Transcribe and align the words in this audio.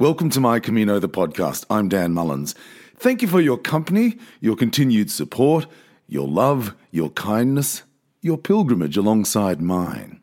Welcome 0.00 0.30
to 0.30 0.40
My 0.40 0.60
Camino, 0.60 0.98
the 0.98 1.10
podcast. 1.10 1.66
I'm 1.68 1.90
Dan 1.90 2.14
Mullins. 2.14 2.54
Thank 2.96 3.20
you 3.20 3.28
for 3.28 3.38
your 3.38 3.58
company, 3.58 4.16
your 4.40 4.56
continued 4.56 5.10
support, 5.10 5.66
your 6.08 6.26
love, 6.26 6.74
your 6.90 7.10
kindness, 7.10 7.82
your 8.22 8.38
pilgrimage 8.38 8.96
alongside 8.96 9.60
mine. 9.60 10.22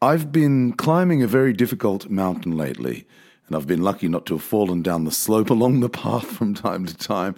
I've 0.00 0.30
been 0.30 0.74
climbing 0.74 1.20
a 1.20 1.26
very 1.26 1.52
difficult 1.52 2.10
mountain 2.10 2.56
lately, 2.56 3.04
and 3.48 3.56
I've 3.56 3.66
been 3.66 3.82
lucky 3.82 4.06
not 4.06 4.24
to 4.26 4.34
have 4.34 4.44
fallen 4.44 4.82
down 4.82 5.02
the 5.02 5.10
slope 5.10 5.50
along 5.56 5.80
the 5.80 5.88
path 5.88 6.26
from 6.26 6.54
time 6.54 6.86
to 6.86 6.96
time. 6.96 7.34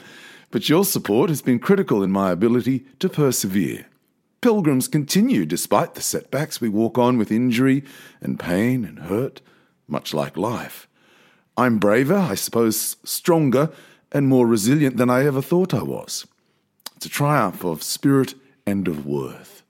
But 0.51 0.69
your 0.69 0.85
support 0.85 1.31
has 1.31 1.41
been 1.41 1.59
critical 1.59 2.03
in 2.03 2.11
my 2.11 2.31
ability 2.31 2.85
to 2.99 3.09
persevere. 3.09 3.87
Pilgrims 4.43 4.87
continue 4.87 5.47
despite 5.47 5.95
the 5.95 6.03
setbacks. 6.03 6.61
We 6.61 6.69
walk 6.69 6.99
on 6.99 7.17
with 7.17 7.33
injury 7.33 7.85
and 8.21 8.39
pain 8.39 8.85
and 8.85 8.99
hurt, 8.99 9.41
much 9.89 10.13
like 10.13 10.37
life. 10.37 10.87
I'm 11.57 11.79
braver, 11.79 12.17
I 12.17 12.35
suppose 12.35 12.97
stronger, 13.05 13.71
and 14.11 14.29
more 14.29 14.47
resilient 14.47 14.97
than 14.97 15.11
I 15.11 15.25
ever 15.25 15.43
thought 15.43 15.75
I 15.75 15.83
was. 15.83 16.27
It's 16.97 17.07
a 17.07 17.09
triumph 17.09 17.65
of 17.65 17.83
spirit 17.83 18.35
and 18.67 18.89
of 18.89 19.07
worth. 19.07 19.63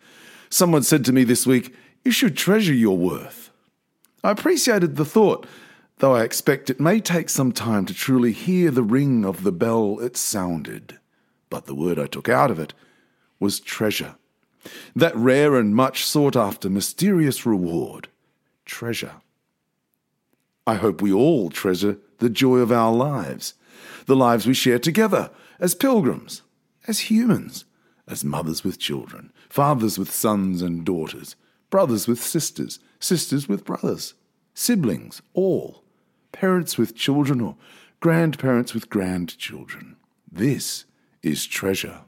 Someone 0.48 0.82
said 0.82 1.04
to 1.04 1.12
me 1.12 1.24
this 1.24 1.46
week, 1.46 1.74
You 2.04 2.12
should 2.12 2.36
treasure 2.36 2.72
your 2.72 2.96
worth. 2.96 3.50
I 4.22 4.30
appreciated 4.30 4.96
the 4.96 5.04
thought, 5.04 5.46
though 5.98 6.14
I 6.14 6.22
expect 6.22 6.70
it 6.70 6.80
may 6.80 7.00
take 7.00 7.28
some 7.28 7.52
time 7.52 7.86
to 7.86 7.94
truly 7.94 8.32
hear 8.32 8.70
the 8.70 8.82
ring 8.82 9.24
of 9.24 9.42
the 9.42 9.52
bell 9.52 9.98
it 10.00 10.16
sounded. 10.16 10.98
But 11.50 11.66
the 11.66 11.74
word 11.74 11.98
I 11.98 12.06
took 12.06 12.28
out 12.28 12.50
of 12.50 12.58
it 12.58 12.72
was 13.38 13.60
treasure. 13.60 14.14
That 14.96 15.14
rare 15.16 15.56
and 15.56 15.74
much 15.74 16.06
sought 16.06 16.36
after 16.36 16.70
mysterious 16.70 17.44
reward, 17.44 18.08
treasure. 18.64 19.16
I 20.66 20.74
hope 20.74 21.02
we 21.02 21.12
all 21.12 21.50
treasure 21.50 21.98
the 22.18 22.30
joy 22.30 22.58
of 22.58 22.72
our 22.72 22.92
lives, 22.92 23.54
the 24.06 24.16
lives 24.16 24.46
we 24.46 24.54
share 24.54 24.78
together 24.78 25.30
as 25.60 25.74
pilgrims, 25.74 26.42
as 26.86 27.10
humans, 27.10 27.64
as 28.06 28.24
mothers 28.24 28.64
with 28.64 28.78
children, 28.78 29.32
fathers 29.48 29.98
with 29.98 30.10
sons 30.10 30.62
and 30.62 30.84
daughters, 30.84 31.36
brothers 31.70 32.06
with 32.06 32.22
sisters, 32.22 32.78
sisters 33.00 33.48
with 33.48 33.64
brothers, 33.64 34.14
siblings, 34.54 35.22
all, 35.32 35.84
parents 36.32 36.78
with 36.78 36.94
children 36.94 37.40
or 37.40 37.56
grandparents 38.00 38.74
with 38.74 38.90
grandchildren. 38.90 39.96
This 40.30 40.84
is 41.22 41.46
treasure 41.46 42.00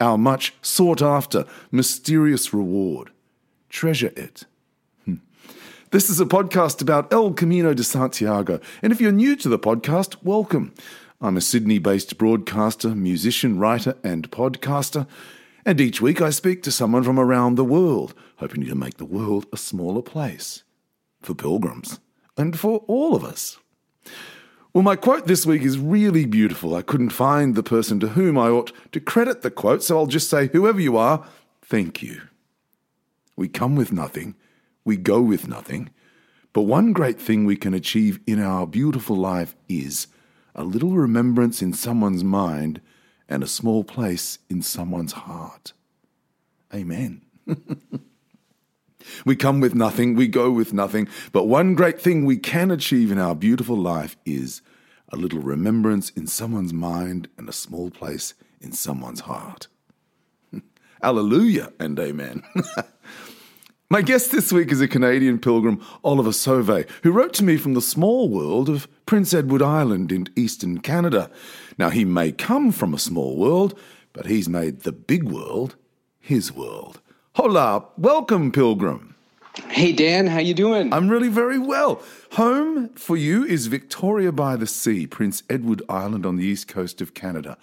our 0.00 0.18
much 0.18 0.54
sought 0.60 1.02
after, 1.02 1.46
mysterious 1.70 2.52
reward. 2.52 3.10
Treasure 3.68 4.12
it. 4.16 4.44
This 5.94 6.10
is 6.10 6.18
a 6.18 6.26
podcast 6.26 6.82
about 6.82 7.12
El 7.12 7.34
Camino 7.34 7.72
de 7.72 7.84
Santiago, 7.84 8.58
and 8.82 8.92
if 8.92 9.00
you're 9.00 9.12
new 9.12 9.36
to 9.36 9.48
the 9.48 9.60
podcast, 9.60 10.16
welcome. 10.24 10.74
I'm 11.20 11.36
a 11.36 11.40
Sydney 11.40 11.78
based 11.78 12.18
broadcaster, 12.18 12.96
musician, 12.96 13.60
writer, 13.60 13.96
and 14.02 14.28
podcaster, 14.32 15.06
and 15.64 15.80
each 15.80 16.00
week 16.00 16.20
I 16.20 16.30
speak 16.30 16.64
to 16.64 16.72
someone 16.72 17.04
from 17.04 17.16
around 17.16 17.54
the 17.54 17.64
world, 17.64 18.12
hoping 18.38 18.64
to 18.64 18.74
make 18.74 18.96
the 18.96 19.04
world 19.04 19.46
a 19.52 19.56
smaller 19.56 20.02
place. 20.02 20.64
For 21.22 21.32
pilgrims, 21.32 22.00
and 22.36 22.58
for 22.58 22.78
all 22.88 23.14
of 23.14 23.22
us. 23.22 23.58
Well, 24.72 24.82
my 24.82 24.96
quote 24.96 25.28
this 25.28 25.46
week 25.46 25.62
is 25.62 25.78
really 25.78 26.26
beautiful. 26.26 26.74
I 26.74 26.82
couldn't 26.82 27.10
find 27.10 27.54
the 27.54 27.62
person 27.62 28.00
to 28.00 28.08
whom 28.08 28.36
I 28.36 28.48
ought 28.48 28.72
to 28.90 28.98
credit 28.98 29.42
the 29.42 29.50
quote, 29.52 29.84
so 29.84 29.96
I'll 29.96 30.06
just 30.08 30.28
say, 30.28 30.48
whoever 30.48 30.80
you 30.80 30.96
are, 30.96 31.24
thank 31.62 32.02
you. 32.02 32.22
We 33.36 33.46
come 33.46 33.76
with 33.76 33.92
nothing, 33.92 34.34
we 34.84 34.96
go 34.96 35.20
with 35.20 35.48
nothing, 35.48 35.90
but 36.52 36.62
one 36.62 36.92
great 36.92 37.20
thing 37.20 37.44
we 37.44 37.56
can 37.56 37.74
achieve 37.74 38.20
in 38.26 38.40
our 38.40 38.66
beautiful 38.66 39.16
life 39.16 39.56
is 39.68 40.06
a 40.54 40.64
little 40.64 40.92
remembrance 40.92 41.62
in 41.62 41.72
someone's 41.72 42.22
mind 42.22 42.80
and 43.28 43.42
a 43.42 43.48
small 43.48 43.82
place 43.84 44.38
in 44.48 44.62
someone's 44.62 45.12
heart. 45.12 45.72
Amen. 46.72 47.22
We 49.24 49.36
come 49.36 49.60
with 49.60 49.74
nothing, 49.74 50.14
we 50.14 50.28
go 50.28 50.50
with 50.50 50.72
nothing, 50.72 51.08
but 51.32 51.46
one 51.46 51.74
great 51.74 52.00
thing 52.00 52.24
we 52.24 52.36
can 52.36 52.70
achieve 52.70 53.12
in 53.12 53.18
our 53.18 53.34
beautiful 53.34 53.76
life 53.76 54.16
is 54.24 54.62
a 55.10 55.16
little 55.16 55.40
remembrance 55.40 56.10
in 56.10 56.26
someone's 56.26 56.72
mind 56.72 57.28
and 57.36 57.48
a 57.48 57.52
small 57.52 57.90
place 57.90 58.34
in 58.60 58.72
someone's 58.72 59.20
heart. 59.20 59.68
Alleluia 61.02 61.72
and 61.78 61.98
amen. 61.98 62.42
My 63.94 64.02
guest 64.02 64.32
this 64.32 64.52
week 64.52 64.72
is 64.72 64.80
a 64.80 64.88
Canadian 64.88 65.38
pilgrim, 65.38 65.80
Oliver 66.02 66.32
Sauve, 66.32 66.84
who 67.04 67.12
wrote 67.12 67.32
to 67.34 67.44
me 67.44 67.56
from 67.56 67.74
the 67.74 67.80
small 67.80 68.28
world 68.28 68.68
of 68.68 68.88
Prince 69.06 69.32
Edward 69.32 69.62
Island 69.62 70.10
in 70.10 70.26
eastern 70.34 70.80
Canada. 70.80 71.30
Now, 71.78 71.90
he 71.90 72.04
may 72.04 72.32
come 72.32 72.72
from 72.72 72.92
a 72.92 72.98
small 72.98 73.36
world, 73.36 73.78
but 74.12 74.26
he's 74.26 74.48
made 74.48 74.80
the 74.80 74.90
big 74.90 75.22
world 75.22 75.76
his 76.18 76.50
world. 76.50 77.00
Hola, 77.36 77.84
welcome, 77.96 78.50
pilgrim. 78.50 79.14
Hey 79.68 79.92
Dan, 79.92 80.26
how 80.26 80.40
you 80.40 80.54
doing? 80.54 80.92
I'm 80.92 81.08
really 81.08 81.28
very 81.28 81.60
well. 81.60 82.02
Home 82.32 82.88
for 82.96 83.16
you 83.16 83.44
is 83.44 83.68
Victoria 83.68 84.32
by 84.32 84.56
the 84.56 84.66
Sea, 84.66 85.06
Prince 85.06 85.44
Edward 85.48 85.82
Island 85.88 86.26
on 86.26 86.34
the 86.34 86.44
east 86.44 86.66
coast 86.66 87.00
of 87.00 87.14
Canada. 87.14 87.56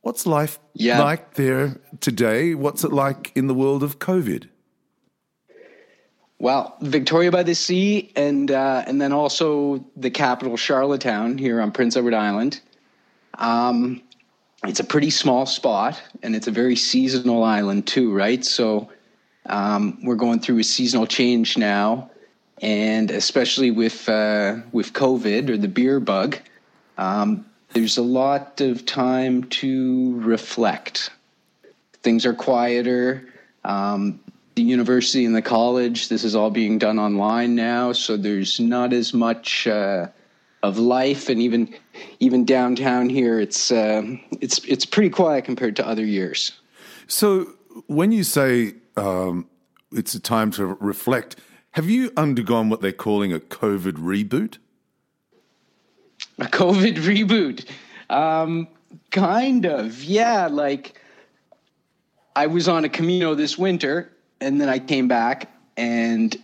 What's 0.00 0.24
life 0.24 0.60
yeah. 0.72 0.98
like 0.98 1.34
there 1.34 1.78
today? 2.00 2.54
What's 2.54 2.84
it 2.84 2.92
like 2.94 3.32
in 3.36 3.48
the 3.48 3.54
world 3.54 3.82
of 3.82 3.98
COVID? 3.98 4.48
Well, 6.40 6.76
Victoria 6.80 7.32
by 7.32 7.42
the 7.42 7.54
Sea, 7.54 8.12
and 8.14 8.50
uh, 8.50 8.84
and 8.86 9.00
then 9.00 9.12
also 9.12 9.84
the 9.96 10.10
capital 10.10 10.56
Charlottetown 10.56 11.36
here 11.36 11.60
on 11.60 11.72
Prince 11.72 11.96
Edward 11.96 12.14
Island. 12.14 12.60
Um, 13.34 14.02
it's 14.64 14.78
a 14.78 14.84
pretty 14.84 15.10
small 15.10 15.46
spot, 15.46 16.00
and 16.22 16.36
it's 16.36 16.46
a 16.46 16.52
very 16.52 16.76
seasonal 16.76 17.42
island 17.42 17.88
too, 17.88 18.12
right? 18.12 18.44
So 18.44 18.88
um, 19.46 19.98
we're 20.04 20.14
going 20.14 20.38
through 20.38 20.60
a 20.60 20.64
seasonal 20.64 21.06
change 21.06 21.58
now, 21.58 22.10
and 22.62 23.10
especially 23.10 23.72
with 23.72 24.08
uh, 24.08 24.58
with 24.70 24.92
COVID 24.92 25.48
or 25.50 25.56
the 25.56 25.68
beer 25.68 25.98
bug, 25.98 26.38
um, 26.98 27.46
there's 27.72 27.98
a 27.98 28.02
lot 28.02 28.60
of 28.60 28.86
time 28.86 29.42
to 29.44 30.20
reflect. 30.20 31.10
Things 31.94 32.24
are 32.24 32.34
quieter. 32.34 33.28
Um, 33.64 34.20
the 34.58 34.64
university 34.64 35.24
and 35.24 35.34
the 35.34 35.42
college, 35.42 36.08
this 36.08 36.24
is 36.24 36.34
all 36.34 36.50
being 36.50 36.78
done 36.78 36.98
online 36.98 37.54
now, 37.54 37.92
so 37.92 38.16
there's 38.16 38.58
not 38.58 38.92
as 38.92 39.14
much 39.14 39.66
uh, 39.66 40.08
of 40.62 40.78
life, 40.78 41.28
and 41.28 41.40
even 41.40 41.74
even 42.18 42.44
downtown 42.44 43.08
here, 43.08 43.38
it's 43.38 43.70
uh, 43.70 44.02
it's 44.40 44.58
it's 44.64 44.84
pretty 44.84 45.10
quiet 45.10 45.44
compared 45.44 45.76
to 45.76 45.86
other 45.86 46.04
years. 46.04 46.52
So 47.06 47.54
when 47.86 48.10
you 48.10 48.24
say 48.24 48.74
um, 48.96 49.46
it's 49.92 50.14
a 50.14 50.20
time 50.20 50.50
to 50.52 50.66
reflect. 50.66 51.36
Have 51.72 51.88
you 51.88 52.12
undergone 52.16 52.68
what 52.68 52.80
they're 52.80 52.92
calling 52.92 53.32
a 53.32 53.38
COVID 53.38 53.92
reboot? 53.92 54.58
A 56.38 56.44
COVID 56.46 56.96
reboot? 56.98 57.66
Um, 58.10 58.68
kind 59.10 59.66
of, 59.66 60.02
yeah. 60.02 60.48
Like, 60.48 61.00
I 62.34 62.46
was 62.46 62.68
on 62.68 62.84
a 62.84 62.88
Camino 62.88 63.34
this 63.34 63.56
winter, 63.56 64.10
and 64.40 64.60
then 64.60 64.68
I 64.68 64.78
came 64.78 65.08
back, 65.08 65.50
and 65.76 66.36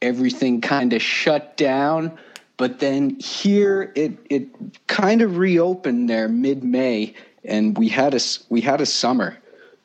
everything 0.00 0.60
kind 0.60 0.92
of 0.92 1.02
shut 1.02 1.56
down. 1.56 2.18
But 2.56 2.80
then 2.80 3.18
here, 3.20 3.92
it 3.94 4.18
it 4.28 4.48
kind 4.86 5.22
of 5.22 5.36
reopened 5.36 6.10
there 6.10 6.28
mid 6.28 6.64
May, 6.64 7.14
and 7.44 7.76
we 7.78 7.88
had 7.88 8.14
a 8.14 8.20
we 8.48 8.60
had 8.60 8.80
a 8.80 8.86
summer 8.86 9.38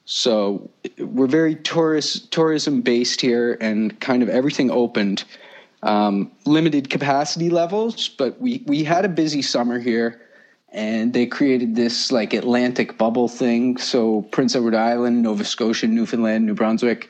so 0.05 0.69
we're 0.99 1.27
very 1.27 1.55
tourist 1.55 2.31
tourism 2.31 2.81
based 2.81 3.21
here, 3.21 3.57
and 3.61 3.97
kind 3.99 4.21
of 4.21 4.29
everything 4.29 4.69
opened. 4.69 5.23
Um, 5.81 6.31
limited 6.45 6.89
capacity 6.89 7.49
levels, 7.49 8.07
but 8.09 8.39
we 8.39 8.63
we 8.65 8.83
had 8.83 9.05
a 9.05 9.09
busy 9.09 9.41
summer 9.41 9.79
here, 9.79 10.21
and 10.69 11.13
they 11.13 11.25
created 11.25 11.75
this 11.75 12.11
like 12.11 12.33
Atlantic 12.33 12.97
bubble 12.97 13.27
thing. 13.27 13.77
So 13.77 14.23
Prince 14.23 14.55
Edward 14.55 14.75
Island, 14.75 15.21
Nova 15.21 15.43
Scotia, 15.43 15.87
Newfoundland, 15.87 16.45
New 16.45 16.53
Brunswick, 16.53 17.09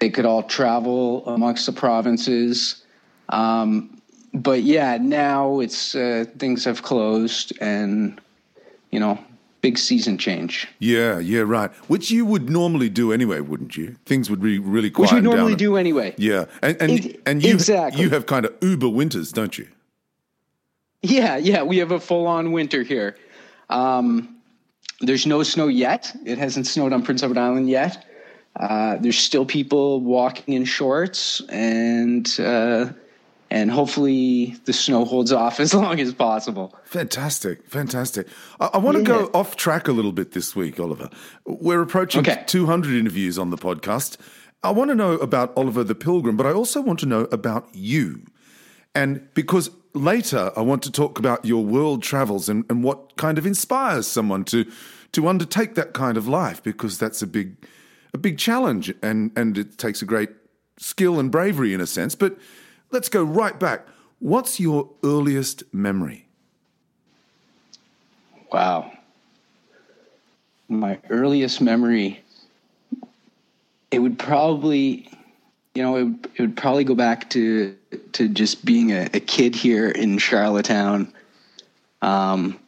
they 0.00 0.10
could 0.10 0.26
all 0.26 0.42
travel 0.42 1.26
amongst 1.26 1.66
the 1.66 1.72
provinces. 1.72 2.84
Um, 3.28 4.00
but 4.32 4.62
yeah, 4.62 4.98
now 5.00 5.60
it's 5.60 5.94
uh, 5.94 6.24
things 6.38 6.64
have 6.64 6.82
closed, 6.82 7.52
and 7.60 8.20
you 8.90 9.00
know 9.00 9.18
big 9.64 9.78
season 9.78 10.18
change. 10.18 10.68
Yeah, 10.78 11.18
yeah, 11.20 11.40
right. 11.40 11.70
Which 11.88 12.10
you 12.10 12.26
would 12.26 12.50
normally 12.50 12.90
do 12.90 13.12
anyway, 13.12 13.40
wouldn't 13.40 13.76
you? 13.76 13.96
Things 14.04 14.28
would 14.28 14.42
be 14.42 14.58
really 14.58 14.90
quiet. 14.90 15.12
Which 15.12 15.22
we 15.22 15.22
normally 15.22 15.52
down. 15.52 15.58
do 15.58 15.76
anyway. 15.76 16.14
Yeah, 16.18 16.44
and 16.62 16.76
and, 16.82 16.92
it, 16.92 17.22
and 17.24 17.42
you 17.42 17.54
exactly. 17.54 18.02
you 18.02 18.10
have 18.10 18.26
kind 18.26 18.44
of 18.44 18.54
uber 18.60 18.88
winters, 18.88 19.32
don't 19.32 19.56
you? 19.56 19.68
Yeah, 21.02 21.36
yeah, 21.36 21.62
we 21.62 21.78
have 21.78 21.92
a 21.92 22.00
full 22.00 22.26
on 22.26 22.52
winter 22.52 22.82
here. 22.82 23.16
Um, 23.70 24.36
there's 25.00 25.26
no 25.26 25.42
snow 25.42 25.68
yet. 25.68 26.14
It 26.24 26.38
hasn't 26.38 26.66
snowed 26.66 26.92
on 26.92 27.02
Prince 27.02 27.22
Edward 27.22 27.38
Island 27.38 27.68
yet. 27.68 28.04
Uh, 28.58 28.96
there's 29.00 29.18
still 29.18 29.44
people 29.44 30.00
walking 30.00 30.54
in 30.54 30.64
shorts 30.64 31.40
and 31.48 32.38
uh, 32.38 32.86
and 33.50 33.70
hopefully 33.70 34.56
the 34.64 34.72
snow 34.72 35.04
holds 35.04 35.32
off 35.32 35.58
as 35.64 35.74
long 35.74 35.98
as 36.00 36.12
possible. 36.14 36.74
Fantastic, 36.84 37.68
fantastic. 37.68 38.26
I, 38.60 38.70
I 38.74 38.78
want 38.78 38.96
to 38.98 39.02
go 39.02 39.30
off 39.34 39.56
track 39.56 39.88
a 39.88 39.92
little 39.92 40.12
bit 40.12 40.32
this 40.32 40.54
week, 40.54 40.78
Oliver. 40.78 41.10
We're 41.46 41.82
approaching 41.82 42.20
Okay. 42.20 42.42
200 42.46 42.94
interviews 42.94 43.38
on 43.38 43.50
the 43.50 43.56
podcast. 43.58 44.16
I 44.62 44.70
want 44.70 44.88
to 44.90 44.94
know 44.94 45.12
about 45.14 45.52
Oliver 45.56 45.84
the 45.84 45.94
Pilgrim, 45.94 46.36
but 46.36 46.46
I 46.46 46.52
also 46.52 46.80
want 46.80 46.98
to 47.00 47.06
know 47.06 47.22
about 47.32 47.68
you. 47.74 48.22
And 48.94 49.28
because 49.34 49.70
later 49.94 50.52
I 50.56 50.60
want 50.62 50.82
to 50.84 50.92
talk 50.92 51.18
about 51.18 51.44
your 51.44 51.64
world 51.64 52.02
travels 52.02 52.48
and, 52.48 52.64
and 52.70 52.82
what 52.84 53.16
kind 53.16 53.36
of 53.38 53.46
inspires 53.46 54.06
someone 54.06 54.44
to 54.46 54.64
to 55.12 55.28
undertake 55.28 55.74
that 55.74 55.92
kind 55.92 56.16
of 56.16 56.26
life, 56.26 56.62
because 56.62 56.98
that's 56.98 57.22
a 57.22 57.26
big 57.26 57.56
a 58.14 58.18
big 58.18 58.38
challenge 58.38 58.94
and, 59.02 59.32
and 59.36 59.58
it 59.58 59.76
takes 59.76 60.00
a 60.00 60.04
great 60.04 60.30
skill 60.78 61.18
and 61.18 61.30
bravery 61.30 61.74
in 61.74 61.80
a 61.80 61.86
sense. 61.86 62.14
But 62.14 62.38
let's 62.90 63.08
go 63.08 63.24
right 63.24 63.58
back. 63.58 63.86
What's 64.20 64.58
your 64.60 64.88
earliest 65.02 65.64
memory? 65.74 66.26
Wow. 68.52 68.92
My 70.68 70.98
earliest 71.10 71.60
memory, 71.60 72.22
it 73.90 73.98
would 73.98 74.18
probably, 74.18 75.10
you 75.74 75.82
know, 75.82 75.96
it 75.96 76.04
would, 76.04 76.28
it 76.36 76.40
would 76.40 76.56
probably 76.56 76.84
go 76.84 76.94
back 76.94 77.28
to 77.30 77.76
to 78.12 78.28
just 78.28 78.64
being 78.64 78.92
a, 78.92 79.10
a 79.12 79.20
kid 79.20 79.54
here 79.54 79.88
in 79.90 80.18
Charlottetown. 80.18 81.12
Um, 82.00 82.58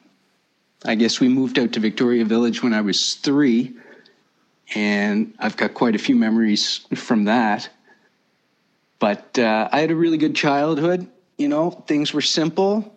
I 0.84 0.94
guess 0.94 1.20
we 1.20 1.28
moved 1.28 1.58
out 1.58 1.72
to 1.72 1.80
Victoria 1.80 2.24
Village 2.24 2.62
when 2.62 2.74
I 2.74 2.80
was 2.80 3.14
three, 3.14 3.74
and 4.74 5.34
I've 5.38 5.56
got 5.56 5.74
quite 5.74 5.94
a 5.94 5.98
few 5.98 6.16
memories 6.16 6.86
from 6.94 7.24
that. 7.24 7.68
But 8.98 9.38
uh, 9.38 9.68
I 9.70 9.80
had 9.80 9.90
a 9.90 9.96
really 9.96 10.18
good 10.18 10.34
childhood. 10.34 11.06
You 11.38 11.48
know, 11.48 11.70
things 11.70 12.12
were 12.12 12.22
simple. 12.22 12.94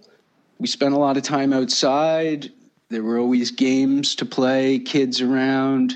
We 0.59 0.67
spent 0.67 0.93
a 0.93 0.97
lot 0.97 1.17
of 1.17 1.23
time 1.23 1.53
outside. 1.53 2.51
There 2.89 3.03
were 3.03 3.19
always 3.19 3.51
games 3.51 4.15
to 4.15 4.25
play, 4.25 4.79
kids 4.79 5.21
around. 5.21 5.95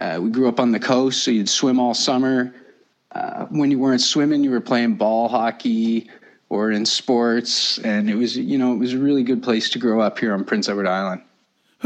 Uh, 0.00 0.18
we 0.20 0.30
grew 0.30 0.48
up 0.48 0.58
on 0.58 0.72
the 0.72 0.80
coast, 0.80 1.22
so 1.22 1.30
you'd 1.30 1.48
swim 1.48 1.78
all 1.78 1.94
summer. 1.94 2.54
Uh, 3.12 3.46
when 3.46 3.70
you 3.70 3.78
weren't 3.78 4.00
swimming, 4.00 4.42
you 4.42 4.50
were 4.50 4.60
playing 4.60 4.94
ball 4.96 5.28
hockey 5.28 6.10
or 6.48 6.70
in 6.70 6.84
sports, 6.84 7.78
and 7.78 8.10
it 8.10 8.14
was 8.14 8.36
you 8.36 8.58
know 8.58 8.72
it 8.72 8.76
was 8.76 8.92
a 8.92 8.98
really 8.98 9.22
good 9.22 9.42
place 9.42 9.70
to 9.70 9.78
grow 9.78 10.00
up 10.00 10.18
here 10.18 10.34
on 10.34 10.44
Prince 10.44 10.68
Edward 10.68 10.86
Island. 10.86 11.22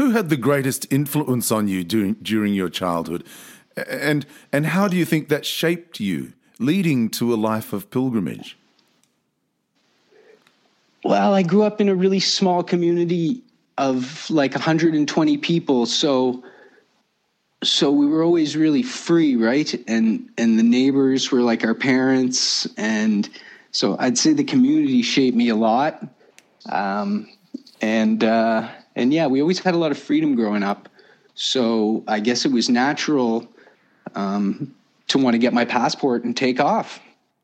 Who 0.01 0.09
had 0.09 0.29
the 0.29 0.35
greatest 0.35 0.87
influence 0.89 1.51
on 1.51 1.67
you 1.67 1.83
during 1.83 2.15
during 2.23 2.55
your 2.55 2.69
childhood, 2.69 3.23
and 3.77 4.25
and 4.51 4.65
how 4.65 4.87
do 4.87 4.97
you 4.97 5.05
think 5.05 5.29
that 5.29 5.45
shaped 5.45 5.99
you, 5.99 6.33
leading 6.57 7.07
to 7.11 7.31
a 7.31 7.35
life 7.35 7.71
of 7.71 7.91
pilgrimage? 7.91 8.57
Well, 11.03 11.35
I 11.35 11.43
grew 11.43 11.61
up 11.61 11.79
in 11.79 11.87
a 11.87 11.93
really 11.93 12.19
small 12.19 12.63
community 12.63 13.43
of 13.77 14.27
like 14.31 14.55
120 14.55 15.37
people, 15.37 15.85
so 15.85 16.43
so 17.63 17.91
we 17.91 18.07
were 18.07 18.23
always 18.23 18.57
really 18.57 18.81
free, 18.81 19.35
right? 19.35 19.71
And 19.87 20.31
and 20.35 20.57
the 20.57 20.63
neighbors 20.63 21.31
were 21.31 21.43
like 21.43 21.63
our 21.63 21.75
parents, 21.75 22.67
and 22.75 23.29
so 23.69 23.97
I'd 23.99 24.17
say 24.17 24.33
the 24.33 24.43
community 24.43 25.03
shaped 25.03 25.37
me 25.37 25.49
a 25.49 25.55
lot. 25.55 26.03
Um, 26.65 27.29
and 27.81 28.23
uh, 28.23 28.67
and 28.95 29.13
yeah, 29.13 29.27
we 29.27 29.41
always 29.41 29.59
had 29.59 29.73
a 29.73 29.77
lot 29.77 29.91
of 29.91 29.97
freedom 29.97 30.35
growing 30.35 30.63
up. 30.63 30.89
So 31.33 32.03
I 32.07 32.19
guess 32.19 32.45
it 32.45 32.51
was 32.51 32.69
natural 32.69 33.47
um, 34.15 34.73
to 35.07 35.17
want 35.17 35.33
to 35.33 35.37
get 35.37 35.53
my 35.53 35.65
passport 35.65 36.23
and 36.23 36.35
take 36.35 36.59
off. 36.59 36.99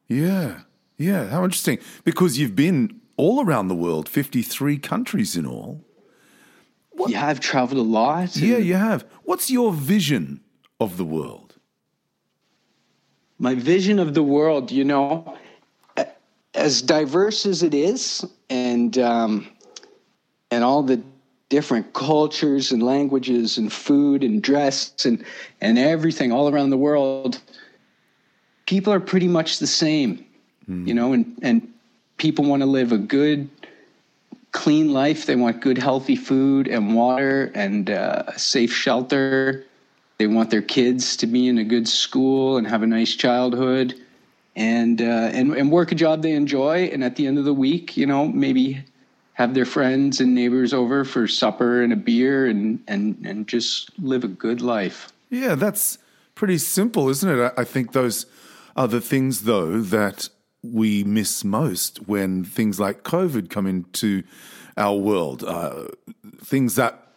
Yeah, 0.08 0.62
yeah. 0.98 1.28
How 1.28 1.44
interesting! 1.44 1.80
Because 2.04 2.38
you've 2.38 2.56
been 2.56 3.00
all 3.18 3.44
around 3.46 3.68
the 3.68 3.76
world, 3.76 4.10
fifty 4.10 4.42
three 4.42 4.78
countries 4.78 5.36
in 5.36 5.46
all. 5.46 5.84
Yeah, 7.08 7.28
I've 7.28 7.40
traveled 7.40 7.80
a 7.80 7.90
lot. 7.90 8.36
Yeah, 8.36 8.58
you 8.58 8.74
have. 8.74 9.06
What's 9.24 9.52
your 9.52 9.72
vision 9.72 10.42
of 10.80 10.98
the 10.98 11.06
world? 11.06 11.48
my 13.40 13.56
vision 13.56 14.00
of 14.00 14.14
the 14.14 14.24
world, 14.24 14.72
you 14.72 14.84
know, 14.84 15.38
as 16.54 16.82
diverse 16.82 17.46
as 17.46 17.64
it 17.64 17.74
is, 17.74 18.26
and 18.50 18.98
um, 18.98 19.48
and 20.50 20.64
all 20.64 20.84
the 20.84 21.02
different 21.50 21.94
cultures 21.94 22.72
and 22.72 22.84
languages 22.84 23.58
and 23.58 23.72
food 23.72 24.24
and 24.24 24.42
dress 24.42 25.06
and 25.06 25.24
and 25.62 25.80
everything 25.80 26.32
all 26.32 26.50
around 26.50 26.70
the 26.70 26.78
world, 26.78 27.40
people 28.66 28.92
are 28.92 29.00
pretty 29.00 29.28
much 29.28 29.60
the 29.60 29.68
same, 29.68 30.26
you 30.88 30.94
know, 30.94 31.14
and 31.14 31.38
and 31.42 31.74
people 32.18 32.46
want 32.46 32.62
to 32.62 32.66
live 32.66 32.92
a 32.92 32.98
good 32.98 33.50
clean 34.52 34.92
life. 34.92 35.26
They 35.26 35.36
want 35.36 35.62
good, 35.62 35.78
healthy 35.78 36.16
food 36.16 36.68
and 36.68 36.96
water 36.96 37.52
and 37.54 37.90
uh, 37.90 38.24
a 38.28 38.40
safe 38.40 38.74
shelter. 38.74 39.64
They 40.18 40.28
want 40.28 40.50
their 40.50 40.64
kids 40.64 41.16
to 41.18 41.28
be 41.28 41.48
in 41.48 41.60
a 41.60 41.64
good 41.64 41.88
school 41.88 42.58
and 42.58 42.68
have 42.68 42.82
a 42.82 42.88
nice 42.88 43.16
childhood, 43.16 43.94
and 44.56 45.02
uh, 45.02 45.30
and 45.32 45.54
and 45.54 45.72
work 45.72 45.92
a 45.92 45.96
job 45.96 46.24
they 46.24 46.32
enjoy. 46.32 46.90
And 46.92 47.04
at 47.04 47.16
the 47.16 47.28
end 47.28 47.38
of 47.38 47.46
the 47.46 47.54
week, 47.54 47.96
you 47.96 48.08
know, 48.08 48.28
maybe 48.28 48.84
have 49.38 49.54
their 49.54 49.66
friends 49.66 50.20
and 50.20 50.34
neighbors 50.34 50.74
over 50.74 51.06
for 51.06 51.28
supper 51.28 51.84
and 51.84 51.94
a 51.94 51.96
beer, 51.96 52.48
and 52.48 52.80
and 52.88 53.24
and 53.24 53.48
just 53.48 53.92
live 54.00 54.24
a 54.24 54.28
good 54.28 54.62
life. 54.62 55.14
Yeah, 55.30 55.54
that's 55.54 56.00
pretty 56.34 56.58
simple, 56.58 57.08
isn't 57.08 57.30
it? 57.30 57.54
I 57.56 57.62
I 57.62 57.64
think 57.64 57.92
those 57.92 58.26
are 58.76 58.88
the 58.88 59.00
things, 59.00 59.44
though, 59.44 59.80
that 59.80 60.30
we 60.64 61.04
miss 61.04 61.44
most 61.44 62.08
when 62.08 62.44
things 62.44 62.80
like 62.80 63.04
COVID 63.04 63.52
come 63.52 63.68
into 63.68 64.24
our 64.76 64.96
world. 64.96 65.44
Uh, 65.44 65.86
things 66.44 66.74
that 66.76 67.08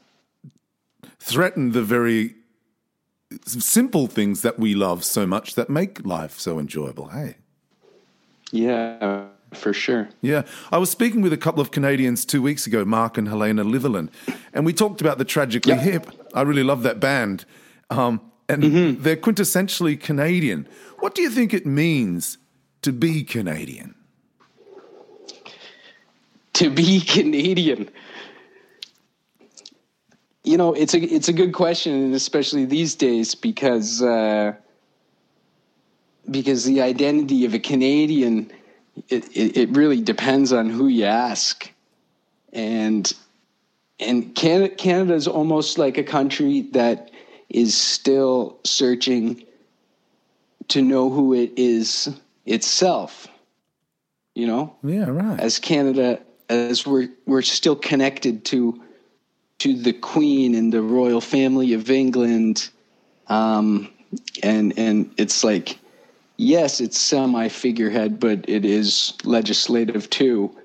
threaten 1.18 1.72
the 1.72 1.82
very 1.82 2.34
simple 3.46 4.06
things 4.06 4.42
that 4.42 4.58
we 4.58 4.74
love 4.74 5.04
so 5.04 5.26
much 5.26 5.54
that 5.54 5.70
make 5.70 6.04
life 6.04 6.38
so 6.38 6.58
enjoyable. 6.58 7.08
Hey. 7.08 7.36
Yeah, 8.52 9.28
for 9.52 9.72
sure. 9.72 10.08
Yeah, 10.20 10.42
I 10.70 10.78
was 10.78 10.90
speaking 10.90 11.22
with 11.22 11.32
a 11.32 11.36
couple 11.36 11.60
of 11.60 11.70
Canadians 11.70 12.24
two 12.24 12.42
weeks 12.42 12.66
ago, 12.66 12.84
Mark 12.84 13.18
and 13.18 13.28
Helena 13.28 13.64
Litherland, 13.64 14.10
and 14.52 14.64
we 14.64 14.72
talked 14.72 15.00
about 15.00 15.18
the 15.18 15.24
Tragically 15.24 15.74
Yeah. 15.74 15.80
Hip. 15.80 16.10
I 16.34 16.42
really 16.42 16.62
love 16.64 16.82
that 16.82 17.00
band, 17.00 17.44
um, 17.90 18.20
and 18.48 18.98
they're 19.00 19.16
quintessentially 19.16 19.98
Canadian. 20.00 20.66
What 20.98 21.14
do 21.14 21.22
you 21.22 21.30
think 21.30 21.54
it 21.54 21.66
means 21.66 22.38
to 22.82 22.92
be 22.92 23.22
Canadian? 23.24 23.94
to 26.60 26.70
be 26.70 27.00
Canadian? 27.00 27.88
You 30.44 30.56
know, 30.56 30.74
it's 30.74 30.94
a 30.94 31.00
it's 31.00 31.28
a 31.28 31.32
good 31.32 31.52
question, 31.52 31.92
and 31.94 32.14
especially 32.14 32.64
these 32.66 32.94
days 32.94 33.34
because 33.34 34.02
uh, 34.02 34.52
because 36.30 36.64
the 36.64 36.82
identity 36.82 37.44
of 37.44 37.54
a 37.54 37.58
Canadian 37.58 38.50
it, 39.08 39.24
it, 39.36 39.56
it 39.56 39.70
really 39.70 40.00
depends 40.00 40.52
on 40.52 40.70
who 40.70 40.86
you 40.86 41.04
ask, 41.04 41.70
and 42.52 43.12
and 43.98 44.34
Canada 44.34 44.74
Canada 44.74 45.14
is 45.14 45.28
almost 45.28 45.78
like 45.78 45.98
a 45.98 46.04
country 46.04 46.62
that 46.72 47.10
is 47.48 47.76
still 47.76 48.58
searching 48.64 49.44
to 50.68 50.82
know 50.82 51.10
who 51.10 51.34
it 51.34 51.52
is 51.56 52.08
itself. 52.46 53.26
You 54.34 54.46
know, 54.46 54.76
Yeah, 54.82 55.10
right. 55.10 55.40
as 55.40 55.58
Canada, 55.58 56.20
as 56.48 56.86
we're 56.86 57.08
we're 57.26 57.42
still 57.42 57.76
connected 57.76 58.44
to 58.46 58.80
to 59.58 59.74
the 59.76 59.92
Queen 59.92 60.54
and 60.54 60.72
the 60.72 60.80
royal 60.80 61.20
family 61.20 61.74
of 61.74 61.90
England, 61.90 62.70
um, 63.26 63.90
and 64.42 64.78
and 64.78 65.12
it's 65.18 65.42
like, 65.44 65.79
yes, 66.40 66.80
it's 66.80 66.98
semi 66.98 67.48
figurehead, 67.48 68.18
but 68.18 68.48
it 68.48 68.64
is 68.64 69.14
legislative 69.24 70.08
too, 70.10 70.56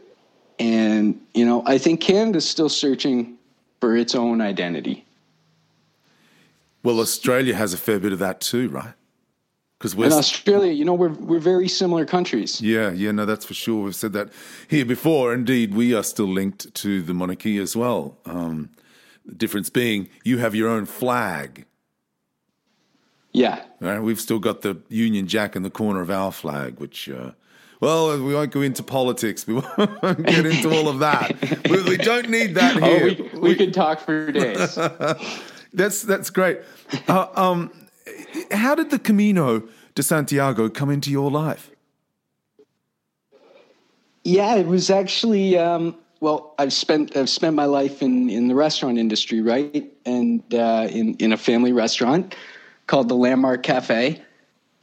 and 0.58 1.20
you 1.34 1.46
know 1.46 1.64
I 1.66 1.78
think 1.78 2.02
Canada's 2.02 2.48
still 2.48 2.70
searching 2.70 3.38
for 3.82 3.96
its 3.96 4.16
own 4.16 4.42
identity. 4.42 5.06
Well, 6.84 7.00
Australia 7.00 7.56
has 7.56 7.74
a 7.74 7.78
fair 7.78 8.00
bit 8.00 8.14
of 8.14 8.20
that 8.20 8.40
too, 8.40 8.70
right? 8.70 8.94
Because 9.78 9.96
we're 9.96 10.06
And 10.06 10.14
Australia, 10.14 10.72
you 10.72 10.86
know, 10.86 10.94
we're 10.94 11.10
we're 11.10 11.40
very 11.40 11.68
similar 11.68 12.06
countries. 12.06 12.62
Yeah, 12.62 12.92
yeah, 12.92 13.12
no, 13.12 13.26
that's 13.26 13.46
for 13.46 13.54
sure. 13.54 13.84
We've 13.84 13.96
said 13.96 14.14
that 14.14 14.30
here 14.70 14.86
before. 14.86 15.34
Indeed, 15.34 15.76
we 15.76 15.94
are 15.94 16.04
still 16.04 16.28
linked 16.28 16.74
to 16.76 17.02
the 17.02 17.14
monarchy 17.14 17.58
as 17.58 17.76
well. 17.76 18.18
Um, 18.26 18.70
the 19.26 19.36
difference 19.36 19.70
being 19.70 20.10
you 20.24 20.38
have 20.38 20.56
your 20.56 20.70
own 20.70 20.86
flag. 20.86 21.66
Yeah, 23.36 23.66
Right? 23.82 24.00
We've 24.00 24.20
still 24.20 24.40
got 24.40 24.62
the 24.62 24.78
Union 24.88 25.28
Jack 25.28 25.58
in 25.58 25.64
the 25.64 25.70
corner 25.70 26.00
of 26.00 26.10
our 26.10 26.32
flag, 26.32 26.80
which, 26.80 27.10
uh, 27.10 27.32
well, 27.82 28.18
we 28.18 28.34
won't 28.34 28.52
go 28.52 28.62
into 28.62 28.82
politics. 28.82 29.46
We 29.46 29.56
won't 29.56 30.26
get 30.26 30.46
into 30.46 30.72
all 30.72 30.88
of 30.88 31.00
that. 31.00 31.36
we, 31.70 31.84
we 31.84 31.98
don't 31.98 32.30
need 32.30 32.56
that 32.56 32.82
oh, 32.82 32.86
here. 32.86 33.30
we, 33.34 33.40
we 33.40 33.56
could 33.56 33.74
talk 33.74 34.00
for 34.00 34.32
days. 34.32 34.80
That's 35.74 36.04
that's 36.04 36.30
great. 36.30 36.62
Uh, 37.10 37.28
um, 37.36 37.70
how 38.50 38.76
did 38.76 38.92
the 38.92 39.00
Camino 39.00 39.68
de 39.94 40.04
Santiago 40.04 40.70
come 40.70 40.90
into 40.90 41.12
your 41.12 41.30
life? 41.30 41.70
Yeah, 44.24 44.56
it 44.56 44.68
was 44.68 44.90
actually. 44.90 45.58
Um, 45.58 45.98
well, 46.22 46.56
I've 46.58 46.72
spent 46.72 47.18
I've 47.18 47.30
spent 47.30 47.58
my 47.58 47.66
life 47.66 48.02
in 48.02 48.30
in 48.30 48.48
the 48.48 48.56
restaurant 48.56 48.98
industry, 48.98 49.42
right, 49.42 49.92
and 50.06 50.42
uh, 50.54 50.88
in 50.90 51.16
in 51.16 51.34
a 51.34 51.38
family 51.38 51.74
restaurant 51.74 52.36
called 52.88 53.10
the 53.10 53.16
Landmark 53.16 53.64
Cafe, 53.64 54.22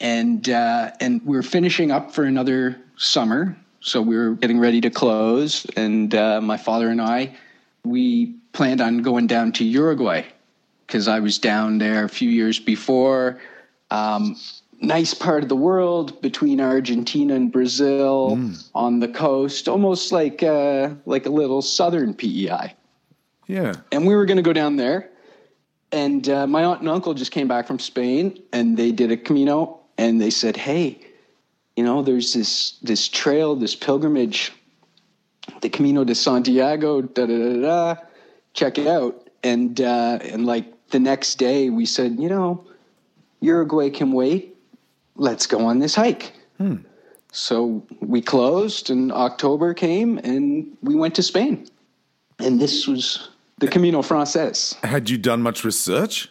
and 0.00 0.49
uh, 0.49 0.90
and 1.00 1.25
we're 1.25 1.42
finishing 1.42 1.90
up 1.90 2.12
for 2.12 2.25
another 2.25 2.80
summer, 2.97 3.56
so 3.80 4.02
we 4.02 4.16
were 4.16 4.32
getting 4.32 4.59
ready 4.59 4.80
to 4.80 4.90
close, 4.90 5.66
and 5.76 6.14
uh, 6.14 6.40
my 6.40 6.56
father 6.56 6.88
and 6.88 7.00
I, 7.00 7.37
we 7.85 8.35
planned 8.52 8.80
on 8.80 8.99
going 8.99 9.26
down 9.26 9.52
to 9.52 9.64
Uruguay 9.64 10.25
because 10.87 11.09
I 11.09 11.21
was 11.21 11.38
down 11.38 11.78
there 11.78 12.04
a 12.04 12.09
few 12.09 12.28
years 12.28 12.59
before. 12.59 13.40
Um, 13.90 14.37
nice 14.82 15.14
part 15.14 15.42
of 15.42 15.49
the 15.49 15.56
world 15.56 16.21
between 16.21 16.61
Argentina 16.61 17.35
and 17.35 17.50
Brazil 17.50 18.37
mm. 18.37 18.71
on 18.75 19.00
the 19.00 19.09
coast, 19.09 19.68
almost 19.68 20.12
like 20.12 20.42
uh, 20.42 20.90
like 21.06 21.26
a 21.26 21.30
little 21.30 21.62
southern 21.62 22.12
PEI. 22.12 22.75
Yeah. 23.47 23.75
And 23.90 24.06
we 24.06 24.14
were 24.14 24.26
going 24.26 24.37
to 24.37 24.42
go 24.42 24.52
down 24.52 24.76
there, 24.76 25.11
and 25.92 26.28
uh, 26.28 26.46
my 26.46 26.64
aunt 26.64 26.80
and 26.80 26.88
uncle 26.88 27.14
just 27.14 27.32
came 27.32 27.49
back 27.49 27.66
from 27.66 27.78
Spain, 27.78 28.42
and 28.52 28.76
they 28.76 28.92
did 28.92 29.11
a 29.11 29.16
Camino, 29.16 29.80
and 29.99 30.20
they 30.20 30.30
said, 30.30 30.56
"Hey, 30.56 31.00
you 31.76 31.84
know, 31.84 32.02
there's 32.02 32.32
this 32.32 32.78
this 32.82 33.08
trail, 33.08 33.54
this 33.54 33.75
pilgrimage, 33.75 34.52
the 35.61 35.68
Camino 35.68 36.04
de 36.04 36.14
Santiago. 36.14 37.02
Da 37.02 37.26
da 37.26 37.38
da 37.38 37.61
da. 37.61 38.00
Check 38.54 38.78
it 38.78 38.87
out." 38.87 39.28
And 39.44 39.80
uh, 39.80 40.18
and 40.22 40.46
like 40.46 40.88
the 40.88 41.00
next 41.00 41.37
day, 41.37 41.70
we 41.70 41.87
said, 41.87 42.18
you 42.18 42.28
know. 42.28 42.64
Uruguay 43.40 43.90
can 43.90 44.12
wait 44.12 44.52
let's 45.16 45.46
go 45.46 45.66
on 45.66 45.78
this 45.78 45.94
hike. 45.94 46.32
Hmm. 46.58 46.76
So 47.32 47.82
we 48.00 48.20
closed, 48.20 48.90
and 48.90 49.11
October 49.11 49.72
came, 49.72 50.18
and 50.18 50.76
we 50.82 50.94
went 50.94 51.14
to 51.14 51.22
Spain. 51.22 51.66
And 52.38 52.61
this 52.61 52.87
was 52.87 53.30
the 53.62 53.69
Camino 53.69 54.02
Frances. 54.02 54.75
Had 54.83 55.09
you 55.09 55.16
done 55.16 55.40
much 55.40 55.64
research? 55.64 56.28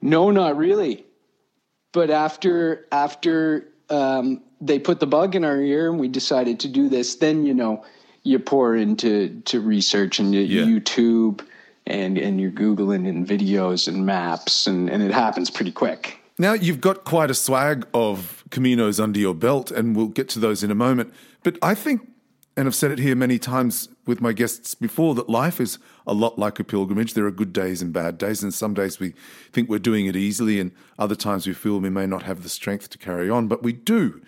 No, 0.00 0.30
not 0.30 0.56
really. 0.56 1.06
But 1.92 2.10
after 2.10 2.86
after 2.90 3.68
um, 3.88 4.42
they 4.60 4.78
put 4.78 4.98
the 4.98 5.06
bug 5.06 5.36
in 5.36 5.44
our 5.44 5.60
ear 5.60 5.90
and 5.90 6.00
we 6.00 6.08
decided 6.08 6.60
to 6.60 6.68
do 6.68 6.88
this, 6.88 7.14
then 7.16 7.46
you 7.46 7.54
know 7.54 7.84
you 8.24 8.38
pour 8.38 8.74
into 8.74 9.40
to 9.42 9.60
research 9.60 10.18
and 10.18 10.34
yeah. 10.34 10.62
YouTube 10.62 11.46
and 11.86 12.18
and 12.18 12.40
you're 12.40 12.50
googling 12.50 13.08
and 13.08 13.26
videos 13.26 13.86
and 13.86 14.04
maps 14.04 14.66
and 14.66 14.90
and 14.90 15.02
it 15.02 15.12
happens 15.12 15.50
pretty 15.50 15.72
quick. 15.72 16.18
Now, 16.38 16.54
you've 16.54 16.80
got 16.80 17.04
quite 17.04 17.30
a 17.30 17.34
swag 17.34 17.86
of 17.92 18.42
Caminos 18.48 18.98
under 18.98 19.20
your 19.20 19.34
belt, 19.34 19.70
and 19.70 19.94
we'll 19.94 20.08
get 20.08 20.28
to 20.30 20.38
those 20.38 20.64
in 20.64 20.70
a 20.70 20.74
moment. 20.74 21.12
But 21.42 21.58
I 21.62 21.74
think, 21.74 22.08
and 22.56 22.68
I've 22.68 22.74
said 22.74 22.90
it 22.90 22.98
here 22.98 23.16
many 23.16 23.38
times 23.38 23.88
with 24.06 24.20
my 24.20 24.32
guests 24.32 24.74
before, 24.74 25.14
that 25.14 25.28
life 25.28 25.60
is 25.60 25.78
a 26.06 26.12
lot 26.12 26.38
like 26.38 26.60
a 26.60 26.64
pilgrimage. 26.64 27.14
There 27.14 27.26
are 27.26 27.30
good 27.30 27.52
days 27.52 27.80
and 27.80 27.92
bad 27.92 28.18
days, 28.18 28.42
and 28.42 28.52
some 28.52 28.74
days 28.74 29.00
we 29.00 29.14
think 29.52 29.68
we're 29.68 29.78
doing 29.78 30.06
it 30.06 30.16
easily, 30.16 30.60
and 30.60 30.72
other 30.98 31.14
times 31.14 31.46
we 31.46 31.54
feel 31.54 31.78
we 31.78 31.88
may 31.88 32.06
not 32.06 32.24
have 32.24 32.42
the 32.42 32.48
strength 32.48 32.90
to 32.90 32.98
carry 32.98 33.30
on, 33.30 33.48
but 33.48 33.62
we 33.62 33.72
do 33.72 34.20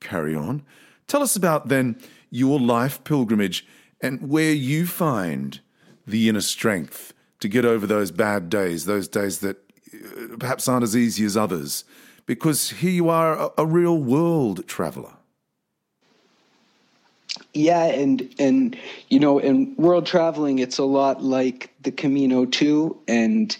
carry 0.00 0.34
on. 0.34 0.62
Tell 1.06 1.22
us 1.22 1.36
about 1.36 1.68
then 1.68 1.98
your 2.30 2.60
life 2.60 3.02
pilgrimage 3.04 3.66
and 4.00 4.28
where 4.28 4.52
you 4.52 4.86
find 4.86 5.60
the 6.06 6.28
inner 6.28 6.40
strength 6.40 7.12
to 7.40 7.48
get 7.48 7.64
over 7.64 7.86
those 7.86 8.10
bad 8.10 8.50
days, 8.50 8.84
those 8.84 9.08
days 9.08 9.38
that 9.40 9.56
uh, 9.94 10.36
perhaps 10.38 10.68
aren't 10.68 10.84
as 10.84 10.96
easy 10.96 11.24
as 11.24 11.36
others, 11.36 11.84
because 12.26 12.70
here 12.70 12.90
you 12.90 13.08
are, 13.08 13.52
a, 13.56 13.66
real 13.66 13.98
world 13.98 14.66
traveler. 14.68 15.14
Yeah, 17.52 17.84
and 17.84 18.32
and 18.38 18.76
you 19.08 19.18
know, 19.18 19.38
in 19.38 19.74
world 19.76 20.06
traveling, 20.06 20.60
it's 20.60 20.78
a 20.78 20.84
lot 20.84 21.22
like 21.22 21.72
the 21.82 21.90
Camino 21.90 22.44
too, 22.44 22.96
and 23.08 23.56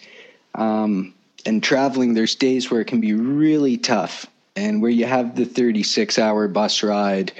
um, 0.54 1.12
and 1.44 1.62
traveling. 1.62 2.14
There's 2.14 2.36
days 2.36 2.70
where 2.70 2.80
it 2.80 2.86
can 2.86 3.00
be 3.00 3.14
really 3.14 3.76
tough, 3.76 4.26
and 4.54 4.80
where 4.80 4.90
you 4.90 5.06
have 5.06 5.34
the 5.34 5.44
36 5.44 6.18
hour 6.18 6.46
bus 6.46 6.84
ride, 6.84 7.32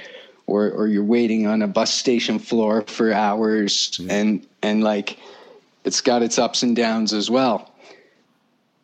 or 0.45 0.69
or 0.71 0.87
you're 0.87 1.05
waiting 1.05 1.47
on 1.47 1.61
a 1.61 1.67
bus 1.67 1.93
station 1.93 2.37
floor 2.37 2.81
for 2.81 3.13
hours, 3.13 3.91
mm. 3.91 4.09
and 4.09 4.45
and 4.61 4.83
like 4.83 5.17
it's 5.85 6.01
got 6.01 6.21
its 6.21 6.37
ups 6.37 6.63
and 6.63 6.75
downs 6.75 7.13
as 7.13 7.29
well. 7.29 7.71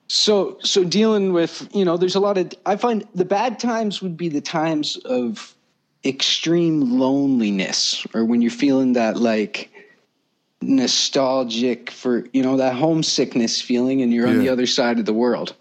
So 0.08 0.58
so 0.62 0.86
dealing 0.86 1.34
with 1.34 1.68
you 1.76 1.84
know 1.84 1.98
there's 1.98 2.16
a 2.16 2.22
lot 2.22 2.38
of 2.38 2.54
I 2.66 2.78
find 2.78 3.06
the 3.14 3.26
bad 3.26 3.60
times 3.60 4.02
would 4.02 4.16
be 4.16 4.30
the 4.30 4.40
times 4.40 4.96
of 4.98 5.54
extreme 6.06 7.00
loneliness 7.00 8.06
or 8.13 8.24
when 8.24 8.42
you're 8.42 8.51
feeling 8.51 8.94
that 8.94 9.18
like 9.18 9.70
nostalgic 10.62 11.92
for 11.92 12.25
you 12.34 12.42
know 12.42 12.58
that 12.58 12.75
homesickness 12.75 13.62
feeling 13.62 14.01
and 14.01 14.13
you're 14.13 14.27
yeah. 14.27 14.34
on 14.34 14.39
the 14.39 14.50
other 14.50 14.66
side 14.66 15.00
of 15.00 15.06
the 15.06 15.13
world. 15.13 15.56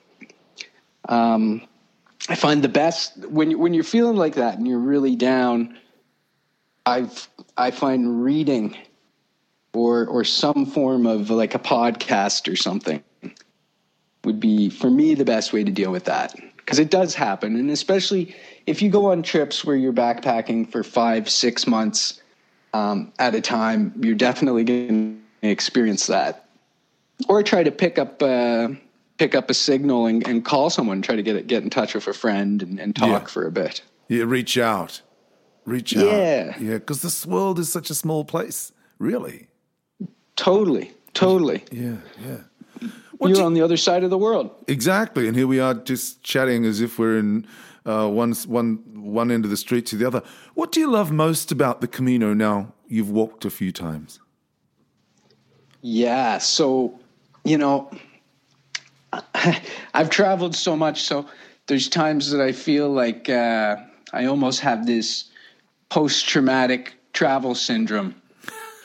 Um, 1.08 1.66
I 2.28 2.34
find 2.34 2.62
the 2.62 2.68
best 2.68 3.16
when 3.26 3.58
when 3.58 3.74
you're 3.74 3.84
feeling 3.84 4.16
like 4.16 4.34
that 4.34 4.58
and 4.58 4.66
you're 4.66 4.78
really 4.78 5.16
down. 5.16 5.78
I've 6.84 7.28
I 7.56 7.70
find 7.70 8.22
reading 8.24 8.76
or 9.72 10.06
or 10.06 10.24
some 10.24 10.66
form 10.66 11.06
of 11.06 11.30
like 11.30 11.54
a 11.54 11.58
podcast 11.58 12.50
or 12.50 12.56
something 12.56 13.02
would 14.24 14.40
be 14.40 14.70
for 14.70 14.90
me 14.90 15.14
the 15.14 15.24
best 15.24 15.52
way 15.52 15.62
to 15.62 15.70
deal 15.70 15.92
with 15.92 16.04
that 16.04 16.34
because 16.56 16.78
it 16.78 16.90
does 16.90 17.14
happen 17.14 17.54
and 17.54 17.70
especially 17.70 18.34
if 18.66 18.82
you 18.82 18.90
go 18.90 19.12
on 19.12 19.22
trips 19.22 19.64
where 19.64 19.76
you're 19.76 19.92
backpacking 19.92 20.70
for 20.70 20.82
five 20.82 21.30
six 21.30 21.66
months 21.66 22.20
um, 22.74 23.12
at 23.18 23.34
a 23.34 23.40
time 23.40 23.92
you're 24.00 24.14
definitely 24.14 24.64
going 24.64 25.22
to 25.42 25.48
experience 25.48 26.06
that. 26.08 26.48
Or 27.28 27.42
try 27.42 27.62
to 27.62 27.72
pick 27.72 27.98
up 27.98 28.22
uh, 28.22 28.68
pick 29.16 29.34
up 29.34 29.48
a 29.48 29.54
signal 29.54 30.06
and, 30.06 30.26
and, 30.28 30.44
call 30.44 30.68
someone 30.68 31.00
try 31.00 31.16
to 31.16 31.22
get 31.22 31.46
get 31.46 31.62
in 31.62 31.70
touch 31.70 31.94
with 31.94 32.06
a 32.06 32.12
friend 32.12 32.62
and, 32.62 32.78
and 32.78 32.94
talk 32.94 33.22
yeah. 33.22 33.26
for 33.26 33.46
a 33.46 33.52
bit. 33.52 33.82
Yeah 34.08 34.24
reach 34.24 34.58
out. 34.58 35.00
Reach 35.64 35.96
out. 35.96 36.04
Yeah. 36.04 36.58
Yeah 36.58 36.74
because 36.74 37.02
this 37.02 37.24
world 37.24 37.58
is 37.58 37.72
such 37.72 37.88
a 37.88 37.94
small 37.94 38.24
place 38.24 38.72
really. 38.98 39.48
Totally 40.34 40.92
totally. 41.14 41.64
Yeah 41.70 41.96
yeah. 42.22 42.38
What 43.18 43.28
You're 43.28 43.38
you, 43.38 43.44
on 43.44 43.54
the 43.54 43.62
other 43.62 43.78
side 43.78 44.04
of 44.04 44.10
the 44.10 44.18
world. 44.18 44.50
Exactly, 44.68 45.26
and 45.26 45.34
here 45.34 45.46
we 45.46 45.58
are 45.58 45.72
just 45.72 46.22
chatting 46.22 46.66
as 46.66 46.82
if 46.82 46.98
we're 46.98 47.18
in 47.18 47.46
uh, 47.86 48.08
one 48.08 48.32
one 48.46 48.80
one 48.94 49.30
end 49.30 49.44
of 49.44 49.50
the 49.50 49.56
street 49.56 49.86
to 49.86 49.96
the 49.96 50.06
other. 50.06 50.22
What 50.54 50.72
do 50.72 50.80
you 50.80 50.90
love 50.90 51.12
most 51.12 51.52
about 51.52 51.80
the 51.80 51.88
Camino? 51.88 52.34
Now 52.34 52.72
you've 52.88 53.10
walked 53.10 53.44
a 53.44 53.50
few 53.50 53.72
times. 53.72 54.20
Yeah, 55.82 56.38
so 56.38 56.98
you 57.44 57.58
know, 57.58 57.90
I've 59.94 60.10
traveled 60.10 60.56
so 60.56 60.76
much, 60.76 61.02
so 61.02 61.26
there's 61.66 61.88
times 61.88 62.30
that 62.30 62.40
I 62.40 62.52
feel 62.52 62.90
like 62.90 63.28
uh, 63.28 63.76
I 64.12 64.26
almost 64.26 64.60
have 64.60 64.86
this 64.86 65.30
post-traumatic 65.88 66.94
travel 67.12 67.54
syndrome, 67.54 68.14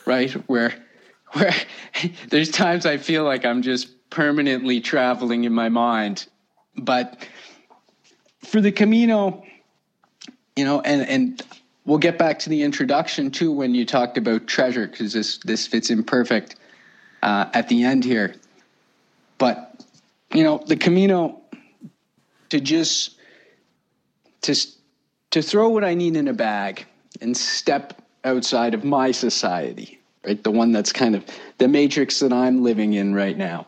right? 0.06 0.30
Where 0.48 0.74
where 1.32 1.54
there's 2.30 2.50
times 2.50 2.86
I 2.86 2.98
feel 2.98 3.24
like 3.24 3.44
I'm 3.44 3.62
just 3.62 4.10
permanently 4.10 4.80
traveling 4.80 5.44
in 5.44 5.52
my 5.52 5.68
mind. 5.68 6.26
But 6.76 7.26
for 8.44 8.60
the 8.60 8.72
Camino, 8.72 9.44
you 10.56 10.64
know, 10.64 10.80
and 10.80 11.02
and 11.08 11.42
we'll 11.84 11.98
get 11.98 12.18
back 12.18 12.38
to 12.40 12.48
the 12.48 12.62
introduction 12.62 13.30
too 13.30 13.52
when 13.52 13.74
you 13.74 13.84
talked 13.84 14.18
about 14.18 14.46
treasure 14.46 14.86
because 14.86 15.12
this 15.12 15.38
this 15.38 15.66
fits 15.66 15.90
in 15.90 16.04
perfect 16.04 16.56
uh, 17.22 17.46
at 17.54 17.68
the 17.68 17.84
end 17.84 18.04
here. 18.04 18.34
But 19.38 19.84
you 20.32 20.44
know, 20.44 20.62
the 20.66 20.76
Camino 20.76 21.40
to 22.50 22.60
just 22.60 23.16
to 24.42 24.54
to 25.30 25.42
throw 25.42 25.68
what 25.70 25.84
I 25.84 25.94
need 25.94 26.16
in 26.16 26.28
a 26.28 26.32
bag 26.32 26.86
and 27.20 27.36
step 27.36 28.02
outside 28.24 28.74
of 28.74 28.84
my 28.84 29.10
society, 29.10 29.98
right? 30.24 30.42
The 30.42 30.50
one 30.50 30.72
that's 30.72 30.92
kind 30.92 31.14
of 31.14 31.24
the 31.58 31.68
matrix 31.68 32.20
that 32.20 32.32
I'm 32.32 32.62
living 32.62 32.92
in 32.92 33.14
right 33.14 33.36
now 33.36 33.66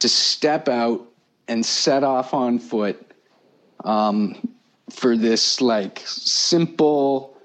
to 0.00 0.08
step 0.08 0.68
out 0.68 1.06
and 1.48 1.64
set 1.64 2.04
off 2.04 2.34
on 2.34 2.58
foot 2.58 3.07
um, 3.84 4.48
for 4.90 5.16
this 5.16 5.60
like 5.60 6.02
simple 6.04 7.36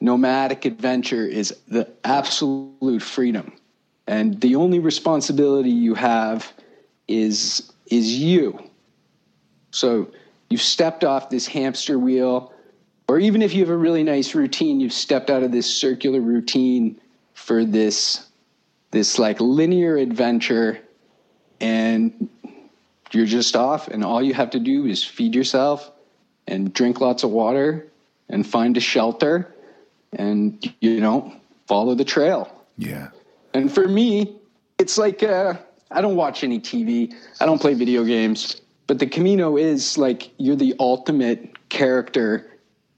nomadic 0.00 0.64
adventure 0.64 1.26
is 1.26 1.56
the 1.68 1.88
absolute 2.04 3.02
freedom. 3.02 3.52
And 4.06 4.40
the 4.40 4.56
only 4.56 4.78
responsibility 4.78 5.70
you 5.70 5.94
have 5.94 6.52
is 7.08 7.72
is 7.86 8.18
you. 8.18 8.58
So 9.70 10.08
you've 10.50 10.62
stepped 10.62 11.04
off 11.04 11.30
this 11.30 11.46
hamster 11.46 11.98
wheel 11.98 12.52
or 13.08 13.18
even 13.18 13.42
if 13.42 13.54
you 13.54 13.60
have 13.60 13.70
a 13.70 13.76
really 13.76 14.02
nice 14.02 14.34
routine 14.34 14.80
you've 14.80 14.92
stepped 14.92 15.30
out 15.30 15.42
of 15.42 15.52
this 15.52 15.72
circular 15.72 16.20
routine 16.20 17.00
for 17.34 17.64
this 17.64 18.26
this 18.92 19.18
like 19.18 19.40
linear 19.40 19.96
adventure. 19.96 20.78
And 21.60 22.28
you're 23.14 23.26
just 23.26 23.56
off 23.56 23.88
and 23.88 24.04
all 24.04 24.22
you 24.22 24.34
have 24.34 24.50
to 24.50 24.60
do 24.60 24.86
is 24.86 25.04
feed 25.04 25.34
yourself 25.34 25.90
and 26.46 26.72
drink 26.72 27.00
lots 27.00 27.24
of 27.24 27.30
water 27.30 27.86
and 28.28 28.46
find 28.46 28.76
a 28.76 28.80
shelter 28.80 29.54
and 30.12 30.74
you 30.80 31.00
know 31.00 31.32
follow 31.66 31.94
the 31.94 32.04
trail. 32.04 32.64
Yeah. 32.78 33.08
And 33.54 33.72
for 33.72 33.86
me, 33.86 34.36
it's 34.78 34.98
like 34.98 35.22
uh, 35.22 35.54
I 35.90 36.00
don't 36.00 36.16
watch 36.16 36.42
any 36.42 36.58
TV. 36.58 37.14
I 37.40 37.46
don't 37.46 37.60
play 37.60 37.74
video 37.74 38.04
games. 38.04 38.60
But 38.86 38.98
the 38.98 39.06
Camino 39.06 39.56
is 39.56 39.96
like 39.96 40.30
you're 40.38 40.56
the 40.56 40.74
ultimate 40.78 41.68
character 41.68 42.50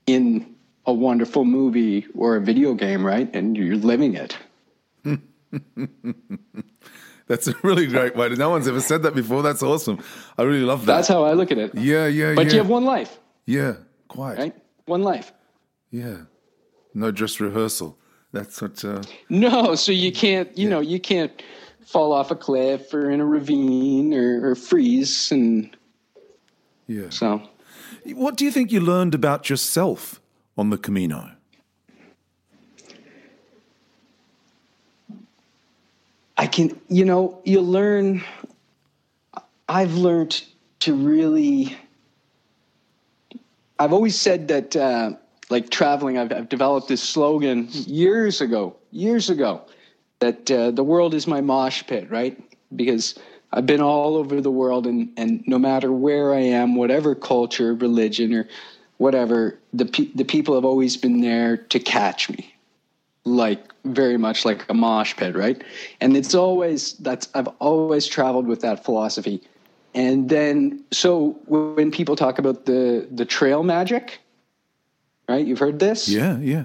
in 0.06 0.54
a 0.86 0.92
wonderful 0.92 1.44
movie 1.44 2.06
or 2.16 2.36
a 2.36 2.40
video 2.40 2.74
game, 2.74 3.04
right? 3.04 3.32
And 3.34 3.56
you're 3.56 3.76
living 3.76 4.14
it. 4.14 4.36
That's 7.26 7.46
a 7.48 7.54
really 7.62 7.86
great 7.86 8.14
way. 8.16 8.28
No 8.30 8.50
one's 8.50 8.68
ever 8.68 8.80
said 8.80 9.02
that 9.04 9.14
before. 9.14 9.42
That's 9.42 9.62
awesome. 9.62 9.98
I 10.36 10.42
really 10.42 10.60
love 10.64 10.84
that. 10.86 10.96
That's 10.96 11.08
how 11.08 11.24
I 11.24 11.32
look 11.32 11.50
at 11.50 11.58
it. 11.58 11.74
yeah, 11.74 12.06
yeah, 12.06 12.34
But 12.34 12.46
yeah. 12.46 12.52
you 12.52 12.58
have 12.58 12.68
one 12.68 12.84
life, 12.84 13.18
yeah, 13.46 13.74
quite. 14.08 14.36
right? 14.38 14.54
One 14.86 15.02
life. 15.02 15.32
Yeah. 15.90 16.16
No 16.92 17.10
dress 17.10 17.40
rehearsal. 17.40 17.96
That's 18.32 18.60
what. 18.60 18.84
Uh, 18.84 19.02
No, 19.30 19.74
so 19.74 19.90
you 19.92 20.12
can't, 20.12 20.56
you 20.58 20.68
know, 20.68 20.80
you 20.80 21.00
can't 21.00 21.42
fall 21.86 22.12
off 22.12 22.30
a 22.30 22.36
cliff 22.36 22.92
or 22.92 23.10
in 23.10 23.20
a 23.20 23.24
ravine 23.26 24.12
or, 24.12 24.50
or 24.50 24.54
freeze. 24.54 25.30
And 25.32 25.74
yeah. 26.86 27.08
so 27.10 27.42
What 28.04 28.36
do 28.36 28.44
you 28.44 28.50
think 28.50 28.70
you 28.72 28.80
learned 28.80 29.14
about 29.14 29.48
yourself 29.48 30.20
on 30.58 30.70
the 30.70 30.76
Camino? 30.78 31.30
I 36.36 36.46
can, 36.46 36.80
you 36.88 37.04
know, 37.04 37.40
you 37.44 37.60
learn. 37.60 38.22
I've 39.68 39.94
learned 39.94 40.42
to 40.80 40.94
really. 40.94 41.76
I've 43.78 43.92
always 43.92 44.18
said 44.18 44.48
that, 44.48 44.76
uh, 44.76 45.12
like 45.50 45.68
traveling, 45.70 46.16
I've, 46.16 46.32
I've 46.32 46.48
developed 46.48 46.88
this 46.88 47.02
slogan 47.02 47.68
years 47.70 48.40
ago, 48.40 48.76
years 48.92 49.30
ago, 49.30 49.62
that 50.20 50.48
uh, 50.50 50.70
the 50.70 50.84
world 50.84 51.12
is 51.12 51.26
my 51.26 51.40
mosh 51.40 51.84
pit, 51.86 52.08
right? 52.10 52.40
Because 52.74 53.18
I've 53.52 53.66
been 53.66 53.80
all 53.80 54.16
over 54.16 54.40
the 54.40 54.50
world, 54.50 54.86
and, 54.86 55.10
and 55.16 55.42
no 55.46 55.58
matter 55.58 55.92
where 55.92 56.32
I 56.32 56.40
am, 56.40 56.76
whatever 56.76 57.14
culture, 57.14 57.74
religion, 57.74 58.32
or 58.32 58.48
whatever, 58.98 59.58
the 59.72 59.86
pe- 59.86 60.12
the 60.14 60.24
people 60.24 60.54
have 60.54 60.64
always 60.64 60.96
been 60.96 61.20
there 61.20 61.56
to 61.56 61.78
catch 61.80 62.30
me 62.30 62.53
like 63.24 63.72
very 63.84 64.16
much 64.16 64.44
like 64.44 64.68
a 64.68 64.74
mosh 64.74 65.16
pit, 65.16 65.34
right? 65.34 65.62
And 66.00 66.16
it's 66.16 66.34
always 66.34 66.94
that's 66.94 67.28
I've 67.34 67.48
always 67.58 68.06
traveled 68.06 68.46
with 68.46 68.60
that 68.60 68.84
philosophy. 68.84 69.42
And 69.94 70.28
then 70.28 70.84
so 70.90 71.38
when 71.46 71.90
people 71.90 72.16
talk 72.16 72.38
about 72.38 72.66
the 72.66 73.08
the 73.10 73.24
trail 73.24 73.62
magic, 73.62 74.20
right? 75.28 75.46
You've 75.46 75.58
heard 75.58 75.78
this? 75.78 76.08
Yeah, 76.08 76.38
yeah. 76.38 76.64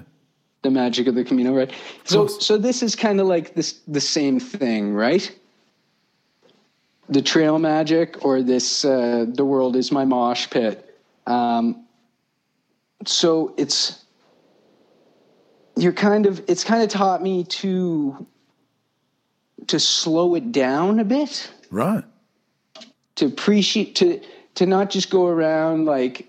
The 0.62 0.70
magic 0.70 1.06
of 1.06 1.14
the 1.14 1.24
Camino, 1.24 1.54
right? 1.54 1.72
So 2.04 2.26
so 2.26 2.58
this 2.58 2.82
is 2.82 2.94
kind 2.94 3.20
of 3.20 3.26
like 3.26 3.54
this 3.54 3.80
the 3.88 4.00
same 4.00 4.38
thing, 4.38 4.92
right? 4.92 5.34
The 7.08 7.22
trail 7.22 7.58
magic 7.58 8.24
or 8.24 8.42
this 8.42 8.84
uh, 8.84 9.24
the 9.26 9.44
world 9.44 9.76
is 9.76 9.90
my 9.90 10.04
mosh 10.04 10.50
pit. 10.50 10.86
Um, 11.26 11.86
so 13.06 13.54
it's 13.56 13.99
you're 15.80 15.92
kind 15.92 16.26
of 16.26 16.42
it's 16.46 16.62
kind 16.62 16.82
of 16.82 16.88
taught 16.88 17.22
me 17.22 17.44
to 17.44 18.26
to 19.66 19.80
slow 19.80 20.34
it 20.34 20.52
down 20.52 21.00
a 21.00 21.04
bit. 21.04 21.50
Right. 21.70 22.04
to 23.16 23.26
appreciate 23.26 23.94
to 23.96 24.20
to 24.56 24.66
not 24.66 24.90
just 24.90 25.10
go 25.10 25.26
around 25.26 25.86
like 25.86 26.28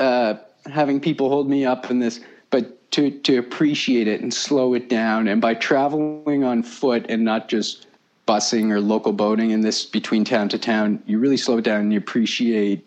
uh 0.00 0.34
having 0.66 1.00
people 1.00 1.28
hold 1.28 1.48
me 1.48 1.64
up 1.64 1.90
in 1.90 1.98
this 1.98 2.20
but 2.50 2.90
to 2.92 3.10
to 3.10 3.38
appreciate 3.38 4.06
it 4.06 4.20
and 4.20 4.32
slow 4.32 4.74
it 4.74 4.88
down. 4.88 5.28
And 5.28 5.40
by 5.40 5.54
traveling 5.54 6.44
on 6.44 6.62
foot 6.62 7.06
and 7.08 7.24
not 7.24 7.48
just 7.48 7.86
busing 8.28 8.70
or 8.70 8.80
local 8.80 9.12
boating 9.12 9.50
in 9.50 9.60
this 9.60 9.84
between 9.84 10.24
town 10.24 10.48
to 10.50 10.58
town 10.58 11.02
you 11.06 11.18
really 11.18 11.36
slow 11.36 11.58
it 11.58 11.64
down 11.64 11.80
and 11.80 11.92
you 11.92 11.98
appreciate 11.98 12.86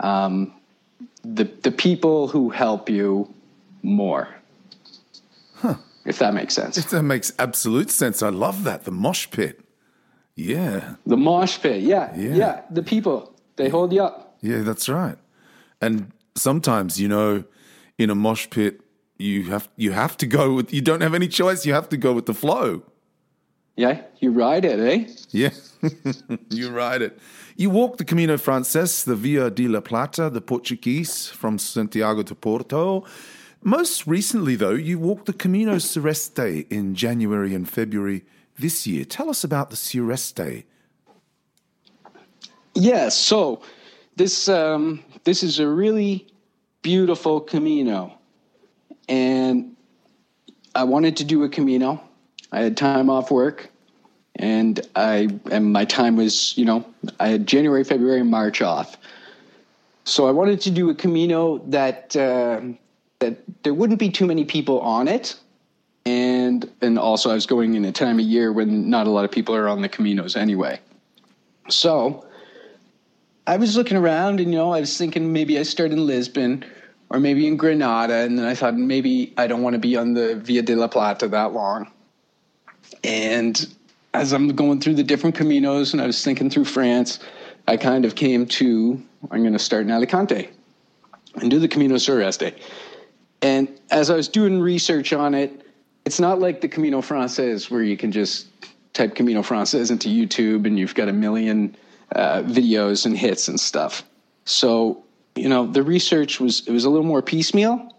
um 0.00 0.52
the 1.22 1.44
the 1.62 1.70
people 1.70 2.28
who 2.28 2.48
help 2.48 2.88
you 2.88 3.28
more 3.82 4.28
if 6.04 6.18
that 6.18 6.32
makes 6.34 6.54
sense 6.54 6.78
If 6.78 6.90
That 6.90 7.02
makes 7.02 7.32
absolute 7.38 7.90
sense. 7.90 8.22
I 8.22 8.30
love 8.30 8.64
that. 8.64 8.84
The 8.84 8.90
mosh 8.90 9.28
pit. 9.30 9.60
Yeah. 10.36 10.94
The 11.06 11.16
mosh 11.16 11.58
pit, 11.60 11.82
yeah, 11.82 12.14
Yeah. 12.16 12.34
yeah, 12.36 12.60
The 12.70 12.82
people 12.82 13.34
they 13.56 13.68
hold 13.68 13.92
you 13.92 14.02
up. 14.02 14.36
Yeah, 14.40 14.62
that's 14.62 14.88
right. 14.88 15.18
And 15.80 16.12
sometimes, 16.34 16.98
you 16.98 17.08
know, 17.08 17.44
in 17.98 18.10
a 18.10 18.14
mosh 18.14 18.48
pit, 18.50 18.80
you 19.18 19.44
have 19.50 19.68
you 19.76 19.92
have 19.92 20.16
to 20.16 20.26
go 20.26 20.54
with 20.54 20.72
you 20.72 20.80
don't 20.80 21.02
have 21.02 21.14
any 21.14 21.28
choice, 21.28 21.66
you 21.66 21.74
have 21.74 21.88
to 21.90 21.96
go 21.98 22.12
with 22.14 22.24
the 22.26 22.34
flow. 22.34 22.82
Yeah, 23.76 24.00
you 24.20 24.30
ride 24.32 24.64
it, 24.64 24.78
eh? 24.80 25.06
Yeah. 25.30 25.50
you 26.50 26.70
ride 26.70 27.02
it. 27.02 27.18
You 27.56 27.70
walk 27.70 27.96
the 27.96 28.04
Camino 28.04 28.36
Frances, 28.36 29.04
the 29.04 29.14
Via 29.14 29.50
de 29.50 29.68
la 29.68 29.80
Plata, 29.80 30.28
the 30.30 30.40
Portuguese 30.40 31.28
from 31.28 31.58
Santiago 31.58 32.22
to 32.22 32.34
Porto. 32.34 33.04
Most 33.62 34.06
recently, 34.06 34.56
though, 34.56 34.70
you 34.70 34.98
walked 34.98 35.26
the 35.26 35.34
Camino 35.34 35.76
Sureste 35.76 36.66
in 36.70 36.94
January 36.94 37.54
and 37.54 37.68
February 37.68 38.24
this 38.58 38.86
year. 38.86 39.04
Tell 39.04 39.28
us 39.28 39.44
about 39.44 39.70
the 39.70 39.76
Sureste. 39.76 40.64
Yeah. 42.74 43.10
So 43.10 43.60
this 44.16 44.48
um, 44.48 45.04
this 45.24 45.42
is 45.42 45.58
a 45.58 45.68
really 45.68 46.26
beautiful 46.82 47.40
Camino, 47.40 48.18
and 49.08 49.76
I 50.74 50.84
wanted 50.84 51.16
to 51.18 51.24
do 51.24 51.44
a 51.44 51.48
Camino. 51.48 52.02
I 52.52 52.60
had 52.60 52.76
time 52.76 53.10
off 53.10 53.30
work, 53.30 53.70
and 54.36 54.80
I 54.96 55.28
and 55.50 55.72
my 55.72 55.84
time 55.84 56.16
was 56.16 56.56
you 56.56 56.64
know 56.64 56.86
I 57.18 57.28
had 57.28 57.46
January, 57.46 57.84
February, 57.84 58.22
March 58.22 58.62
off. 58.62 58.96
So 60.04 60.26
I 60.26 60.30
wanted 60.30 60.62
to 60.62 60.70
do 60.70 60.88
a 60.88 60.94
Camino 60.94 61.58
that 61.68 62.16
uh, 62.16 62.62
that 63.20 63.38
there 63.62 63.72
wouldn't 63.72 63.98
be 63.98 64.10
too 64.10 64.26
many 64.26 64.44
people 64.44 64.80
on 64.80 65.08
it, 65.08 65.36
and 66.04 66.68
and 66.82 66.98
also 66.98 67.30
I 67.30 67.34
was 67.34 67.46
going 67.46 67.74
in 67.74 67.84
a 67.84 67.92
time 67.92 68.18
of 68.18 68.24
year 68.26 68.52
when 68.52 68.90
not 68.90 69.06
a 69.06 69.10
lot 69.10 69.24
of 69.24 69.30
people 69.30 69.54
are 69.54 69.68
on 69.68 69.80
the 69.80 69.88
Caminos 69.88 70.36
anyway. 70.36 70.80
So 71.68 72.26
I 73.46 73.56
was 73.56 73.76
looking 73.76 73.96
around 73.96 74.40
and, 74.40 74.52
you 74.52 74.58
know, 74.58 74.72
I 74.72 74.80
was 74.80 74.96
thinking 74.96 75.32
maybe 75.32 75.58
I 75.58 75.62
start 75.62 75.90
in 75.92 76.06
Lisbon 76.06 76.64
or 77.08 77.18
maybe 77.18 77.46
in 77.46 77.56
Granada. 77.56 78.14
And 78.14 78.38
then 78.38 78.46
I 78.46 78.54
thought 78.54 78.76
maybe 78.76 79.32
I 79.36 79.46
don't 79.46 79.62
want 79.62 79.74
to 79.74 79.80
be 79.80 79.96
on 79.96 80.14
the 80.14 80.36
Via 80.36 80.62
de 80.62 80.74
la 80.74 80.88
Plata 80.88 81.28
that 81.28 81.52
long. 81.52 81.90
And 83.02 83.66
as 84.14 84.32
I'm 84.32 84.48
going 84.48 84.80
through 84.80 84.94
the 84.94 85.02
different 85.02 85.36
caminos 85.36 85.92
and 85.92 86.02
I 86.02 86.06
was 86.06 86.22
thinking 86.22 86.50
through 86.50 86.66
France, 86.66 87.20
I 87.66 87.76
kind 87.76 88.04
of 88.04 88.14
came 88.14 88.46
to 88.46 89.02
I'm 89.30 89.40
going 89.40 89.52
to 89.52 89.58
start 89.58 89.82
in 89.82 89.90
Alicante 89.90 90.48
and 91.36 91.50
do 91.50 91.58
the 91.58 91.68
Camino 91.68 91.96
Sureste. 91.96 92.54
And 93.42 93.68
as 93.90 94.10
I 94.10 94.16
was 94.16 94.28
doing 94.28 94.60
research 94.60 95.12
on 95.12 95.34
it, 95.34 95.66
it's 96.04 96.20
not 96.20 96.40
like 96.40 96.60
the 96.60 96.68
Camino 96.68 97.00
Frances 97.00 97.70
where 97.70 97.82
you 97.82 97.96
can 97.96 98.12
just 98.12 98.46
type 98.92 99.14
Camino 99.14 99.42
Frances 99.42 99.90
into 99.90 100.08
YouTube 100.08 100.66
and 100.66 100.78
you've 100.78 100.94
got 100.94 101.08
a 101.08 101.12
million 101.12 101.76
uh, 102.14 102.42
videos 102.42 103.06
and 103.06 103.16
hits 103.16 103.48
and 103.48 103.58
stuff. 103.58 104.02
So, 104.44 105.04
you 105.36 105.48
know, 105.48 105.66
the 105.66 105.82
research 105.82 106.40
was 106.40 106.66
it 106.66 106.72
was 106.72 106.84
a 106.84 106.90
little 106.90 107.06
more 107.06 107.22
piecemeal, 107.22 107.94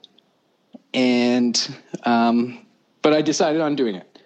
and 0.93 1.75
um, 2.04 2.65
but 3.01 3.13
I 3.13 3.21
decided 3.21 3.62
on 3.62 3.75
doing 3.75 3.95
it. 3.95 4.19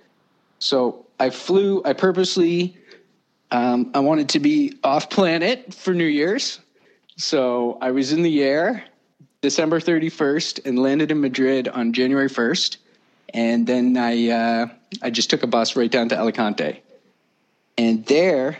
So 0.59 1.05
I 1.19 1.29
flew. 1.29 1.83
I 1.85 1.93
purposely 1.93 2.77
um, 3.51 3.91
I 3.93 3.99
wanted 3.99 4.29
to 4.29 4.39
be 4.39 4.73
off 4.83 5.09
planet 5.09 5.73
for 5.73 5.93
New 5.93 6.05
Year's, 6.05 6.59
so 7.15 7.77
I 7.81 7.91
was 7.91 8.11
in 8.11 8.23
the 8.23 8.41
air 8.41 8.85
December 9.45 9.79
31st 9.79 10.65
and 10.65 10.79
landed 10.79 11.11
in 11.11 11.21
Madrid 11.21 11.67
on 11.67 11.93
January 11.93 12.29
1st, 12.29 12.77
and 13.31 13.67
then 13.67 13.95
I 13.95 14.29
uh, 14.29 14.67
I 15.03 15.11
just 15.11 15.29
took 15.29 15.43
a 15.43 15.47
bus 15.47 15.75
right 15.75 15.91
down 15.91 16.09
to 16.09 16.17
Alicante, 16.17 16.81
and 17.77 18.03
there 18.07 18.57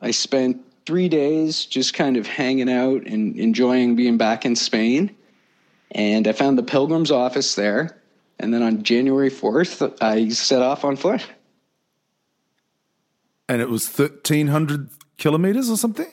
I 0.00 0.12
spent 0.12 0.64
three 0.86 1.08
days 1.08 1.64
just 1.64 1.92
kind 1.92 2.16
of 2.16 2.28
hanging 2.28 2.70
out 2.70 3.04
and 3.04 3.36
enjoying 3.36 3.96
being 3.96 4.16
back 4.16 4.46
in 4.46 4.54
Spain. 4.54 5.12
And 5.90 6.28
I 6.28 6.32
found 6.32 6.56
the 6.56 6.62
Pilgrim's 6.62 7.10
office 7.10 7.56
there. 7.56 8.00
And 8.38 8.54
then 8.54 8.62
on 8.62 8.84
January 8.84 9.30
4th, 9.30 9.98
I 10.00 10.28
set 10.28 10.62
off 10.62 10.84
on 10.84 10.94
foot. 10.94 11.26
And 13.48 13.60
it 13.60 13.68
was 13.68 13.88
1,300 13.88 14.88
kilometers 15.18 15.68
or 15.68 15.76
something? 15.76 16.06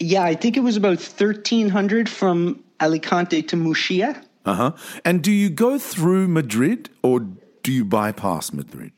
Yeah, 0.00 0.24
I 0.24 0.34
think 0.34 0.56
it 0.56 0.60
was 0.60 0.76
about 0.76 0.98
1,300 0.98 2.08
from 2.08 2.64
Alicante 2.80 3.42
to 3.42 3.56
Muxia. 3.56 4.24
Uh 4.46 4.54
huh. 4.54 4.72
And 5.04 5.22
do 5.22 5.30
you 5.30 5.50
go 5.50 5.78
through 5.78 6.26
Madrid 6.26 6.88
or 7.02 7.20
do 7.62 7.70
you 7.70 7.84
bypass 7.84 8.52
Madrid? 8.52 8.92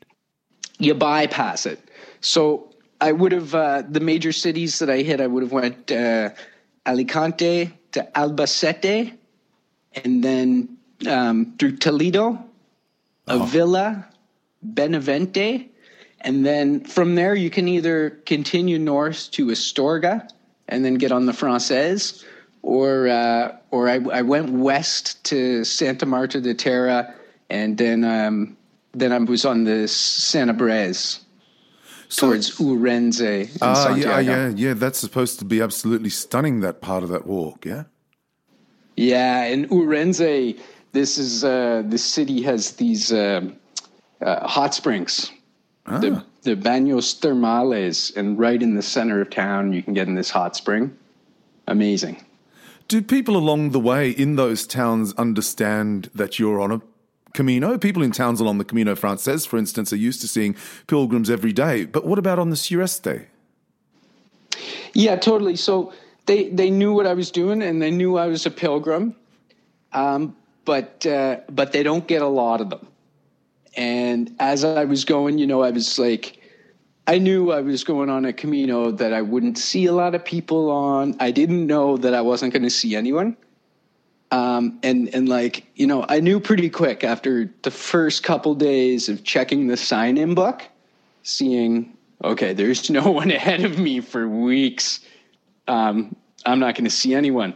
You 0.79 0.93
bypass 0.93 1.65
it. 1.65 1.79
So 2.21 2.73
I 3.01 3.11
would 3.11 3.33
have, 3.33 3.53
uh, 3.53 3.83
the 3.87 3.99
major 3.99 4.31
cities 4.31 4.79
that 4.79 4.89
I 4.89 4.99
hit, 5.01 5.19
I 5.19 5.27
would 5.27 5.43
have 5.43 5.51
went 5.51 5.91
uh, 5.91 6.29
Alicante 6.85 7.71
to 7.91 8.07
Albacete 8.15 9.13
and 10.03 10.23
then 10.23 10.77
um, 11.07 11.53
through 11.59 11.77
Toledo, 11.77 12.43
Avila, 13.27 14.07
Benavente. 14.65 15.67
and 16.21 16.45
then 16.45 16.85
from 16.85 17.15
there 17.15 17.35
you 17.35 17.49
can 17.49 17.67
either 17.67 18.11
continue 18.25 18.79
north 18.79 19.29
to 19.31 19.47
Astorga 19.47 20.29
and 20.69 20.83
then 20.83 20.95
get 20.95 21.11
on 21.11 21.25
the 21.25 21.33
Francaise, 21.33 22.23
or 22.61 23.07
uh, 23.07 23.55
or 23.71 23.89
I, 23.89 23.95
I 24.11 24.21
went 24.21 24.51
west 24.51 25.23
to 25.25 25.63
Santa 25.63 26.05
Marta 26.05 26.39
de 26.41 26.53
Tera, 26.53 27.13
and 27.49 27.77
then 27.77 28.03
um, 28.03 28.57
then 28.93 29.11
I 29.11 29.17
was 29.19 29.45
on 29.45 29.63
the 29.65 29.87
Sanabrés 29.87 31.19
towards 32.15 32.57
Ourense 32.59 33.21
and 33.21 33.57
Ah, 33.61 33.73
Santiago. 33.73 34.19
yeah, 34.19 34.47
yeah, 34.47 34.53
yeah. 34.55 34.73
That's 34.73 34.99
supposed 34.99 35.39
to 35.39 35.45
be 35.45 35.61
absolutely 35.61 36.09
stunning. 36.11 36.61
That 36.61 36.79
part 36.81 37.03
of 37.03 37.09
that 37.09 37.25
walk, 37.25 37.65
yeah. 37.65 37.83
Yeah, 38.95 39.45
in 39.45 39.67
Ourense, 39.69 40.59
this 40.91 41.17
is 41.17 41.43
uh, 41.43 41.81
the 41.87 41.97
city 41.97 42.41
has 42.43 42.71
these 42.73 43.11
um 43.11 43.57
uh, 44.21 44.47
hot 44.47 44.73
springs, 44.73 45.31
the 45.85 46.23
the 46.43 46.55
Baños 46.55 47.19
Termales, 47.19 48.15
and 48.15 48.37
right 48.37 48.61
in 48.61 48.75
the 48.75 48.81
center 48.81 49.21
of 49.21 49.29
town, 49.29 49.73
you 49.73 49.81
can 49.81 49.93
get 49.93 50.07
in 50.07 50.15
this 50.15 50.29
hot 50.29 50.55
spring. 50.55 50.95
Amazing. 51.67 52.23
Do 52.87 53.01
people 53.01 53.37
along 53.37 53.71
the 53.71 53.79
way 53.79 54.09
in 54.11 54.35
those 54.35 54.67
towns 54.67 55.13
understand 55.13 56.09
that 56.13 56.37
you're 56.37 56.59
on 56.59 56.71
a 56.71 56.81
Camino? 57.33 57.77
People 57.77 58.03
in 58.03 58.11
towns 58.11 58.39
along 58.39 58.57
the 58.57 58.65
Camino 58.65 58.95
Frances, 58.95 59.45
for 59.45 59.57
instance, 59.57 59.91
are 59.93 59.97
used 59.97 60.21
to 60.21 60.27
seeing 60.27 60.55
pilgrims 60.87 61.29
every 61.29 61.53
day. 61.53 61.85
But 61.85 62.05
what 62.05 62.19
about 62.19 62.39
on 62.39 62.49
the 62.49 62.55
Sureste? 62.55 63.25
Yeah, 64.93 65.15
totally. 65.15 65.55
So 65.55 65.93
they 66.25 66.49
they 66.49 66.69
knew 66.69 66.93
what 66.93 67.07
I 67.07 67.13
was 67.13 67.31
doing, 67.31 67.63
and 67.63 67.81
they 67.81 67.89
knew 67.89 68.17
I 68.17 68.27
was 68.27 68.45
a 68.45 68.51
pilgrim, 68.51 69.15
um, 69.93 70.35
but 70.65 71.05
uh, 71.05 71.37
but 71.49 71.71
they 71.71 71.83
don't 71.83 72.05
get 72.05 72.21
a 72.21 72.27
lot 72.27 72.61
of 72.61 72.69
them. 72.69 72.87
And 73.75 74.35
as 74.39 74.63
I 74.63 74.85
was 74.85 75.05
going, 75.05 75.37
you 75.37 75.47
know, 75.47 75.63
I 75.63 75.71
was 75.71 75.97
like, 75.97 76.39
I 77.07 77.17
knew 77.17 77.51
I 77.51 77.61
was 77.61 77.83
going 77.83 78.09
on 78.09 78.25
a 78.25 78.33
Camino 78.33 78.91
that 78.91 79.13
I 79.13 79.21
wouldn't 79.21 79.57
see 79.57 79.85
a 79.85 79.93
lot 79.93 80.15
of 80.15 80.23
people 80.23 80.71
on. 80.71 81.15
I 81.19 81.31
didn't 81.31 81.67
know 81.67 81.97
that 81.97 82.13
I 82.13 82.21
wasn't 82.21 82.53
going 82.53 82.63
to 82.63 82.69
see 82.69 82.95
anyone. 82.95 83.35
Um, 84.31 84.79
and 84.81 85.13
and 85.13 85.29
like 85.29 85.67
you 85.75 85.85
know, 85.85 86.05
I 86.09 86.19
knew 86.19 86.39
pretty 86.39 86.67
quick 86.69 87.03
after 87.03 87.53
the 87.61 87.69
first 87.69 88.23
couple 88.23 88.55
days 88.55 89.07
of 89.07 89.23
checking 89.23 89.67
the 89.67 89.77
sign 89.77 90.17
in 90.17 90.33
book, 90.33 90.63
seeing 91.21 91.95
okay, 92.23 92.53
there's 92.53 92.89
no 92.89 93.11
one 93.11 93.29
ahead 93.31 93.63
of 93.63 93.77
me 93.77 93.99
for 93.99 94.27
weeks. 94.27 95.01
Um, 95.67 96.15
I'm 96.45 96.59
not 96.59 96.75
going 96.75 96.85
to 96.85 96.89
see 96.89 97.13
anyone. 97.13 97.53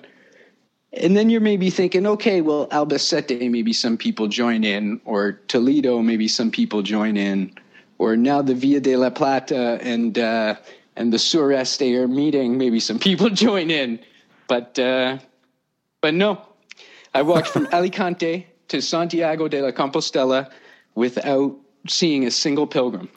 And 1.02 1.16
then 1.16 1.30
you're 1.30 1.42
maybe 1.42 1.70
thinking, 1.70 2.08
okay, 2.08 2.42
well, 2.42 2.68
Albacete, 2.68 3.50
maybe 3.52 3.74
some 3.74 3.98
people 3.98 4.28
join 4.28 4.64
in, 4.64 5.00
or 5.06 5.34
Toledo, 5.48 6.02
maybe 6.02 6.28
some 6.28 6.52
people 6.52 6.82
join 6.82 7.18
in, 7.18 7.54
or 7.98 8.16
now 8.16 8.42
the 8.42 8.56
Via 8.56 8.80
de 8.80 8.96
la 8.96 9.10
Plata 9.10 9.80
and 9.82 10.18
uh, 10.18 10.56
and 10.96 11.14
the 11.14 11.18
Sureste 11.18 11.96
are 11.96 12.08
meeting, 12.08 12.58
maybe 12.58 12.80
some 12.80 13.00
people 13.00 13.30
join 13.46 13.70
in, 13.70 14.00
but 14.48 14.78
uh, 14.80 15.18
but 16.02 16.14
no, 16.14 16.42
I 17.14 17.22
walked 17.22 17.48
from 17.48 17.68
Alicante 17.74 18.48
to 18.70 18.82
Santiago 18.82 19.48
de 19.48 19.62
la 19.62 19.72
Compostela 19.72 20.50
without 20.96 21.56
seeing 21.88 22.26
a 22.26 22.32
single 22.32 22.68
pilgrim. 22.68 23.10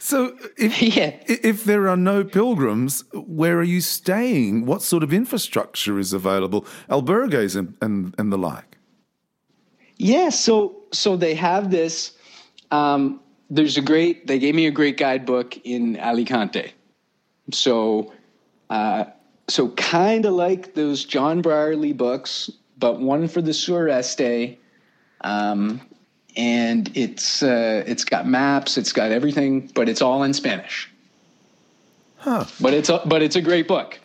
So, 0.00 0.34
if, 0.56 0.82
Yeah. 0.96 1.14
if 1.26 1.64
there 1.64 1.88
are 1.88 1.96
no 1.96 2.24
pilgrims, 2.24 3.04
where 3.12 3.58
are 3.58 3.62
you 3.62 3.80
staying? 3.82 4.64
What 4.66 4.82
sort 4.82 5.02
of 5.02 5.12
infrastructure 5.12 5.98
is 5.98 6.12
available? 6.12 6.64
Albergues 6.88 7.54
and, 7.54 7.76
and, 7.82 8.14
and 8.18 8.32
the 8.32 8.38
like. 8.38 8.78
Yeah, 9.98 10.30
so 10.30 10.76
so 10.92 11.14
they 11.16 11.34
have 11.34 11.70
this. 11.70 12.12
Um, 12.70 13.20
there's 13.50 13.76
a 13.76 13.82
great. 13.82 14.26
They 14.26 14.38
gave 14.38 14.54
me 14.54 14.66
a 14.66 14.70
great 14.70 14.96
guidebook 14.96 15.58
in 15.64 15.98
Alicante. 15.98 16.72
So, 17.52 18.10
uh, 18.70 19.04
so 19.48 19.68
kind 19.72 20.24
of 20.24 20.32
like 20.32 20.72
those 20.72 21.04
John 21.04 21.42
Brierley 21.42 21.92
books, 21.92 22.50
but 22.78 23.00
one 23.00 23.28
for 23.28 23.42
the 23.42 23.50
Sureste. 23.50 24.56
Um, 25.20 25.82
and 26.36 26.90
it's 26.96 27.42
uh, 27.42 27.82
it's 27.86 28.04
got 28.04 28.26
maps, 28.26 28.76
it's 28.76 28.92
got 28.92 29.10
everything, 29.10 29.70
but 29.74 29.88
it's 29.88 30.02
all 30.02 30.22
in 30.22 30.32
Spanish. 30.32 30.90
Huh. 32.16 32.44
But 32.60 32.74
it's 32.74 32.88
a, 32.88 33.02
but 33.06 33.22
it's 33.22 33.36
a 33.36 33.40
great 33.40 33.66
book, 33.66 33.98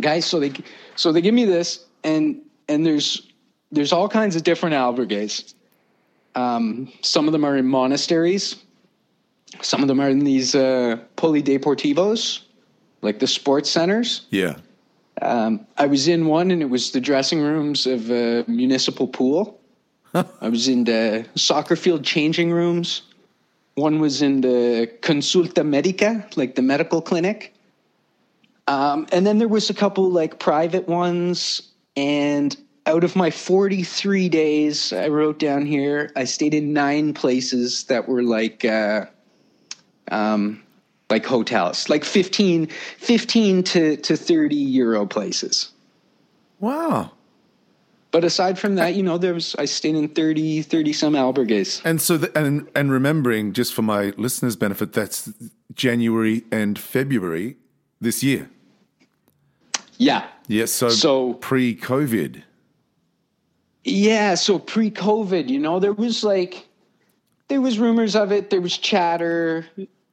guys. 0.00 0.26
So 0.26 0.40
they 0.40 0.52
so 0.96 1.12
they 1.12 1.20
give 1.20 1.34
me 1.34 1.44
this, 1.44 1.84
and 2.02 2.40
and 2.68 2.84
there's 2.84 3.30
there's 3.70 3.92
all 3.92 4.08
kinds 4.08 4.36
of 4.36 4.44
different 4.44 4.74
albergues. 4.74 5.54
Um, 6.34 6.92
some 7.00 7.26
of 7.26 7.32
them 7.32 7.44
are 7.44 7.56
in 7.56 7.66
monasteries. 7.66 8.56
Some 9.62 9.82
of 9.82 9.88
them 9.88 10.00
are 10.00 10.08
in 10.08 10.24
these 10.24 10.54
uh, 10.54 10.98
polideportivos, 11.16 12.40
like 13.02 13.20
the 13.20 13.26
sports 13.26 13.70
centers. 13.70 14.26
Yeah. 14.30 14.56
Um, 15.22 15.64
I 15.78 15.86
was 15.86 16.08
in 16.08 16.26
one, 16.26 16.50
and 16.50 16.60
it 16.60 16.70
was 16.70 16.90
the 16.90 17.00
dressing 17.00 17.40
rooms 17.40 17.86
of 17.86 18.10
a 18.10 18.44
municipal 18.48 19.06
pool. 19.06 19.60
I 20.14 20.48
was 20.48 20.68
in 20.68 20.84
the 20.84 21.26
soccer 21.34 21.76
field 21.76 22.04
changing 22.04 22.52
rooms. 22.52 23.02
One 23.74 23.98
was 23.98 24.22
in 24.22 24.40
the 24.40 24.90
consulta 25.00 25.66
medica, 25.66 26.28
like 26.36 26.54
the 26.54 26.62
medical 26.62 27.02
clinic. 27.02 27.52
Um, 28.68 29.06
and 29.10 29.26
then 29.26 29.38
there 29.38 29.48
was 29.48 29.68
a 29.70 29.74
couple 29.74 30.08
like 30.08 30.38
private 30.38 30.88
ones. 30.88 31.62
And 31.96 32.56
out 32.86 33.02
of 33.02 33.16
my 33.16 33.30
43 33.30 34.28
days, 34.28 34.92
I 34.92 35.08
wrote 35.08 35.38
down 35.38 35.66
here, 35.66 36.12
I 36.14 36.24
stayed 36.24 36.54
in 36.54 36.72
nine 36.72 37.12
places 37.14 37.84
that 37.84 38.08
were 38.08 38.22
like, 38.22 38.64
uh, 38.64 39.06
um, 40.10 40.62
like 41.10 41.26
hotels, 41.26 41.88
like 41.88 42.04
15, 42.04 42.68
15 42.98 43.62
to, 43.64 43.96
to 43.96 44.16
30 44.16 44.54
euro 44.54 45.06
places. 45.06 45.72
Wow. 46.60 47.10
But 48.14 48.22
aside 48.22 48.60
from 48.60 48.76
that, 48.76 48.94
you 48.94 49.02
know, 49.02 49.18
there 49.18 49.34
was 49.34 49.56
I 49.58 49.64
stayed 49.64 49.96
in 49.96 50.06
30, 50.06 50.62
30 50.62 50.92
some 50.92 51.14
albergues. 51.14 51.84
And 51.84 52.00
so, 52.00 52.16
the, 52.16 52.38
and 52.38 52.70
and 52.76 52.92
remembering, 52.92 53.52
just 53.52 53.74
for 53.74 53.82
my 53.82 54.12
listeners' 54.16 54.54
benefit, 54.54 54.92
that's 54.92 55.32
January 55.74 56.44
and 56.52 56.78
February 56.78 57.56
this 58.00 58.22
year. 58.22 58.48
Yeah. 59.98 60.28
Yes. 60.46 60.70
so, 60.70 60.90
So- 60.90 61.34
pre-COVID. 61.34 62.44
Yeah, 63.82 64.36
so 64.36 64.60
pre-COVID, 64.60 65.48
you 65.48 65.58
know, 65.58 65.80
there 65.80 65.92
was 65.92 66.22
like 66.22 66.68
there 67.48 67.60
was 67.60 67.80
rumors 67.80 68.14
of 68.14 68.30
it, 68.30 68.50
there 68.50 68.60
was 68.60 68.78
chatter 68.78 69.66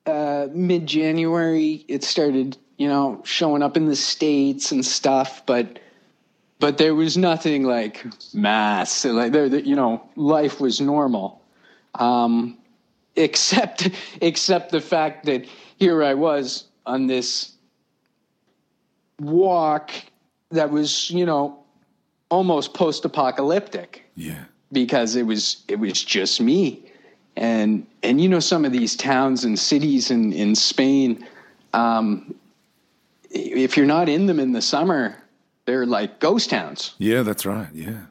uh 0.07 0.47
mid-January 0.51 1.85
it 1.87 2.03
started, 2.03 2.57
you 2.77 2.87
know, 2.87 3.21
showing 3.25 3.61
up 3.61 3.77
in 3.77 3.85
the 3.85 3.95
states 3.95 4.71
and 4.71 4.83
stuff, 4.83 5.45
but 5.45 5.77
but 6.61 6.77
there 6.77 6.95
was 6.95 7.17
nothing 7.17 7.63
like 7.63 8.05
mass 8.33 9.03
like 9.03 9.33
there 9.33 9.47
you 9.47 9.75
know, 9.75 10.01
life 10.15 10.61
was 10.61 10.79
normal. 10.79 11.41
Um 11.95 12.57
except 13.17 13.89
except 14.21 14.71
the 14.71 14.79
fact 14.79 15.25
that 15.25 15.45
here 15.77 16.01
I 16.03 16.13
was 16.13 16.65
on 16.85 17.07
this 17.07 17.53
walk 19.19 19.91
that 20.51 20.69
was, 20.71 21.09
you 21.11 21.25
know, 21.25 21.57
almost 22.29 22.73
post-apocalyptic 22.73 24.05
Yeah. 24.15 24.45
because 24.71 25.15
it 25.17 25.23
was 25.23 25.63
it 25.67 25.79
was 25.79 26.01
just 26.03 26.39
me 26.39 26.85
and 27.35 27.85
and 28.03 28.21
you 28.21 28.29
know 28.29 28.39
some 28.39 28.63
of 28.65 28.71
these 28.71 28.95
towns 28.95 29.43
and 29.43 29.57
cities 29.59 30.11
in 30.11 30.31
in 30.31 30.55
Spain 30.55 31.27
um 31.73 32.33
if 33.31 33.75
you're 33.77 33.85
not 33.85 34.07
in 34.09 34.25
them 34.27 34.39
in 34.39 34.51
the 34.53 34.61
summer 34.61 35.20
they're 35.71 35.85
like 35.85 36.19
ghost 36.19 36.49
towns 36.49 36.93
Yeah, 36.97 37.21
that's 37.23 37.45
right. 37.45 37.69
Yeah. 37.73 38.01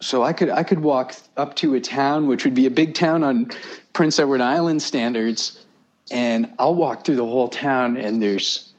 so 0.00 0.22
I 0.22 0.32
could 0.32 0.48
I 0.48 0.62
could 0.62 0.80
walk 0.80 1.14
up 1.36 1.54
to 1.56 1.74
a 1.74 1.80
town 1.80 2.26
which 2.28 2.44
would 2.44 2.54
be 2.54 2.64
a 2.66 2.70
big 2.70 2.94
town 2.94 3.22
on 3.22 3.50
Prince 3.92 4.18
Edward 4.18 4.40
Island 4.40 4.80
standards 4.82 5.62
and 6.10 6.50
I'll 6.58 6.74
walk 6.74 7.04
through 7.04 7.16
the 7.16 7.26
whole 7.26 7.48
town 7.48 7.96
and 7.98 8.22
there's 8.22 8.72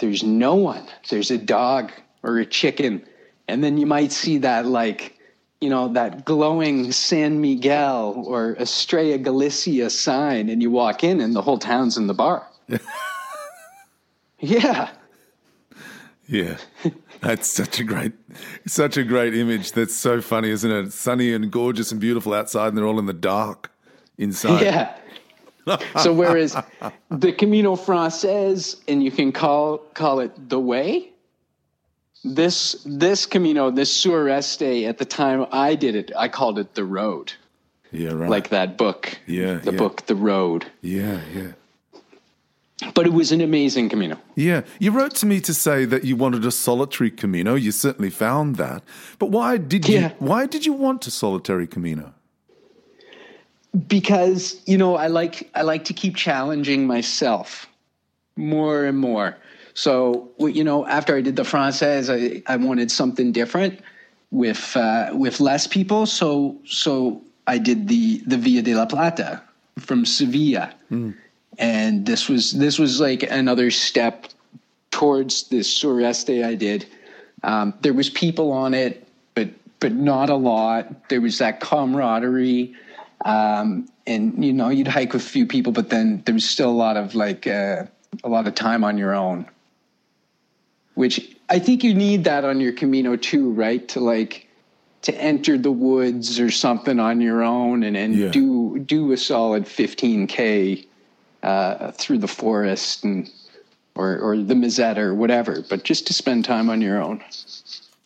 there's 0.00 0.22
no 0.24 0.56
one 0.56 0.84
there's 1.10 1.30
a 1.30 1.38
dog 1.38 1.92
or 2.24 2.38
a 2.38 2.46
chicken 2.46 3.00
and 3.46 3.62
then 3.62 3.78
you 3.78 3.86
might 3.86 4.10
see 4.10 4.38
that 4.38 4.66
like 4.66 5.16
you 5.60 5.70
know 5.70 5.86
that 5.92 6.24
glowing 6.24 6.90
San 6.90 7.40
Miguel 7.40 8.24
or 8.26 8.56
Estrella 8.58 9.16
Galicia 9.18 9.90
sign 9.90 10.48
and 10.48 10.60
you 10.60 10.72
walk 10.72 11.04
in 11.04 11.20
and 11.20 11.36
the 11.36 11.42
whole 11.42 11.58
town's 11.58 11.96
in 11.96 12.08
the 12.08 12.14
bar 12.14 12.44
yeah 14.40 14.90
Yeah. 16.28 16.56
That's 17.22 17.48
such 17.48 17.78
a 17.80 17.84
great, 17.84 18.12
such 18.66 18.96
a 18.96 19.04
great 19.04 19.34
image. 19.34 19.72
That's 19.72 19.94
so 19.94 20.20
funny, 20.20 20.50
isn't 20.50 20.70
it? 20.70 20.86
It's 20.86 20.94
sunny 20.96 21.32
and 21.32 21.50
gorgeous 21.50 21.92
and 21.92 22.00
beautiful 22.00 22.34
outside, 22.34 22.68
and 22.68 22.76
they're 22.76 22.86
all 22.86 22.98
in 22.98 23.06
the 23.06 23.12
dark 23.12 23.70
inside. 24.18 24.62
Yeah. 24.62 24.96
so 26.00 26.12
whereas 26.12 26.56
the 27.10 27.32
Camino 27.32 27.76
Frances, 27.76 28.82
and 28.88 29.02
you 29.04 29.12
can 29.12 29.30
call 29.30 29.78
call 29.94 30.18
it 30.18 30.48
the 30.48 30.58
way, 30.58 31.10
this 32.24 32.82
this 32.84 33.26
Camino, 33.26 33.70
this 33.70 33.96
Sureste, 34.04 34.88
at 34.88 34.98
the 34.98 35.04
time 35.04 35.46
I 35.52 35.76
did 35.76 35.94
it, 35.94 36.10
I 36.16 36.26
called 36.28 36.58
it 36.58 36.74
the 36.74 36.84
road, 36.84 37.32
Yeah, 37.92 38.10
right. 38.10 38.28
like 38.28 38.48
that 38.48 38.76
book. 38.76 39.16
Yeah, 39.26 39.54
the 39.58 39.70
yeah. 39.72 39.78
book, 39.78 40.06
The 40.06 40.16
Road. 40.16 40.66
yeah, 40.80 41.20
yeah. 41.32 41.52
But 42.94 43.06
it 43.06 43.12
was 43.12 43.30
an 43.30 43.40
amazing 43.40 43.90
Camino. 43.90 44.18
Yeah, 44.34 44.62
you 44.80 44.90
wrote 44.90 45.14
to 45.16 45.26
me 45.26 45.40
to 45.40 45.54
say 45.54 45.84
that 45.84 46.04
you 46.04 46.16
wanted 46.16 46.44
a 46.44 46.50
solitary 46.50 47.10
Camino. 47.10 47.54
You 47.54 47.70
certainly 47.70 48.10
found 48.10 48.56
that. 48.56 48.82
But 49.20 49.30
why 49.30 49.56
did 49.56 49.88
you? 49.88 50.00
Yeah. 50.00 50.12
Why 50.18 50.46
did 50.46 50.66
you 50.66 50.72
want 50.72 51.06
a 51.06 51.10
solitary 51.10 51.66
Camino? 51.66 52.14
because 53.86 54.60
you 54.66 54.76
know 54.76 54.96
I 54.96 55.06
like 55.06 55.50
I 55.54 55.62
like 55.62 55.84
to 55.86 55.92
keep 55.92 56.16
challenging 56.16 56.86
myself 56.86 57.66
more 58.36 58.84
and 58.84 58.98
more. 58.98 59.36
So 59.74 60.30
you 60.38 60.64
know, 60.64 60.86
after 60.86 61.16
I 61.16 61.22
did 61.22 61.36
the 61.36 61.44
Francaise, 61.44 62.10
I, 62.10 62.42
I 62.46 62.56
wanted 62.56 62.90
something 62.90 63.32
different 63.32 63.80
with 64.30 64.76
uh, 64.76 65.10
with 65.14 65.40
less 65.40 65.66
people. 65.66 66.06
So 66.06 66.58
so 66.66 67.22
I 67.46 67.58
did 67.58 67.88
the 67.88 68.22
the 68.26 68.36
Via 68.36 68.62
de 68.62 68.74
la 68.74 68.86
Plata 68.86 69.42
from 69.78 70.04
Sevilla, 70.04 70.74
and 71.58 72.06
this 72.06 72.28
was 72.28 72.52
this 72.52 72.78
was 72.78 73.00
like 73.00 73.22
another 73.22 73.70
step 73.70 74.26
towards 74.90 75.48
this 75.48 75.68
Sureste 75.78 76.44
I 76.44 76.54
did. 76.54 76.86
Um, 77.42 77.74
there 77.82 77.92
was 77.92 78.08
people 78.10 78.52
on 78.52 78.74
it, 78.74 79.06
but 79.34 79.50
but 79.80 79.92
not 79.92 80.30
a 80.30 80.36
lot. 80.36 81.08
There 81.08 81.20
was 81.20 81.38
that 81.38 81.60
camaraderie, 81.60 82.74
um, 83.24 83.88
and 84.06 84.44
you 84.44 84.52
know 84.52 84.68
you'd 84.68 84.88
hike 84.88 85.12
with 85.12 85.22
a 85.22 85.28
few 85.28 85.46
people, 85.46 85.72
but 85.72 85.90
then 85.90 86.22
there 86.24 86.34
was 86.34 86.48
still 86.48 86.70
a 86.70 86.72
lot 86.72 86.96
of 86.96 87.14
like 87.14 87.46
uh, 87.46 87.84
a 88.24 88.28
lot 88.28 88.46
of 88.46 88.54
time 88.54 88.84
on 88.84 88.96
your 88.98 89.14
own, 89.14 89.46
which 90.94 91.36
I 91.48 91.58
think 91.58 91.84
you 91.84 91.94
need 91.94 92.24
that 92.24 92.44
on 92.44 92.60
your 92.60 92.72
Camino 92.72 93.16
too, 93.16 93.50
right? 93.52 93.86
To 93.88 94.00
like 94.00 94.48
to 95.02 95.14
enter 95.20 95.58
the 95.58 95.72
woods 95.72 96.38
or 96.38 96.50
something 96.50 97.00
on 97.00 97.20
your 97.20 97.42
own 97.42 97.82
and, 97.82 97.96
and 97.96 98.14
Yeah. 98.14 98.28
do 98.30 98.78
do 98.78 99.10
a 99.12 99.16
solid 99.16 99.64
15k 99.64 100.86
uh, 101.42 101.92
through 101.92 102.18
the 102.18 102.28
forest 102.28 103.04
and 103.04 103.30
or 103.94 104.18
or 104.18 104.36
the 104.36 104.54
Meseta 104.54 104.98
or 104.98 105.14
whatever, 105.14 105.62
but 105.68 105.82
just 105.84 106.06
to 106.06 106.12
spend 106.12 106.44
time 106.44 106.70
on 106.70 106.80
your 106.80 107.02
own. 107.02 107.22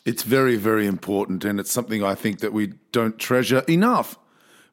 It's 0.05 0.23
very, 0.23 0.55
very 0.55 0.87
important, 0.87 1.43
and 1.43 1.59
it's 1.59 1.71
something 1.71 2.01
I 2.03 2.15
think 2.15 2.39
that 2.39 2.53
we 2.53 2.73
don't 2.93 3.19
treasure 3.19 3.63
enough. 3.67 4.17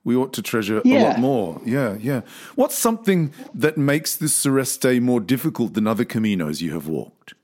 We 0.04 0.14
ought 0.14 0.32
to 0.34 0.42
treasure 0.42 0.82
a 0.84 0.88
lot 0.88 1.18
more. 1.18 1.60
Yeah, 1.64 1.96
yeah. 1.98 2.20
What's 2.54 2.78
something 2.78 3.32
that 3.54 3.78
makes 3.78 4.16
this 4.16 4.44
Sureste 4.44 5.00
more 5.00 5.18
difficult 5.18 5.72
than 5.74 5.86
other 5.86 6.04
Caminos 6.04 6.60
you 6.60 6.72
have 6.72 6.86
walked? 6.86 7.34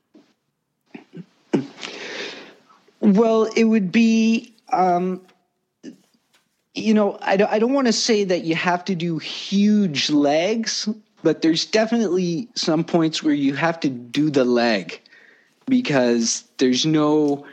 Well, 3.01 3.45
it 3.55 3.63
would 3.63 3.91
be, 3.91 4.53
um, 4.71 5.21
you 6.75 6.93
know, 6.93 7.17
I 7.19 7.35
don't, 7.35 7.51
I 7.51 7.57
don't 7.57 7.73
want 7.73 7.87
to 7.87 7.93
say 7.93 8.23
that 8.25 8.43
you 8.43 8.53
have 8.55 8.85
to 8.85 8.95
do 8.95 9.17
huge 9.17 10.11
legs, 10.11 10.87
but 11.23 11.41
there's 11.41 11.65
definitely 11.65 12.47
some 12.55 12.83
points 12.83 13.23
where 13.23 13.33
you 13.33 13.55
have 13.55 13.79
to 13.81 13.89
do 13.89 14.29
the 14.29 14.45
leg 14.45 14.99
because 15.67 16.43
there's 16.57 16.85
no, 16.85 17.45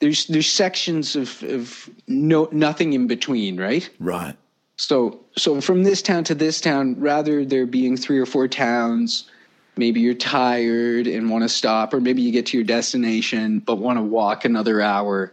there's 0.00 0.26
there's 0.26 0.50
sections 0.50 1.16
of 1.16 1.42
of 1.42 1.90
no 2.06 2.48
nothing 2.52 2.92
in 2.92 3.06
between, 3.06 3.58
right? 3.60 3.88
Right. 3.98 4.36
So 4.76 5.20
so 5.36 5.60
from 5.60 5.82
this 5.82 6.02
town 6.02 6.24
to 6.24 6.34
this 6.34 6.60
town, 6.60 6.94
rather 7.00 7.44
there 7.44 7.66
being 7.66 7.96
three 7.96 8.18
or 8.18 8.26
four 8.26 8.46
towns, 8.46 9.28
maybe 9.76 10.00
you're 10.00 10.14
tired 10.14 11.06
and 11.06 11.30
want 11.30 11.42
to 11.42 11.48
stop, 11.48 11.92
or 11.92 12.00
maybe 12.00 12.22
you 12.22 12.32
get 12.32 12.46
to 12.46 12.56
your 12.56 12.64
destination 12.64 13.58
but 13.60 13.76
want 13.76 13.98
to 13.98 14.02
walk 14.02 14.44
another 14.44 14.80
hour. 14.80 15.32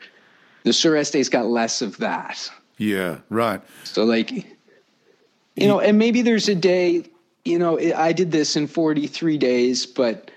The 0.63 0.71
Sureste's 0.71 1.29
got 1.29 1.45
less 1.45 1.83
of 1.83 1.97
that. 1.97 2.51
Yeah, 2.77 3.19
right. 3.29 3.61
So 3.83 4.03
like, 4.03 4.31
you 4.31 5.67
know, 5.67 5.79
and 5.79 5.97
maybe 5.97 6.23
there's 6.23 6.49
a 6.49 6.55
day, 6.55 7.05
you 7.45 7.59
know, 7.59 7.79
I 7.95 8.11
did 8.11 8.31
this 8.31 8.55
in 8.55 8.67
43 8.67 9.37
days, 9.37 9.85
but 9.85 10.31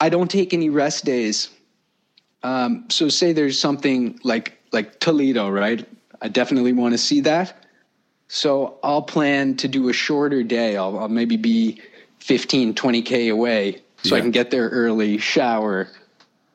I 0.00 0.08
don't 0.08 0.30
take 0.30 0.52
any 0.54 0.70
rest 0.70 1.04
days. 1.04 1.50
Um, 2.42 2.86
so 2.88 3.08
say 3.08 3.32
there's 3.32 3.60
something 3.60 4.18
like 4.24 4.58
like 4.72 4.98
Toledo, 4.98 5.48
right? 5.48 5.86
I 6.20 6.28
definitely 6.28 6.72
want 6.72 6.92
to 6.92 6.98
see 6.98 7.20
that. 7.20 7.64
So 8.28 8.78
I'll 8.82 9.02
plan 9.02 9.56
to 9.58 9.68
do 9.68 9.88
a 9.88 9.92
shorter 9.92 10.42
day. 10.42 10.76
I'll, 10.76 10.98
I'll 10.98 11.08
maybe 11.08 11.36
be 11.36 11.80
15, 12.18 12.74
20K 12.74 13.30
away 13.30 13.82
so 14.02 14.16
I 14.16 14.20
can 14.20 14.30
get 14.30 14.50
there 14.50 14.68
early, 14.68 15.18
shower, 15.18 15.88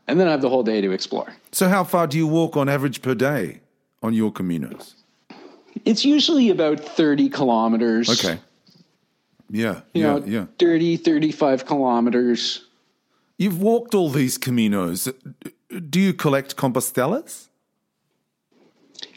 and 0.08 0.20
then 0.20 0.28
I 0.28 0.32
have 0.32 0.42
the 0.42 0.50
whole 0.50 0.64
day 0.64 0.82
to 0.82 0.92
explore. 0.92 1.34
So, 1.52 1.70
how 1.70 1.84
far 1.84 2.08
do 2.08 2.18
you 2.18 2.28
walk 2.28 2.56
on 2.58 2.70
average 2.70 3.02
per 3.02 3.16
day 3.16 3.62
on 4.02 4.14
your 4.14 4.32
Caminos? 4.32 4.96
It's 5.86 6.06
usually 6.06 6.50
about 6.50 6.80
30 6.80 7.30
kilometers. 7.30 8.10
Okay. 8.10 8.40
Yeah, 9.52 9.82
you 9.94 10.04
yeah, 10.04 10.08
know, 10.08 10.26
yeah. 10.26 10.46
30, 10.60 10.98
35 10.98 11.66
kilometers. 11.66 12.66
You've 13.38 13.62
walked 13.62 13.94
all 13.94 14.10
these 14.10 14.38
Caminos. 14.38 15.14
Do 15.90 16.00
you 16.00 16.14
collect 16.14 16.56
Compostelas? 16.56 17.48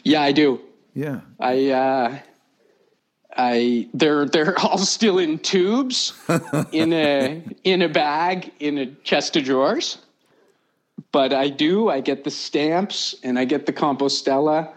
Yeah, 0.03 0.21
I 0.21 0.33
do. 0.33 0.59
Yeah. 0.93 1.21
I, 1.39 1.69
uh, 1.69 2.19
I, 3.37 3.87
they're, 3.93 4.25
they're 4.25 4.59
all 4.65 4.79
still 4.79 5.19
in 5.19 5.39
tubes 5.39 6.13
in 6.71 6.91
a, 6.91 7.41
in 7.63 7.81
a 7.81 7.89
bag, 7.89 8.51
in 8.59 8.77
a 8.77 8.87
chest 9.03 9.37
of 9.37 9.45
drawers. 9.45 9.99
But 11.13 11.31
I 11.31 11.47
do, 11.47 11.89
I 11.89 12.01
get 12.01 12.25
the 12.25 12.31
stamps 12.31 13.15
and 13.23 13.39
I 13.39 13.45
get 13.45 13.65
the 13.65 13.73
Compostela 13.73 14.73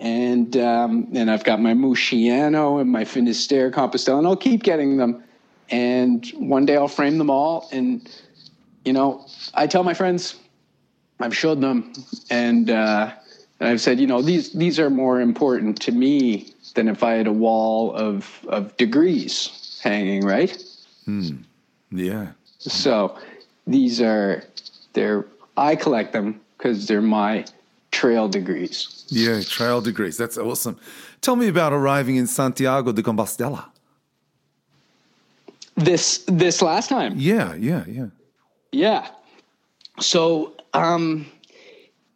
and, 0.00 0.56
um, 0.56 1.08
and 1.14 1.30
I've 1.30 1.44
got 1.44 1.60
my 1.60 1.74
Muxiana 1.74 2.80
and 2.80 2.90
my 2.90 3.04
Finisterre 3.04 3.70
Compostela 3.70 4.18
and 4.18 4.26
I'll 4.26 4.36
keep 4.36 4.62
getting 4.62 4.96
them. 4.96 5.22
And 5.70 6.26
one 6.36 6.64
day 6.64 6.76
I'll 6.76 6.88
frame 6.88 7.18
them 7.18 7.30
all. 7.30 7.68
And, 7.72 8.08
you 8.84 8.92
know, 8.92 9.26
I 9.54 9.66
tell 9.66 9.84
my 9.84 9.94
friends, 9.94 10.36
I've 11.20 11.36
showed 11.36 11.60
them, 11.60 11.92
and 12.30 12.70
uh, 12.70 13.12
and 13.60 13.68
I've 13.68 13.80
said, 13.80 13.98
you 13.98 14.06
know, 14.06 14.22
these 14.22 14.52
these 14.52 14.78
are 14.78 14.90
more 14.90 15.20
important 15.20 15.80
to 15.82 15.92
me 15.92 16.52
than 16.74 16.88
if 16.88 17.02
I 17.02 17.12
had 17.14 17.26
a 17.26 17.32
wall 17.32 17.92
of 17.94 18.44
of 18.48 18.76
degrees 18.76 19.80
hanging, 19.82 20.24
right? 20.24 20.56
Hmm. 21.04 21.38
Yeah. 21.90 22.28
So 22.58 23.18
these 23.66 24.00
are 24.00 24.44
they're 24.92 25.26
I 25.56 25.74
collect 25.74 26.12
them 26.12 26.40
because 26.56 26.86
they're 26.86 27.02
my 27.02 27.44
trail 27.98 28.28
degrees. 28.28 29.04
Yeah, 29.08 29.42
trail 29.42 29.80
degrees. 29.80 30.16
That's 30.16 30.38
awesome. 30.38 30.78
Tell 31.20 31.34
me 31.34 31.48
about 31.48 31.72
arriving 31.72 32.16
in 32.16 32.26
Santiago 32.26 32.92
de 32.92 33.02
Compostela. 33.02 33.64
This 35.74 36.24
this 36.26 36.62
last 36.62 36.88
time, 36.88 37.14
Yeah, 37.16 37.54
yeah, 37.54 37.84
yeah. 37.86 38.06
Yeah. 38.72 39.08
So, 40.00 40.54
um, 40.74 41.26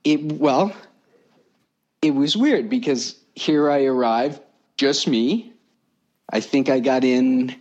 it 0.05 0.21
well, 0.47 0.73
it 2.01 2.15
was 2.15 2.37
weird 2.37 2.69
because 2.69 3.17
here 3.35 3.71
I 3.71 3.85
arrived, 3.85 4.41
just 4.77 5.09
me. 5.09 5.53
I 6.31 6.41
think 6.41 6.69
I 6.69 6.79
got 6.81 7.03
in. 7.05 7.55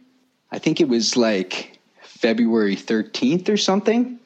I 0.52 0.60
think 0.60 0.82
it 0.82 0.90
was 0.90 1.18
like 1.18 1.80
February 2.04 2.76
thirteenth 2.76 3.50
or 3.50 3.58
something. 3.58 4.20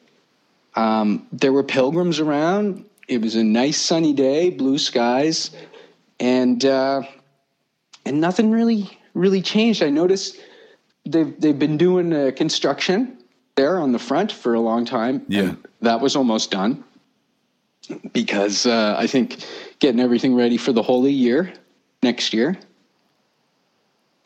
Um, 0.74 1.26
there 1.32 1.52
were 1.52 1.64
pilgrims 1.64 2.20
around. 2.20 2.84
It 3.08 3.22
was 3.22 3.36
a 3.36 3.44
nice 3.44 3.80
sunny 3.80 4.12
day, 4.12 4.50
blue 4.50 4.78
skies, 4.78 5.50
and 6.18 6.64
uh, 6.64 7.02
and 8.04 8.20
nothing 8.20 8.50
really 8.50 8.98
really 9.14 9.42
changed. 9.42 9.82
I 9.82 9.90
noticed 9.90 10.38
they've 11.04 11.38
they've 11.40 11.58
been 11.58 11.76
doing 11.76 12.12
uh, 12.12 12.32
construction 12.36 13.18
there 13.54 13.78
on 13.78 13.92
the 13.92 13.98
front 13.98 14.32
for 14.32 14.54
a 14.54 14.60
long 14.60 14.84
time. 14.84 15.24
Yeah. 15.28 15.54
that 15.80 16.00
was 16.00 16.16
almost 16.16 16.50
done 16.50 16.84
because 18.12 18.66
uh, 18.66 18.96
I 18.98 19.06
think 19.06 19.44
getting 19.78 20.00
everything 20.00 20.34
ready 20.34 20.56
for 20.56 20.72
the 20.72 20.82
Holy 20.82 21.12
Year 21.12 21.52
next 22.02 22.32
year. 22.32 22.58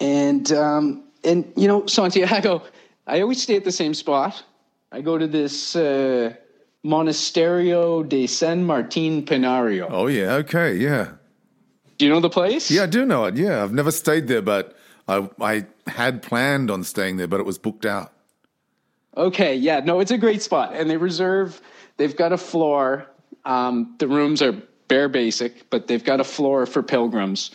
And 0.01 0.51
um, 0.53 1.05
and 1.25 1.53
you 1.57 1.69
know 1.69 1.87
Santiago, 1.87 2.63
I 3.07 3.21
always 3.21 3.43
stay 3.43 3.57
at 3.57 3.65
the 3.65 3.73
same 3.73 3.95
spot. 3.95 4.43
I 4.93 5.01
go 5.03 5.19
to 5.19 5.27
this 5.27 5.77
uh, 5.77 6.35
Monasterio 6.85 8.09
de 8.09 8.27
San 8.27 8.65
Martin 8.65 9.25
Pinario. 9.25 9.87
Oh, 9.91 10.07
yeah. 10.07 10.35
Okay. 10.35 10.77
Yeah. 10.77 11.13
Do 11.99 12.07
you 12.07 12.11
know 12.11 12.21
the 12.21 12.31
place? 12.31 12.71
Yeah, 12.71 12.85
I 12.85 12.87
do 12.87 13.05
know 13.05 13.27
it. 13.27 13.37
Yeah. 13.37 13.63
I've 13.63 13.73
never 13.73 13.91
stayed 13.91 14.29
there, 14.29 14.43
but 14.43 14.77
I, 15.07 15.29
I 15.41 15.67
had 15.87 16.23
planned 16.23 16.71
on 16.71 16.85
staying 16.85 17.17
there, 17.17 17.27
but 17.27 17.41
it 17.41 17.47
was 17.47 17.59
booked 17.59 17.85
out. 17.85 18.13
Okay, 19.17 19.57
yeah, 19.57 19.81
no, 19.81 19.99
it's 19.99 20.13
a 20.13 20.19
great 20.19 20.41
spot, 20.41 20.73
and 20.75 20.89
they 20.89 20.97
reserve. 20.97 21.61
They've 21.97 22.17
got 22.17 22.33
a 22.33 22.39
floor. 22.39 23.07
Um, 23.45 23.97
the 23.99 24.07
rooms 24.07 24.41
are 24.41 24.53
bare 24.87 25.09
basic, 25.09 25.69
but 25.69 25.89
they've 25.89 26.05
got 26.05 26.21
a 26.21 26.25
floor 26.25 26.65
for 26.65 26.83
pilgrims, 26.83 27.51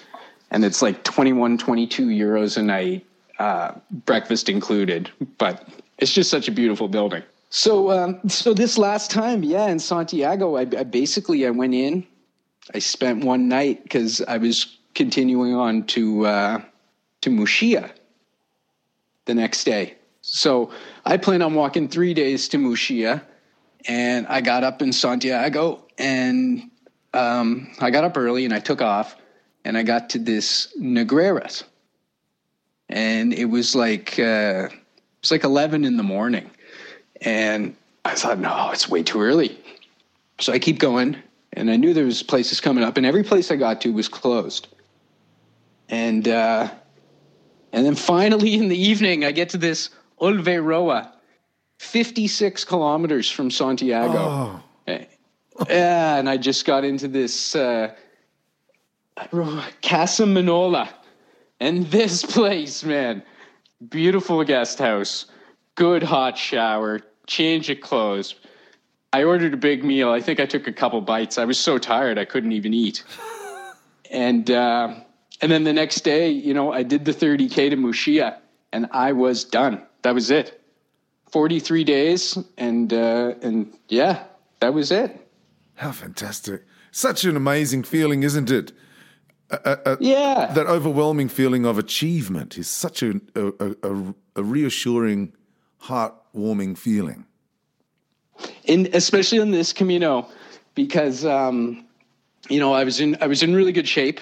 and 0.51 0.65
it's 0.65 0.81
like 0.81 1.03
21, 1.03 1.57
22 1.57 2.07
euros 2.07 2.57
a 2.57 2.61
night, 2.61 3.05
uh, 3.39 3.71
breakfast 3.89 4.49
included. 4.49 5.09
But 5.38 5.65
it's 5.97 6.13
just 6.13 6.29
such 6.29 6.49
a 6.49 6.51
beautiful 6.51 6.89
building. 6.89 7.23
So, 7.49 7.91
um, 7.91 8.19
so 8.29 8.53
this 8.53 8.77
last 8.77 9.12
time, 9.12 9.43
yeah, 9.43 9.67
in 9.67 9.79
Santiago, 9.79 10.55
I, 10.55 10.62
I 10.62 10.84
basically 10.84 11.45
I 11.45 11.51
went 11.51 11.73
in. 11.73 12.05
I 12.73 12.79
spent 12.79 13.23
one 13.23 13.47
night 13.47 13.84
because 13.84 14.21
I 14.21 14.38
was 14.38 14.77
continuing 14.95 15.53
on 15.53 15.84
to 15.88 16.25
uh, 16.25 16.62
to 17.21 17.29
Muxía 17.29 17.91
the 19.25 19.36
next 19.36 19.65
day. 19.65 19.95
So 20.21 20.71
I 21.05 21.17
plan 21.17 21.43
on 21.43 21.53
walking 21.53 21.88
three 21.88 22.15
days 22.15 22.47
to 22.49 22.58
Muxía, 22.58 23.21
and 23.88 24.25
I 24.27 24.41
got 24.41 24.63
up 24.63 24.81
in 24.81 24.91
Santiago, 24.91 25.86
and 25.99 26.71
um, 27.13 27.71
I 27.79 27.91
got 27.91 28.03
up 28.03 28.17
early, 28.17 28.45
and 28.45 28.53
I 28.53 28.60
took 28.60 28.81
off, 28.81 29.15
and 29.63 29.77
I 29.77 29.84
got 29.84 30.10
to 30.12 30.19
this 30.19 30.73
Negreras, 30.79 31.63
and 32.89 33.34
it 33.34 33.45
was 33.45 33.75
like 33.75 34.17
uh, 34.17 34.69
it 34.71 35.21
was 35.21 35.31
like 35.31 35.43
eleven 35.43 35.86
in 35.86 35.97
the 35.97 36.03
morning, 36.03 36.49
and 37.21 37.75
I 38.04 38.15
thought, 38.15 38.39
no, 38.39 38.69
it's 38.71 38.89
way 38.89 39.04
too 39.04 39.21
early. 39.21 39.60
So 40.39 40.54
I 40.54 40.60
keep 40.60 40.80
going, 40.80 41.17
and 41.54 41.71
I 41.71 41.75
knew 41.75 41.93
there 41.93 42.06
was 42.06 42.23
places 42.23 42.60
coming 42.60 42.84
up, 42.84 42.97
and 42.97 43.06
every 43.06 43.23
place 43.23 43.51
I 43.51 43.56
got 43.56 43.82
to 43.82 43.93
was 43.93 44.08
closed. 44.08 44.67
And 45.88 46.28
uh, 46.28 46.69
and 47.71 47.86
then 47.86 47.95
finally 47.95 48.56
in 48.56 48.67
the 48.67 48.78
evening, 48.78 49.23
I 49.23 49.32
get 49.32 49.49
to 49.49 49.58
this 49.58 49.89
Olveiroa, 50.19 51.12
56 51.80 52.63
kilometers 52.65 53.30
from 53.30 53.51
Santiago. 53.51 54.17
Oh. 54.17 54.63
Yeah, 55.69 56.17
and 56.17 56.30
I 56.30 56.38
just 56.38 56.65
got 56.65 56.84
into 56.84 57.08
this 57.08 57.56
uh, 57.56 57.93
Casa 59.15 60.25
Manola. 60.25 60.89
And 61.60 61.86
this 61.88 62.23
place, 62.34 62.84
man, 62.84 63.23
beautiful 63.89 64.43
guest 64.43 64.80
house, 64.80 65.25
good 65.75 66.03
hot 66.03 66.38
shower, 66.38 67.01
change 67.27 67.69
of 67.69 67.81
clothes. 67.81 68.35
I 69.13 69.23
ordered 69.23 69.53
a 69.53 69.57
big 69.57 69.83
meal. 69.83 70.09
I 70.09 70.19
think 70.19 70.39
I 70.39 70.45
took 70.45 70.67
a 70.67 70.73
couple 70.73 70.99
bites. 71.01 71.38
I 71.38 71.45
was 71.45 71.57
so 71.57 71.77
tired 71.77 72.17
I 72.17 72.25
couldn't 72.25 72.51
even 72.51 72.73
eat. 72.73 73.03
And 74.11 74.49
uh, 74.51 74.93
and 75.41 75.51
then 75.51 75.63
the 75.63 75.73
next 75.73 76.01
day, 76.01 76.29
you 76.29 76.53
know, 76.53 76.71
I 76.71 76.83
did 76.83 77.05
the 77.05 77.11
30k 77.11 77.71
to 77.71 77.75
Muxía, 77.75 78.38
and 78.71 78.88
I 78.91 79.11
was 79.11 79.43
done. 79.43 79.81
That 80.03 80.13
was 80.13 80.31
it. 80.31 80.61
43 81.31 81.83
days, 81.83 82.38
and 82.57 82.93
uh, 82.93 83.33
and 83.41 83.73
yeah, 83.89 84.23
that 84.59 84.73
was 84.73 84.91
it. 84.91 85.27
How 85.73 85.91
fantastic! 85.91 86.63
Such 86.91 87.25
an 87.25 87.35
amazing 87.35 87.83
feeling, 87.83 88.23
isn't 88.23 88.49
it? 88.49 88.71
A, 89.49 89.77
a, 89.85 89.97
yeah, 89.99 90.51
that 90.53 90.67
overwhelming 90.67 91.27
feeling 91.27 91.65
of 91.65 91.77
achievement 91.77 92.57
is 92.57 92.69
such 92.69 93.03
a, 93.03 93.19
a, 93.35 94.13
a 94.35 94.43
reassuring, 94.43 95.33
heartwarming 95.86 96.78
feeling. 96.78 97.26
In 98.65 98.89
especially 98.93 99.39
in 99.39 99.52
this 99.52 99.71
Camino, 99.71 100.28
because 100.74 101.26
um, 101.26 101.86
you 102.50 102.60
know 102.60 102.74
I 102.74 102.84
was 102.84 103.00
in 103.00 103.17
I 103.21 103.28
was 103.28 103.43
in 103.43 103.54
really 103.54 103.71
good 103.71 103.88
shape. 103.88 104.19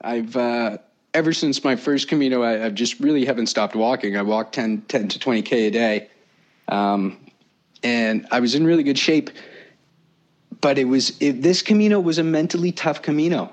I've 0.00 0.36
uh, 0.36 0.78
ever 1.16 1.32
since 1.32 1.64
my 1.64 1.74
first 1.74 2.08
Camino, 2.08 2.42
I, 2.42 2.58
have 2.58 2.74
just 2.74 3.00
really 3.00 3.24
haven't 3.24 3.46
stopped 3.46 3.74
walking. 3.74 4.18
I 4.18 4.22
walk 4.22 4.52
10, 4.52 4.82
10 4.82 5.08
to 5.08 5.18
20K 5.18 5.68
a 5.68 5.70
day. 5.70 6.08
Um, 6.68 7.18
and 7.82 8.26
I 8.30 8.40
was 8.40 8.54
in 8.54 8.66
really 8.66 8.82
good 8.82 8.98
shape. 8.98 9.30
But 10.60 10.78
it 10.78 10.84
was, 10.84 11.16
it, 11.20 11.42
this 11.42 11.62
Camino 11.62 12.00
was 12.00 12.18
a 12.18 12.22
mentally 12.22 12.70
tough 12.70 13.00
Camino. 13.00 13.50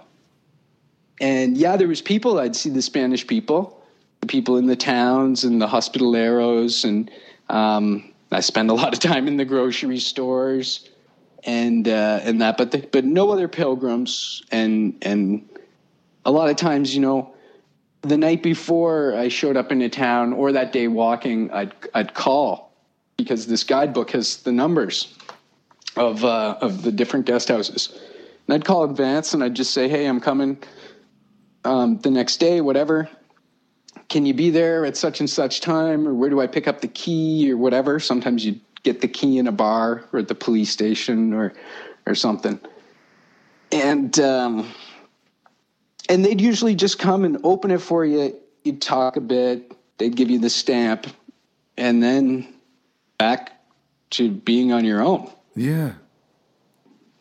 And 1.22 1.58
yeah, 1.58 1.78
there 1.78 1.88
was 1.88 2.02
people, 2.02 2.38
I'd 2.38 2.56
see 2.56 2.70
the 2.70 2.82
Spanish 2.82 3.26
people, 3.26 3.82
the 4.20 4.28
people 4.28 4.58
in 4.58 4.68
the 4.68 4.76
towns 4.76 5.46
and 5.46 5.62
the 5.62 5.68
hospitaleros. 5.68 6.84
And 6.84 7.10
um, 7.50 8.14
I 8.32 8.40
spend 8.42 8.70
a 8.70 8.74
lot 8.82 8.94
of 8.94 9.00
time 9.00 9.28
in 9.28 9.38
the 9.38 9.46
grocery 9.46 10.00
stores 10.00 10.90
and, 11.44 11.88
uh, 11.88 12.20
and 12.24 12.42
that, 12.42 12.58
but, 12.58 12.72
the, 12.72 12.80
but 12.92 13.04
no 13.04 13.32
other 13.32 13.48
pilgrims 13.48 14.44
and, 14.52 14.98
and, 15.02 15.50
a 16.26 16.32
lot 16.32 16.50
of 16.50 16.56
times, 16.56 16.96
you 16.96 17.02
know, 17.02 17.34
the 18.02 18.18
night 18.18 18.44
before 18.44 19.16
I 19.16 19.30
showed 19.30 19.58
up 19.58 19.72
in 19.72 19.82
a 19.82 19.90
town 19.90 20.34
or 20.34 20.52
that 20.52 20.72
day 20.74 20.88
walking, 20.88 21.52
I'd 21.52 21.74
I'd 21.94 22.14
call 22.14 22.74
because 23.18 23.48
this 23.48 23.64
guidebook 23.64 24.12
has 24.12 24.38
the 24.38 24.52
numbers 24.52 25.14
of 25.96 26.24
uh, 26.24 26.58
of 26.62 26.84
the 26.84 26.92
different 26.92 27.26
guest 27.26 27.48
houses. 27.48 27.98
And 28.48 28.56
I'd 28.56 28.66
call 28.66 28.84
advance 28.84 29.34
and 29.34 29.44
I'd 29.44 29.56
just 29.56 29.74
say, 29.74 29.88
"Hey, 29.88 30.06
I'm 30.06 30.20
coming 30.20 30.58
um, 31.64 32.00
the 32.00 32.12
next 32.12 32.38
day, 32.38 32.62
whatever. 32.62 33.10
Can 34.10 34.26
you 34.26 34.34
be 34.34 34.50
there 34.50 34.86
at 34.86 34.98
such 34.98 35.20
and 35.20 35.30
such 35.30 35.62
time, 35.62 36.08
or 36.08 36.14
where 36.14 36.30
do 36.30 36.42
I 36.42 36.48
pick 36.48 36.68
up 36.68 36.82
the 36.82 36.88
key, 36.88 37.52
or 37.52 37.58
whatever?" 37.58 38.00
Sometimes 38.00 38.46
you 38.46 38.60
get 38.84 39.02
the 39.02 39.08
key 39.08 39.38
in 39.38 39.48
a 39.48 39.52
bar 39.52 40.04
or 40.12 40.20
at 40.20 40.28
the 40.28 40.36
police 40.36 40.70
station 40.70 41.34
or 41.34 41.54
or 42.06 42.16
something. 42.16 42.60
And 43.72 44.20
um, 44.20 44.72
and 46.10 46.24
they'd 46.24 46.42
usually 46.42 46.76
just 46.76 47.00
come 47.00 47.26
and 47.26 47.40
open 47.44 47.72
it 47.72 47.82
for 47.82 48.06
you. 48.06 48.38
You'd 48.64 48.82
talk 48.82 49.18
a 49.18 49.22
bit, 49.22 49.74
they'd 49.98 50.16
give 50.16 50.30
you 50.30 50.40
the 50.40 50.50
stamp, 50.50 51.08
and 51.78 52.04
then 52.04 52.48
back 53.18 53.52
to 54.12 54.30
being 54.30 54.72
on 54.72 54.86
your 54.86 55.02
own. 55.02 55.32
Yeah. 55.56 55.94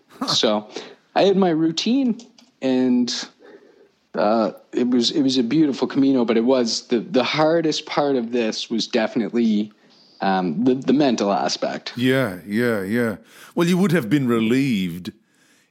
Huh. 0.08 0.26
So 0.28 0.68
I 1.14 1.22
had 1.22 1.36
my 1.36 1.50
routine, 1.50 2.20
and 2.60 3.12
uh, 4.14 4.52
it 4.72 4.88
was 4.88 5.10
it 5.10 5.22
was 5.22 5.38
a 5.38 5.42
beautiful 5.42 5.88
Camino. 5.88 6.24
But 6.24 6.36
it 6.36 6.44
was 6.44 6.86
the 6.88 7.00
the 7.00 7.24
hardest 7.24 7.86
part 7.86 8.16
of 8.16 8.32
this 8.32 8.70
was 8.70 8.86
definitely 8.86 9.72
um, 10.20 10.64
the 10.64 10.74
the 10.74 10.92
mental 10.92 11.32
aspect. 11.32 11.92
Yeah, 11.96 12.40
yeah, 12.46 12.82
yeah. 12.82 13.16
Well, 13.54 13.68
you 13.68 13.78
would 13.78 13.92
have 13.92 14.08
been 14.08 14.28
relieved, 14.28 15.12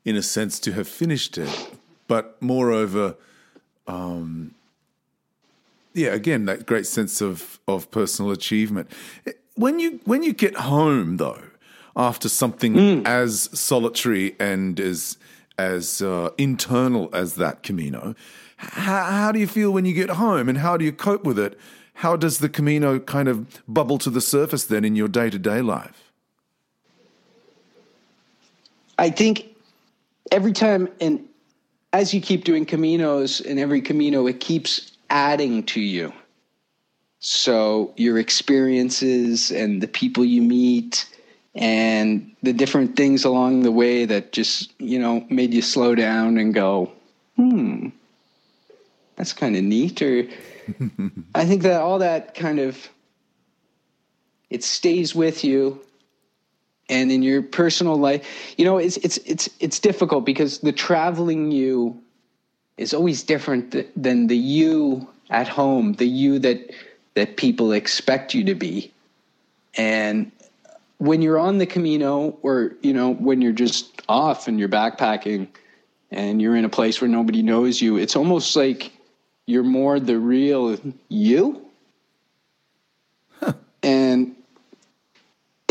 in 0.06 0.16
a 0.16 0.22
sense, 0.22 0.60
to 0.62 0.74
have 0.74 0.88
finished 0.88 1.38
it 1.38 1.72
but 2.12 2.42
moreover, 2.42 3.16
um, 3.88 4.54
yeah, 5.94 6.10
again, 6.10 6.44
that 6.44 6.66
great 6.66 6.86
sense 6.86 7.22
of 7.22 7.62
of 7.70 7.90
personal 7.90 8.32
achievement. 8.32 8.92
When 9.56 9.80
you 9.80 10.02
when 10.04 10.22
you 10.22 10.34
get 10.34 10.56
home 10.56 11.16
though, 11.16 11.42
after 11.96 12.28
something 12.28 12.74
mm. 12.74 13.08
as 13.08 13.50
solitary 13.58 14.36
and 14.42 14.78
as 14.78 15.18
as 15.62 16.02
uh, 16.02 16.30
internal 16.38 17.10
as 17.14 17.36
that 17.36 17.64
Camino, 17.64 18.16
how, 18.58 19.04
how 19.04 19.32
do 19.32 19.40
you 19.40 19.48
feel 19.48 19.72
when 19.72 19.86
you 19.86 19.94
get 19.94 20.12
home, 20.12 20.50
and 20.50 20.58
how 20.58 20.78
do 20.78 20.86
you 20.86 20.92
cope 20.92 21.24
with 21.24 21.40
it? 21.40 21.60
How 21.96 22.16
does 22.16 22.40
the 22.40 22.50
Camino 22.50 23.00
kind 23.00 23.28
of 23.28 23.62
bubble 23.68 23.98
to 24.00 24.10
the 24.10 24.22
surface 24.22 24.66
then 24.66 24.84
in 24.86 24.96
your 24.96 25.08
day 25.08 25.30
to 25.30 25.40
day 25.40 25.62
life? 25.62 26.12
I 28.98 29.10
think 29.10 29.56
every 30.32 30.54
time, 30.54 30.88
and 31.00 31.28
as 31.94 32.14
you 32.14 32.22
keep 32.22 32.44
doing 32.44 32.66
caminos 32.66 33.42
in 33.42 33.60
every 33.60 33.82
camino 33.82 34.28
it 34.28 34.40
keeps 34.40 34.92
adding 35.10 35.64
to 35.64 35.82
you 35.82 36.14
so 37.20 37.94
your 37.98 38.18
experiences 38.18 39.52
and 39.52 39.82
the 39.82 39.88
people 39.88 40.24
you 40.24 40.42
meet 40.42 41.06
and 41.54 42.36
the 42.44 42.54
different 42.54 42.96
things 42.96 43.26
along 43.26 43.64
the 43.64 43.72
way 43.72 44.06
that 44.06 44.32
just 44.32 44.72
you 44.80 45.00
know 45.00 45.26
made 45.30 45.54
you 45.54 45.62
slow 45.62 45.96
down 45.96 46.38
and 46.38 46.54
go 46.54 46.92
hmm 47.36 47.90
that's 49.16 49.34
kind 49.34 49.56
of 49.56 49.64
neat 49.64 50.02
or 50.02 50.28
i 51.36 51.46
think 51.46 51.64
that 51.64 51.82
all 51.82 52.00
that 52.00 52.36
kind 52.36 52.60
of 52.60 52.90
it 54.50 54.64
stays 54.64 55.16
with 55.16 55.44
you 55.44 55.82
and 56.92 57.12
in 57.12 57.24
your 57.24 57.42
personal 57.42 57.96
life. 57.96 58.54
You 58.58 58.66
know 58.66 58.78
it's 58.78 58.98
it's 58.98 59.18
it's 59.20 59.50
it's 59.60 59.80
difficult 59.80 60.26
because 60.26 60.60
the 60.60 60.74
traveling 60.74 61.52
you 61.52 62.00
is 62.78 62.94
always 62.94 63.24
different 63.24 63.72
th- 63.72 63.88
than 63.96 64.28
the 64.28 64.38
you 64.38 65.08
at 65.30 65.48
home 65.48 65.94
the 65.94 66.08
you 66.08 66.38
that 66.40 66.70
that 67.16 67.38
people 67.38 67.72
expect 67.72 68.34
you 68.36 68.44
to 68.44 68.54
be. 68.56 68.92
And 69.76 70.32
when 71.02 71.22
you're 71.22 71.40
on 71.40 71.58
the 71.58 71.66
camino 71.66 72.38
or 72.42 72.74
you 72.82 72.94
know 72.94 73.14
when 73.16 73.42
you're 73.42 73.52
just 73.52 74.02
off 74.08 74.48
and 74.48 74.60
you're 74.60 74.70
backpacking 74.70 75.48
and 76.12 76.42
you're 76.42 76.56
in 76.56 76.66
a 76.66 76.70
place 76.70 77.02
where 77.02 77.10
nobody 77.10 77.42
knows 77.42 77.82
you 77.82 77.98
it's 77.98 78.16
almost 78.16 78.56
like 78.56 78.92
you're 79.48 79.64
more 79.64 80.00
the 80.00 80.18
real 80.18 80.78
you 81.10 81.66
huh. 83.40 83.54
and 83.82 84.36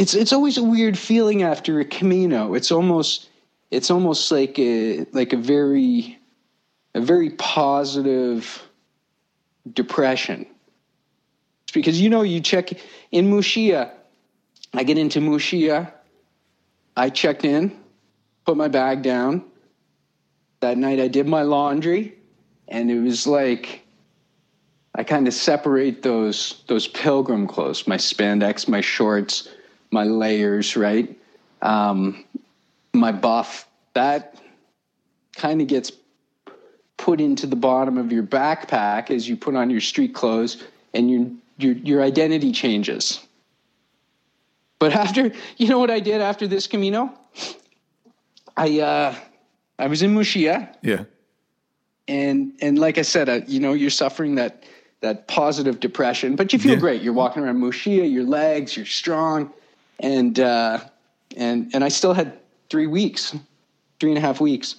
it's 0.01 0.14
it's 0.14 0.33
always 0.33 0.57
a 0.57 0.64
weird 0.64 0.97
feeling 0.97 1.43
after 1.43 1.78
a 1.78 1.85
Camino. 1.85 2.55
It's 2.55 2.72
almost 2.72 3.28
it's 3.70 3.91
almost 3.91 4.33
like 4.33 4.59
a 4.59 5.05
like 5.12 5.35
a 5.35 5.37
very 5.37 6.18
a 6.95 7.03
very 7.03 7.31
positive 7.31 8.66
depression. 9.74 10.47
It's 11.64 11.72
because 11.72 12.01
you 12.01 12.09
know 12.09 12.22
you 12.22 12.41
check 12.41 12.70
in 13.12 13.31
Muxía. 13.31 13.91
I 14.75 14.85
get 14.85 14.99
into 14.99 15.21
Muxía. 15.21 15.93
I 16.97 17.11
checked 17.11 17.45
in, 17.45 17.77
put 18.45 18.57
my 18.57 18.68
bag 18.68 19.03
down. 19.03 19.45
That 20.61 20.77
night 20.77 21.01
I 21.01 21.09
did 21.09 21.27
my 21.27 21.43
laundry, 21.43 22.16
and 22.68 22.91
it 22.91 23.01
was 23.01 23.27
like 23.27 23.83
I 24.95 25.05
kind 25.05 25.27
of 25.27 25.35
separate 25.35 26.03
those 26.03 26.62
those 26.66 26.87
pilgrim 26.87 27.47
clothes, 27.47 27.87
my 27.87 27.97
spandex, 27.97 28.68
my 28.68 28.81
shorts 28.81 29.49
my 29.91 30.05
layers, 30.05 30.77
right? 30.77 31.16
Um, 31.62 32.25
my 32.93 33.12
buff, 33.12 33.66
that 33.95 34.41
kind 35.37 35.61
of 35.61 35.66
gets 35.66 35.93
put 36.97 37.21
into 37.21 37.47
the 37.47 37.57
bottom 37.57 37.99
of 37.99 38.12
your 38.12 38.23
backpack 38.23 39.11
as 39.11 39.29
you 39.29 39.37
put 39.37 39.55
on 39.57 39.71
your 39.71 39.81
street 39.81 40.14
clothes 40.14 40.62
and 40.95 41.11
your 41.11 41.27
your 41.59 41.73
your 41.85 42.03
identity 42.03 42.53
changes. 42.53 43.27
But 44.81 44.93
after, 44.95 45.31
you 45.59 45.68
know 45.68 45.78
what 45.78 45.91
I 45.91 46.01
did 46.01 46.20
after 46.22 46.49
this 46.49 46.66
Camino? 46.66 47.12
I 48.57 48.81
uh 48.81 49.14
I 49.78 49.87
was 49.87 50.03
in 50.03 50.14
Muxía. 50.14 50.74
Yeah. 50.83 51.05
and 52.09 52.53
and 52.61 52.78
like 52.78 52.99
I 52.99 53.03
said, 53.03 53.28
uh, 53.28 53.41
you 53.47 53.61
know, 53.61 53.72
you're 53.74 53.91
suffering 54.05 54.35
that 54.37 54.64
that 55.03 55.28
positive 55.28 55.78
depression, 55.81 56.35
but 56.37 56.53
you 56.53 56.59
feel 56.59 56.72
Yeah. 56.72 56.81
great. 56.87 57.03
You're 57.03 57.14
walking 57.14 57.43
around 57.45 57.59
Muxía, 57.61 58.11
your 58.11 58.24
legs, 58.24 58.76
you're 58.76 58.87
strong, 59.03 59.53
and 60.01 60.41
uh, 60.41 60.81
and 61.37 61.70
and 61.74 61.85
I 61.85 61.89
still 61.91 62.14
had 62.14 62.39
three 62.70 62.87
weeks, 62.87 63.35
three 64.01 64.11
and 64.11 64.18
a 64.18 64.20
half 64.20 64.41
weeks. 64.41 64.76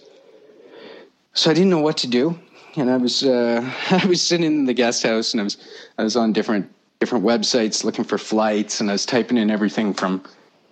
So 1.34 1.50
I 1.52 1.54
didn't 1.54 1.70
know 1.70 1.80
what 1.82 1.98
to 1.98 2.08
do, 2.08 2.38
and 2.76 2.90
I 2.90 2.98
was 2.98 3.24
uh, 3.24 3.62
I 3.92 4.06
was 4.08 4.22
sitting 4.22 4.46
in 4.46 4.66
the 4.66 4.74
guest 4.74 5.04
house, 5.04 5.32
and 5.34 5.42
I 5.42 5.44
was 5.44 5.58
I 6.00 6.04
was 6.04 6.16
on 6.16 6.34
different 6.34 6.66
different 7.02 7.26
websites 7.26 7.84
looking 7.84 8.06
for 8.06 8.20
flights, 8.20 8.80
and 8.80 8.88
I 8.88 8.94
was 8.94 9.08
typing 9.08 9.36
in 9.36 9.50
everything 9.50 9.92
from 9.92 10.24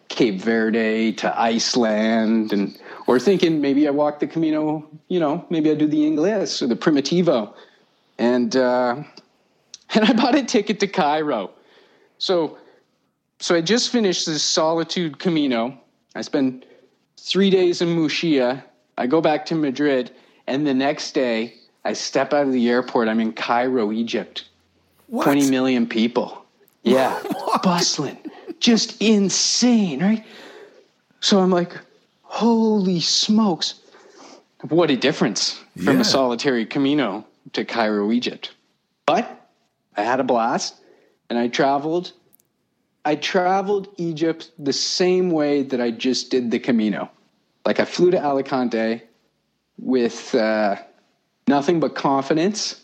Cape 0.09 0.39
Verde 0.39 1.11
to 1.13 1.41
Iceland, 1.41 2.53
and 2.53 2.79
or 3.07 3.19
thinking 3.19 3.59
maybe 3.61 3.87
I 3.87 3.91
walk 3.91 4.19
the 4.19 4.27
Camino, 4.27 4.87
you 5.07 5.19
know, 5.19 5.43
maybe 5.49 5.71
I 5.71 5.73
do 5.73 5.87
the 5.87 6.05
Ingles 6.05 6.61
or 6.61 6.67
the 6.67 6.75
Primitivo, 6.75 7.51
and 8.19 8.55
uh, 8.55 8.97
and 9.95 10.05
I 10.05 10.13
bought 10.13 10.35
a 10.35 10.43
ticket 10.43 10.79
to 10.81 10.87
Cairo. 10.87 11.49
So 12.19 12.59
so 13.39 13.55
I 13.55 13.61
just 13.61 13.89
finished 13.89 14.27
this 14.27 14.43
Solitude 14.43 15.17
Camino. 15.17 15.81
I 16.13 16.21
spend 16.21 16.63
three 17.17 17.49
days 17.49 17.81
in 17.81 17.87
Muxía. 17.89 18.63
I 18.99 19.07
go 19.07 19.19
back 19.19 19.47
to 19.47 19.55
Madrid, 19.55 20.11
and 20.45 20.67
the 20.67 20.75
next 20.75 21.13
day 21.13 21.55
I 21.85 21.93
step 21.93 22.33
out 22.33 22.45
of 22.45 22.53
the 22.53 22.69
airport. 22.69 23.07
I'm 23.07 23.19
in 23.19 23.33
Cairo, 23.33 23.91
Egypt. 23.91 24.48
What? 25.09 25.23
20 25.23 25.49
million 25.49 25.87
people. 25.87 26.45
Yeah. 26.83 27.21
Bustling. 27.63 28.17
Just 28.59 29.01
insane, 29.01 30.01
right? 30.01 30.23
So 31.19 31.39
I'm 31.39 31.49
like, 31.49 31.73
holy 32.23 32.99
smokes. 32.99 33.75
What 34.67 34.91
a 34.91 34.95
difference 34.95 35.59
from 35.75 35.95
Yeah. 35.95 36.01
a 36.01 36.03
solitary 36.03 36.65
Camino 36.65 37.25
to 37.53 37.65
Cairo, 37.65 38.11
Egypt. 38.11 38.51
But 39.05 39.49
I 39.97 40.03
had 40.03 40.19
a 40.19 40.23
blast 40.23 40.75
and 41.29 41.39
I 41.39 41.47
traveled. 41.47 42.11
I 43.05 43.15
traveled 43.15 43.87
Egypt 43.97 44.51
the 44.59 44.73
same 44.73 45.31
way 45.31 45.63
that 45.63 45.81
I 45.81 45.91
just 45.91 46.29
did 46.29 46.51
the 46.51 46.59
Camino. 46.59 47.09
Like 47.65 47.79
I 47.79 47.85
flew 47.85 48.11
to 48.11 48.19
Alicante 48.23 49.01
with 49.77 50.35
uh, 50.35 50.75
nothing 51.47 51.79
but 51.79 51.95
confidence 51.95 52.81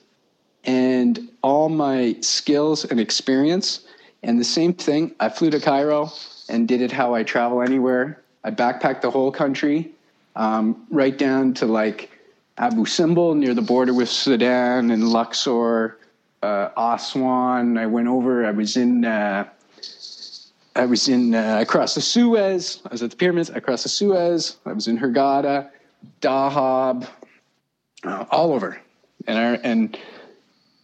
and 0.64 1.30
all 1.46 1.70
my 1.70 2.16
skills 2.22 2.86
and 2.86 3.00
experience. 3.00 3.82
And 4.24 4.40
the 4.40 4.44
same 4.44 4.74
thing, 4.74 5.14
I 5.20 5.30
flew 5.30 5.52
to 5.52 5.60
Cairo 5.60 6.12
and 6.50 6.68
did 6.68 6.82
it 6.82 6.92
how 6.92 7.14
I 7.14 7.22
travel 7.22 7.62
anywhere. 7.62 8.24
I 8.44 8.50
backpacked 8.50 9.02
the 9.02 9.12
whole 9.12 9.32
country, 9.32 9.92
um, 10.36 10.88
right 10.90 11.16
down 11.16 11.54
to 11.56 11.68
like 11.68 12.10
Abu 12.58 12.86
Simbel 12.86 13.36
near 13.36 13.54
the 13.54 13.62
border 13.62 13.94
with 13.94 14.10
Sudan 14.10 14.90
and 14.90 15.08
Luxor, 15.08 16.00
uh, 16.42 16.70
Aswan. 16.76 17.78
I 17.78 17.86
went 17.86 18.08
over. 18.08 18.44
I 18.44 18.52
was 18.52 18.76
in. 18.76 19.06
Uh, 19.06 19.48
I 20.76 20.86
was 20.86 21.08
in 21.08 21.36
uh, 21.36 21.60
across 21.62 21.94
the 21.94 22.02
Suez. 22.02 22.82
I 22.86 22.90
was 22.90 23.04
at 23.04 23.12
the 23.12 23.18
pyramids. 23.18 23.52
Across 23.52 23.84
the 23.84 23.90
Suez. 23.90 24.58
I 24.66 24.74
was 24.74 24.88
in 24.88 24.98
Hurghada, 24.98 25.70
Dahab, 26.22 27.08
uh, 28.04 28.26
all 28.32 28.52
over. 28.52 28.82
And 29.28 29.38
I, 29.38 29.54
and 29.64 29.98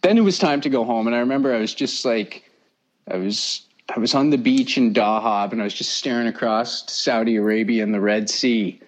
then 0.02 0.18
it 0.18 0.22
was 0.22 0.38
time 0.38 0.60
to 0.60 0.68
go 0.68 0.84
home. 0.84 1.06
And 1.06 1.16
I 1.16 1.20
remember 1.20 1.54
I 1.54 1.58
was 1.58 1.74
just 1.74 2.04
like, 2.04 2.50
I 3.10 3.16
was 3.16 3.62
I 3.94 3.98
was 3.98 4.14
on 4.14 4.30
the 4.30 4.38
beach 4.38 4.78
in 4.78 4.94
Dahab, 4.94 5.52
and 5.52 5.60
I 5.60 5.64
was 5.64 5.74
just 5.74 5.94
staring 5.94 6.26
across 6.26 6.90
Saudi 6.92 7.36
Arabia 7.36 7.82
and 7.82 7.92
the 7.92 8.00
Red 8.00 8.30
Sea, 8.30 8.80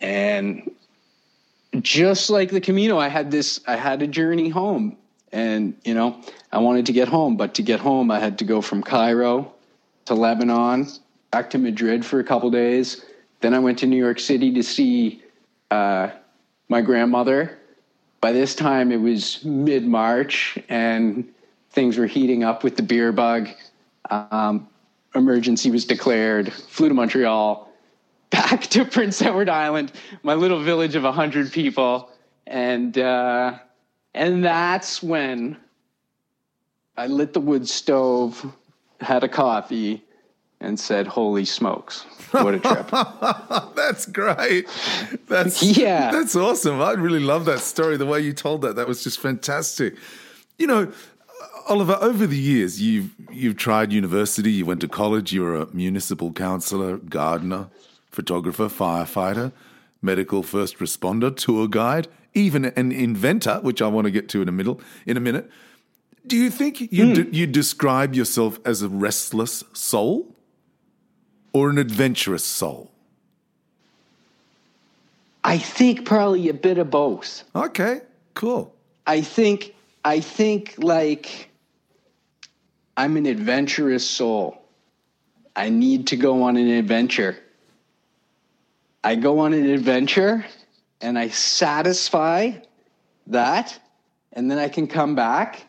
and 0.00 0.70
just 1.80 2.30
like 2.30 2.50
the 2.50 2.60
Camino, 2.60 2.98
I 2.98 3.08
had 3.08 3.30
this 3.30 3.60
I 3.66 3.76
had 3.76 4.02
a 4.02 4.06
journey 4.06 4.48
home, 4.48 4.96
and 5.32 5.74
you 5.84 5.94
know 5.94 6.20
I 6.52 6.58
wanted 6.58 6.86
to 6.86 6.92
get 6.92 7.08
home, 7.08 7.36
but 7.36 7.54
to 7.54 7.62
get 7.62 7.80
home 7.80 8.10
I 8.10 8.20
had 8.20 8.38
to 8.38 8.44
go 8.44 8.60
from 8.60 8.82
Cairo 8.82 9.52
to 10.06 10.14
Lebanon, 10.14 10.86
back 11.30 11.50
to 11.50 11.58
Madrid 11.58 12.04
for 12.04 12.20
a 12.20 12.24
couple 12.24 12.50
days. 12.50 13.04
Then 13.40 13.54
I 13.54 13.58
went 13.58 13.78
to 13.78 13.86
New 13.86 13.96
York 13.96 14.20
City 14.20 14.52
to 14.54 14.62
see 14.62 15.22
uh, 15.70 16.10
my 16.68 16.80
grandmother. 16.80 17.57
By 18.20 18.32
this 18.32 18.54
time, 18.54 18.90
it 18.90 19.00
was 19.00 19.44
mid 19.44 19.86
March, 19.86 20.58
and 20.68 21.32
things 21.70 21.98
were 21.98 22.06
heating 22.06 22.42
up 22.42 22.64
with 22.64 22.76
the 22.76 22.82
beer 22.82 23.12
bug. 23.12 23.48
Um, 24.10 24.68
emergency 25.14 25.70
was 25.70 25.84
declared. 25.84 26.52
Flew 26.52 26.88
to 26.88 26.94
Montreal, 26.94 27.72
back 28.30 28.62
to 28.62 28.84
Prince 28.84 29.22
Edward 29.22 29.48
Island, 29.48 29.92
my 30.22 30.34
little 30.34 30.62
village 30.62 30.96
of 30.96 31.04
hundred 31.04 31.52
people, 31.52 32.10
and 32.46 32.98
uh, 32.98 33.58
and 34.14 34.44
that's 34.44 35.02
when 35.02 35.56
I 36.96 37.06
lit 37.06 37.32
the 37.32 37.40
wood 37.40 37.68
stove, 37.68 38.52
had 39.00 39.22
a 39.22 39.28
coffee, 39.28 40.02
and 40.60 40.78
said, 40.78 41.06
"Holy 41.06 41.44
smokes, 41.44 42.02
what 42.32 42.54
a 42.54 42.58
trip!" 42.58 42.90
That's 43.76 44.06
great. 44.06 44.66
That's 45.28 45.62
Yeah. 45.62 46.10
That's 46.10 46.36
awesome. 46.36 46.80
I 46.80 46.92
really 46.92 47.20
love 47.20 47.44
that 47.46 47.60
story. 47.60 47.96
The 47.96 48.06
way 48.06 48.20
you 48.20 48.32
told 48.32 48.62
that, 48.62 48.76
that 48.76 48.88
was 48.88 49.02
just 49.04 49.20
fantastic. 49.20 49.94
You 50.58 50.66
know, 50.66 50.92
Oliver, 51.68 51.98
over 52.00 52.26
the 52.26 52.36
years, 52.36 52.80
you've 52.80 53.14
you've 53.30 53.56
tried 53.56 53.92
university. 53.92 54.50
You 54.50 54.66
went 54.66 54.80
to 54.80 54.88
college. 54.88 55.32
You 55.32 55.42
were 55.42 55.56
a 55.56 55.66
municipal 55.74 56.32
councillor, 56.32 56.96
gardener, 56.96 57.68
photographer, 58.10 58.68
firefighter, 58.68 59.52
medical 60.02 60.42
first 60.42 60.78
responder, 60.78 61.34
tour 61.34 61.68
guide, 61.68 62.08
even 62.34 62.64
an 62.64 62.90
inventor, 62.90 63.60
which 63.62 63.82
I 63.82 63.88
want 63.88 64.06
to 64.06 64.10
get 64.10 64.28
to 64.30 64.42
in 64.42 64.48
a 64.48 64.52
middle 64.52 64.80
in 65.06 65.16
a 65.16 65.20
minute. 65.20 65.50
Do 66.26 66.36
you 66.36 66.50
think 66.50 66.80
you 66.92 67.06
hmm. 67.06 67.12
d- 67.14 67.28
you 67.38 67.46
describe 67.46 68.14
yourself 68.14 68.58
as 68.64 68.82
a 68.82 68.88
restless 68.88 69.64
soul 69.72 70.34
or 71.52 71.70
an 71.70 71.78
adventurous 71.78 72.44
soul? 72.44 72.90
I 75.44 75.58
think 75.58 76.04
probably 76.04 76.48
a 76.48 76.54
bit 76.54 76.78
of 76.78 76.90
both. 76.90 77.44
Okay, 77.54 78.00
cool. 78.34 78.74
I 79.06 79.22
think 79.22 79.74
I 80.04 80.20
think 80.20 80.74
like 80.78 81.48
I'm 82.96 83.16
an 83.16 83.26
adventurous 83.26 84.08
soul. 84.08 84.60
I 85.56 85.70
need 85.70 86.08
to 86.08 86.16
go 86.16 86.42
on 86.42 86.56
an 86.56 86.68
adventure. 86.68 87.36
I 89.02 89.14
go 89.14 89.38
on 89.38 89.54
an 89.54 89.68
adventure 89.70 90.44
and 91.00 91.18
I 91.18 91.28
satisfy 91.28 92.52
that 93.28 93.78
and 94.32 94.50
then 94.50 94.58
I 94.58 94.68
can 94.68 94.86
come 94.86 95.14
back 95.14 95.66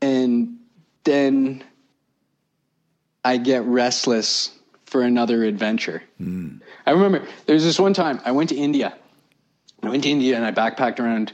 and 0.00 0.58
then 1.04 1.62
I 3.24 3.36
get 3.36 3.64
restless 3.64 4.50
for 4.92 5.00
another 5.00 5.42
adventure. 5.42 6.02
Hmm. 6.18 6.58
I 6.84 6.90
remember 6.90 7.26
there 7.46 7.54
was 7.54 7.64
this 7.64 7.80
one 7.80 7.94
time 7.94 8.20
I 8.26 8.32
went 8.32 8.50
to 8.50 8.54
India. 8.54 8.94
I 9.82 9.88
went 9.88 10.02
to 10.02 10.10
India 10.10 10.36
and 10.36 10.44
I 10.44 10.52
backpacked 10.52 11.00
around 11.00 11.32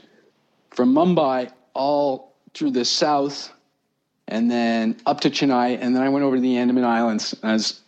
from 0.70 0.94
Mumbai 0.94 1.50
all 1.74 2.36
through 2.54 2.70
the 2.70 2.84
south 2.84 3.52
and 4.28 4.48
then 4.48 4.96
up 5.06 5.20
to 5.22 5.30
Chennai. 5.30 5.76
And 5.80 5.94
then 5.94 6.04
I 6.04 6.08
went 6.08 6.24
over 6.24 6.36
to 6.36 6.40
the 6.40 6.56
Andaman 6.56 6.84
Islands. 6.84 7.34
I 7.42 7.54
was 7.54 7.80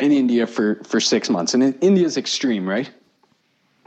in 0.00 0.10
India 0.10 0.44
for, 0.44 0.82
for 0.82 0.98
six 0.98 1.30
months. 1.30 1.54
And 1.54 1.62
India's 1.80 2.16
extreme, 2.16 2.68
right? 2.68 2.90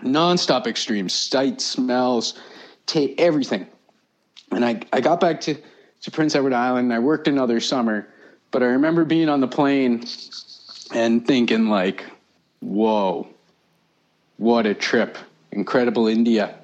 Nonstop 0.03 0.67
extreme, 0.67 1.09
sight, 1.09 1.59
smells, 1.59 2.39
ta 2.85 3.07
everything. 3.17 3.67
And 4.51 4.63
I, 4.63 4.79
I 4.93 5.01
got 5.01 5.19
back 5.19 5.41
to, 5.41 5.55
to 6.01 6.11
Prince 6.11 6.33
Edward 6.33 6.53
Island 6.53 6.85
and 6.85 6.93
I 6.93 6.99
worked 6.99 7.27
another 7.27 7.59
summer. 7.59 8.07
But 8.51 8.63
I 8.63 8.67
remember 8.67 9.03
being 9.03 9.27
on 9.27 9.41
the 9.41 9.49
plane 9.49 10.05
and 10.95 11.27
thinking, 11.27 11.67
like, 11.67 12.05
whoa, 12.61 13.27
what 14.37 14.65
a 14.65 14.73
trip. 14.73 15.17
Incredible 15.51 16.07
India. 16.07 16.57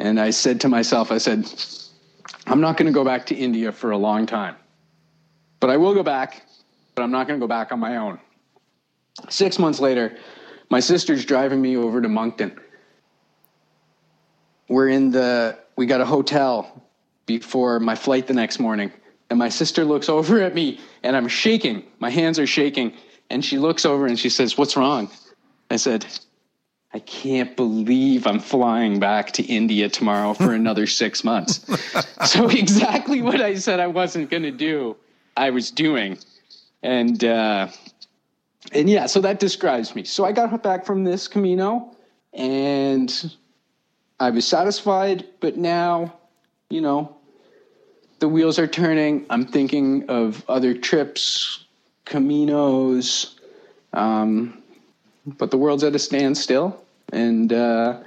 And 0.00 0.18
I 0.18 0.30
said 0.30 0.60
to 0.62 0.68
myself, 0.68 1.12
I 1.12 1.18
said, 1.18 1.48
I'm 2.46 2.60
not 2.60 2.76
going 2.76 2.86
to 2.86 2.92
go 2.92 3.04
back 3.04 3.26
to 3.26 3.36
India 3.36 3.70
for 3.70 3.92
a 3.92 3.96
long 3.96 4.26
time. 4.26 4.56
But 5.60 5.70
I 5.70 5.76
will 5.76 5.94
go 5.94 6.02
back, 6.02 6.44
but 6.96 7.02
I'm 7.02 7.12
not 7.12 7.28
going 7.28 7.38
to 7.38 7.42
go 7.42 7.48
back 7.48 7.70
on 7.70 7.78
my 7.78 7.96
own. 7.96 8.18
Six 9.28 9.60
months 9.60 9.78
later, 9.78 10.16
my 10.68 10.80
sister's 10.80 11.24
driving 11.24 11.62
me 11.62 11.76
over 11.76 12.02
to 12.02 12.08
Moncton. 12.08 12.58
We're 14.68 14.88
in 14.88 15.12
the, 15.12 15.56
we 15.76 15.86
got 15.86 16.00
a 16.00 16.04
hotel 16.04 16.82
before 17.26 17.78
my 17.78 17.94
flight 17.94 18.26
the 18.26 18.34
next 18.34 18.58
morning. 18.58 18.90
And 19.30 19.38
my 19.38 19.50
sister 19.50 19.84
looks 19.84 20.08
over 20.08 20.40
at 20.40 20.52
me 20.52 20.80
and 21.04 21.16
I'm 21.16 21.28
shaking. 21.28 21.84
My 22.00 22.10
hands 22.10 22.40
are 22.40 22.46
shaking. 22.46 22.94
And 23.30 23.44
she 23.44 23.58
looks 23.58 23.84
over 23.84 24.06
and 24.06 24.18
she 24.18 24.28
says, 24.28 24.58
What's 24.58 24.76
wrong? 24.76 25.10
I 25.70 25.76
said, 25.76 26.06
I 26.94 26.98
can't 26.98 27.56
believe 27.56 28.26
I'm 28.26 28.40
flying 28.40 29.00
back 29.00 29.32
to 29.32 29.42
India 29.42 29.88
tomorrow 29.88 30.34
for 30.34 30.52
another 30.52 30.86
six 31.02 31.24
months. 31.24 31.64
so, 32.30 32.48
exactly 32.50 33.22
what 33.22 33.40
I 33.40 33.54
said 33.54 33.80
I 33.80 33.86
wasn't 33.86 34.30
going 34.30 34.42
to 34.42 34.50
do, 34.50 34.96
I 35.36 35.50
was 35.50 35.70
doing. 35.70 36.18
And, 36.82 37.24
uh, 37.24 37.68
and 38.72 38.90
yeah, 38.90 39.06
so 39.06 39.20
that 39.20 39.40
describes 39.40 39.94
me. 39.94 40.04
So, 40.04 40.24
I 40.24 40.32
got 40.32 40.62
back 40.62 40.84
from 40.84 41.04
this 41.04 41.28
Camino 41.28 41.96
and 42.34 43.34
I 44.20 44.30
was 44.30 44.46
satisfied, 44.46 45.26
but 45.40 45.56
now, 45.56 46.14
you 46.70 46.80
know, 46.80 47.16
the 48.20 48.28
wheels 48.28 48.58
are 48.58 48.68
turning. 48.68 49.26
I'm 49.30 49.44
thinking 49.44 50.08
of 50.08 50.44
other 50.48 50.74
trips, 50.74 51.64
Caminos, 52.06 53.34
um, 53.92 54.62
but 55.26 55.50
the 55.50 55.56
world's 55.56 55.84
at 55.84 55.94
a 55.94 55.98
standstill, 55.98 56.82
and 57.12 57.52
uh, 57.52 58.00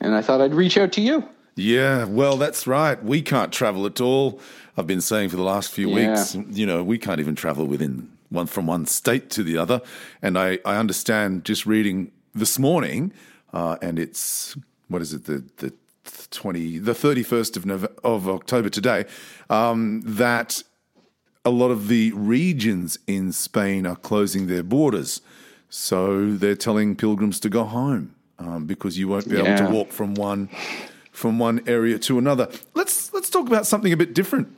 and 0.00 0.14
I 0.14 0.22
thought 0.22 0.40
I'd 0.40 0.54
reach 0.54 0.78
out 0.78 0.92
to 0.92 1.00
you. 1.00 1.28
Yeah, 1.56 2.04
well, 2.04 2.36
that's 2.36 2.66
right. 2.66 3.02
We 3.02 3.20
can't 3.20 3.52
travel 3.52 3.84
at 3.86 4.00
all. 4.00 4.40
I've 4.76 4.86
been 4.86 5.00
saying 5.00 5.28
for 5.28 5.36
the 5.36 5.42
last 5.42 5.70
few 5.70 5.90
yeah. 5.90 6.10
weeks, 6.10 6.34
you 6.50 6.64
know, 6.64 6.82
we 6.82 6.96
can't 6.96 7.20
even 7.20 7.34
travel 7.34 7.66
within 7.66 8.10
one 8.30 8.46
from 8.46 8.66
one 8.66 8.86
state 8.86 9.28
to 9.30 9.42
the 9.42 9.58
other. 9.58 9.82
And 10.22 10.38
I, 10.38 10.58
I 10.64 10.76
understand 10.76 11.44
just 11.44 11.66
reading 11.66 12.12
this 12.34 12.58
morning, 12.58 13.12
uh, 13.52 13.76
and 13.82 13.98
it's 13.98 14.56
what 14.88 15.02
is 15.02 15.12
it 15.12 15.24
the 15.24 15.44
the 15.58 15.74
20, 16.30 16.78
the 16.78 16.92
31st 16.92 17.56
of, 17.56 17.66
November, 17.66 17.94
of 18.04 18.28
October 18.28 18.68
today, 18.68 19.04
um, 19.48 20.02
that 20.04 20.62
a 21.44 21.50
lot 21.50 21.70
of 21.70 21.88
the 21.88 22.12
regions 22.12 22.98
in 23.06 23.32
Spain 23.32 23.86
are 23.86 23.96
closing 23.96 24.46
their 24.46 24.62
borders. 24.62 25.20
So 25.68 26.32
they're 26.32 26.56
telling 26.56 26.96
pilgrims 26.96 27.40
to 27.40 27.48
go 27.48 27.64
home 27.64 28.14
um, 28.38 28.66
because 28.66 28.98
you 28.98 29.08
won't 29.08 29.28
be 29.28 29.36
yeah. 29.36 29.54
able 29.54 29.66
to 29.66 29.72
walk 29.72 29.92
from 29.92 30.14
one 30.14 30.50
from 31.12 31.38
one 31.38 31.62
area 31.66 31.98
to 31.98 32.18
another. 32.18 32.48
Let's 32.74 33.12
let's 33.12 33.30
talk 33.30 33.46
about 33.46 33.66
something 33.66 33.92
a 33.92 33.96
bit 33.96 34.14
different. 34.14 34.48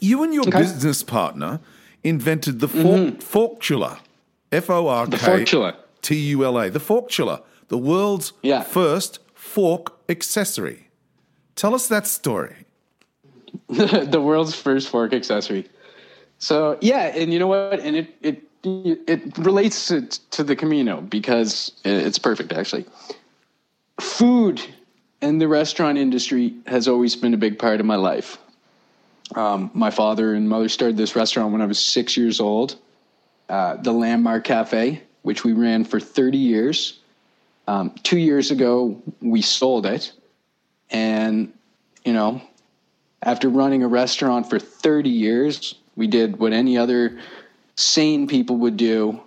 You 0.00 0.22
and 0.22 0.32
your 0.32 0.46
okay. 0.48 0.58
business 0.58 1.02
partner 1.02 1.60
invented 2.02 2.60
the 2.60 2.68
fork, 2.68 3.00
mm-hmm. 3.00 3.16
Forktula, 3.16 3.98
F 4.52 4.70
O 4.70 4.88
R 4.88 5.06
K 5.06 5.44
T 6.02 6.16
U 6.16 6.44
L 6.44 6.58
A, 6.58 6.70
the 6.70 6.78
Forktula, 6.78 7.42
the 7.68 7.78
world's 7.78 8.32
yeah. 8.42 8.62
first 8.62 9.18
fork 9.34 9.98
accessory. 10.08 10.88
Tell 11.56 11.74
us 11.74 11.88
that 11.88 12.06
story. 12.06 12.66
the 13.68 14.20
world's 14.22 14.54
first 14.54 14.88
fork 14.88 15.12
accessory. 15.12 15.68
So 16.40 16.78
yeah, 16.80 17.12
and 17.14 17.32
you 17.32 17.38
know 17.38 17.46
what? 17.46 17.80
And 17.80 17.96
it 17.96 18.14
it 18.22 18.42
it 18.64 19.38
relates 19.38 19.86
to, 19.88 20.02
to 20.02 20.44
the 20.44 20.56
Camino 20.56 21.00
because 21.00 21.72
it's 21.84 22.18
perfect 22.18 22.52
actually. 22.52 22.84
Food 24.00 24.60
and 25.22 25.40
the 25.40 25.48
restaurant 25.48 25.98
industry 25.98 26.54
has 26.66 26.88
always 26.88 27.14
been 27.16 27.34
a 27.34 27.38
big 27.38 27.58
part 27.58 27.80
of 27.80 27.86
my 27.86 27.96
life. 27.96 28.38
Um, 29.34 29.70
my 29.74 29.90
father 29.90 30.34
and 30.34 30.48
mother 30.48 30.68
started 30.68 30.96
this 30.96 31.14
restaurant 31.14 31.52
when 31.52 31.60
I 31.60 31.66
was 31.66 31.78
six 31.78 32.16
years 32.16 32.40
old, 32.40 32.76
uh, 33.48 33.76
the 33.76 33.92
Landmark 33.92 34.44
Cafe, 34.44 35.02
which 35.22 35.44
we 35.44 35.52
ran 35.52 35.84
for 35.84 36.00
30 36.00 36.36
years. 36.36 36.98
Um, 37.68 37.94
two 38.02 38.18
years 38.18 38.50
ago, 38.50 39.00
we 39.20 39.42
sold 39.42 39.86
it. 39.86 40.12
And, 40.90 41.52
you 42.04 42.12
know, 42.12 42.42
after 43.22 43.48
running 43.48 43.84
a 43.84 43.88
restaurant 43.88 44.50
for 44.50 44.58
30 44.58 45.10
years, 45.10 45.74
we 45.96 46.06
did 46.06 46.38
what 46.38 46.52
any 46.52 46.76
other 46.78 47.18
sane 47.76 48.26
people 48.26 48.56
would 48.58 48.76
do. 48.76 49.20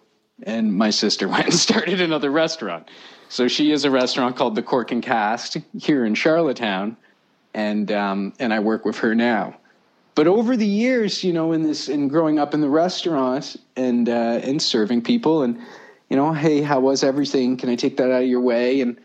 And 0.43 0.73
my 0.73 0.89
sister 0.89 1.27
went 1.29 1.45
and 1.45 1.53
started 1.53 2.01
another 2.01 2.31
restaurant. 2.31 2.89
So 3.29 3.47
she 3.47 3.71
has 3.71 3.85
a 3.85 3.91
restaurant 3.91 4.35
called 4.35 4.55
the 4.55 4.61
Cork 4.61 4.91
and 4.91 5.01
Cast 5.01 5.57
here 5.79 6.05
in 6.05 6.15
Charlottetown. 6.15 6.97
And, 7.53 7.91
um, 7.91 8.33
and 8.39 8.53
I 8.53 8.59
work 8.59 8.85
with 8.85 8.97
her 8.99 9.15
now. 9.15 9.55
But 10.15 10.27
over 10.27 10.55
the 10.55 10.67
years, 10.67 11.23
you 11.23 11.33
know, 11.33 11.51
in 11.53 11.63
this, 11.63 11.89
in 11.89 12.07
growing 12.07 12.37
up 12.37 12.53
in 12.53 12.61
the 12.61 12.69
restaurant 12.69 13.55
and, 13.75 14.07
uh, 14.07 14.39
and 14.43 14.61
serving 14.61 15.01
people 15.01 15.41
and, 15.41 15.59
you 16.09 16.15
know, 16.15 16.33
hey, 16.33 16.61
how 16.61 16.79
was 16.79 17.03
everything? 17.03 17.57
Can 17.57 17.69
I 17.69 17.75
take 17.75 17.97
that 17.97 18.11
out 18.11 18.21
of 18.21 18.27
your 18.27 18.41
way? 18.41 18.81
And 18.81 18.99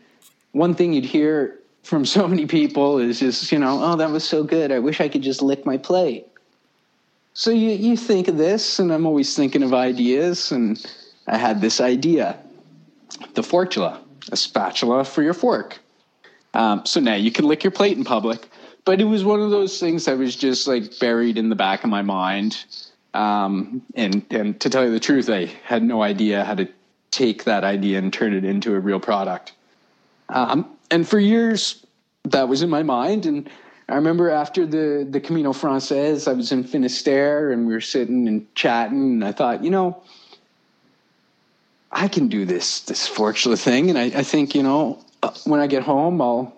one 0.51 0.75
thing 0.75 0.93
you'd 0.93 1.05
hear 1.05 1.59
from 1.83 2.05
so 2.05 2.27
many 2.27 2.45
people 2.45 2.99
is 2.99 3.19
just, 3.19 3.51
you 3.51 3.57
know, 3.57 3.83
oh, 3.83 3.95
that 3.95 4.11
was 4.11 4.23
so 4.23 4.43
good. 4.43 4.71
I 4.71 4.79
wish 4.79 5.01
I 5.01 5.09
could 5.09 5.23
just 5.23 5.41
lick 5.41 5.65
my 5.65 5.77
plate. 5.77 6.27
So 7.39 7.51
you, 7.51 7.69
you 7.69 7.95
think 7.95 8.27
of 8.27 8.35
this, 8.35 8.79
and 8.79 8.91
I'm 8.91 9.05
always 9.05 9.33
thinking 9.33 9.63
of 9.63 9.73
ideas, 9.73 10.51
and 10.51 10.85
I 11.25 11.37
had 11.37 11.61
this 11.61 11.79
idea 11.79 12.37
the 13.33 13.41
Forktula, 13.41 13.97
a 14.29 14.35
spatula 14.35 15.05
for 15.05 15.23
your 15.23 15.33
fork. 15.33 15.79
Um, 16.53 16.85
so 16.85 16.99
now 16.99 17.15
you 17.15 17.31
can 17.31 17.45
lick 17.45 17.63
your 17.63 17.71
plate 17.71 17.95
in 17.97 18.03
public. 18.03 18.49
But 18.83 18.99
it 18.99 19.05
was 19.05 19.23
one 19.23 19.39
of 19.39 19.51
those 19.51 19.79
things 19.79 20.03
that 20.03 20.17
was 20.17 20.35
just 20.35 20.67
like 20.67 20.99
buried 20.99 21.37
in 21.37 21.47
the 21.47 21.55
back 21.55 21.85
of 21.85 21.89
my 21.89 22.01
mind. 22.01 22.61
Um, 23.13 23.83
and, 23.95 24.25
and 24.31 24.59
to 24.59 24.69
tell 24.69 24.83
you 24.83 24.91
the 24.91 24.99
truth, 24.99 25.29
I 25.29 25.45
had 25.63 25.81
no 25.81 26.03
idea 26.03 26.43
how 26.43 26.55
to 26.55 26.67
take 27.09 27.45
that 27.45 27.63
idea 27.63 27.99
and 27.99 28.11
turn 28.11 28.33
it 28.33 28.43
into 28.43 28.75
a 28.75 28.79
real 28.81 28.99
product. 28.99 29.53
Um, 30.27 30.69
and 30.91 31.07
for 31.07 31.19
years, 31.19 31.85
that 32.25 32.49
was 32.49 32.63
in 32.63 32.69
my 32.69 32.83
mind. 32.83 33.25
And 33.25 33.49
I 33.89 33.95
remember 33.95 34.29
after 34.29 34.67
the, 34.67 35.07
the 35.09 35.19
Camino 35.19 35.51
Frances, 35.51 36.27
I 36.27 36.33
was 36.33 36.51
in 36.51 36.63
Finisterre 36.63 37.51
and 37.51 37.65
we 37.65 37.73
were 37.73 37.81
sitting 37.81 38.27
and 38.27 38.53
chatting. 38.55 39.13
And 39.13 39.25
I 39.25 39.31
thought, 39.31 39.63
you 39.63 39.71
know, 39.71 40.03
I 41.91 42.07
can 42.07 42.27
do 42.27 42.45
this, 42.45 42.81
this 42.81 43.09
Forktula 43.09 43.59
thing. 43.59 43.89
And 43.89 43.97
I, 43.97 44.05
I 44.05 44.23
think, 44.23 44.53
you 44.53 44.61
know, 44.61 45.03
uh, 45.23 45.31
when 45.45 45.59
I 45.59 45.65
get 45.65 45.81
home, 45.81 46.21
I'll 46.21 46.55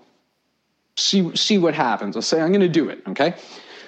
see, 0.97 1.33
see 1.35 1.57
what 1.57 1.73
happens. 1.73 2.17
I'll 2.17 2.21
say, 2.21 2.41
I'm 2.41 2.49
going 2.49 2.61
to 2.61 2.69
do 2.69 2.89
it. 2.89 3.01
Okay. 3.07 3.33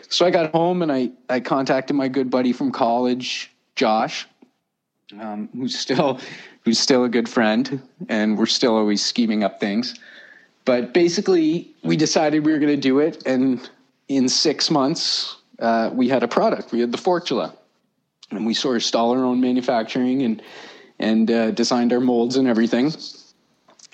So 0.07 0.25
I 0.25 0.29
got 0.29 0.51
home 0.51 0.81
and 0.81 0.91
I, 0.91 1.11
I 1.27 1.41
contacted 1.41 1.95
my 1.95 2.07
good 2.07 2.29
buddy 2.29 2.53
from 2.53 2.71
college, 2.71 3.51
Josh, 3.75 4.25
um, 5.19 5.49
who's 5.53 5.77
still 5.77 6.19
who's 6.63 6.79
still 6.79 7.03
a 7.03 7.09
good 7.09 7.27
friend, 7.27 7.81
and 8.07 8.37
we're 8.37 8.45
still 8.45 8.77
always 8.77 9.03
scheming 9.03 9.43
up 9.43 9.59
things. 9.59 9.95
But 10.65 10.93
basically, 10.93 11.73
we 11.83 11.97
decided 11.97 12.45
we 12.45 12.51
were 12.51 12.59
going 12.59 12.75
to 12.75 12.81
do 12.81 12.99
it, 12.99 13.23
and 13.25 13.69
in 14.07 14.29
six 14.29 14.71
months, 14.71 15.37
uh, 15.59 15.89
we 15.93 16.07
had 16.07 16.23
a 16.23 16.27
product. 16.27 16.71
We 16.71 16.79
had 16.79 16.91
the 16.91 16.97
Forktula, 16.97 17.55
and 18.31 18.45
we 18.45 18.53
sourced 18.53 18.95
all 18.95 19.11
our 19.11 19.23
own 19.23 19.41
manufacturing 19.41 20.21
and 20.23 20.41
and 20.99 21.29
uh, 21.29 21.51
designed 21.51 21.91
our 21.91 21.99
molds 21.99 22.37
and 22.37 22.47
everything. 22.47 22.93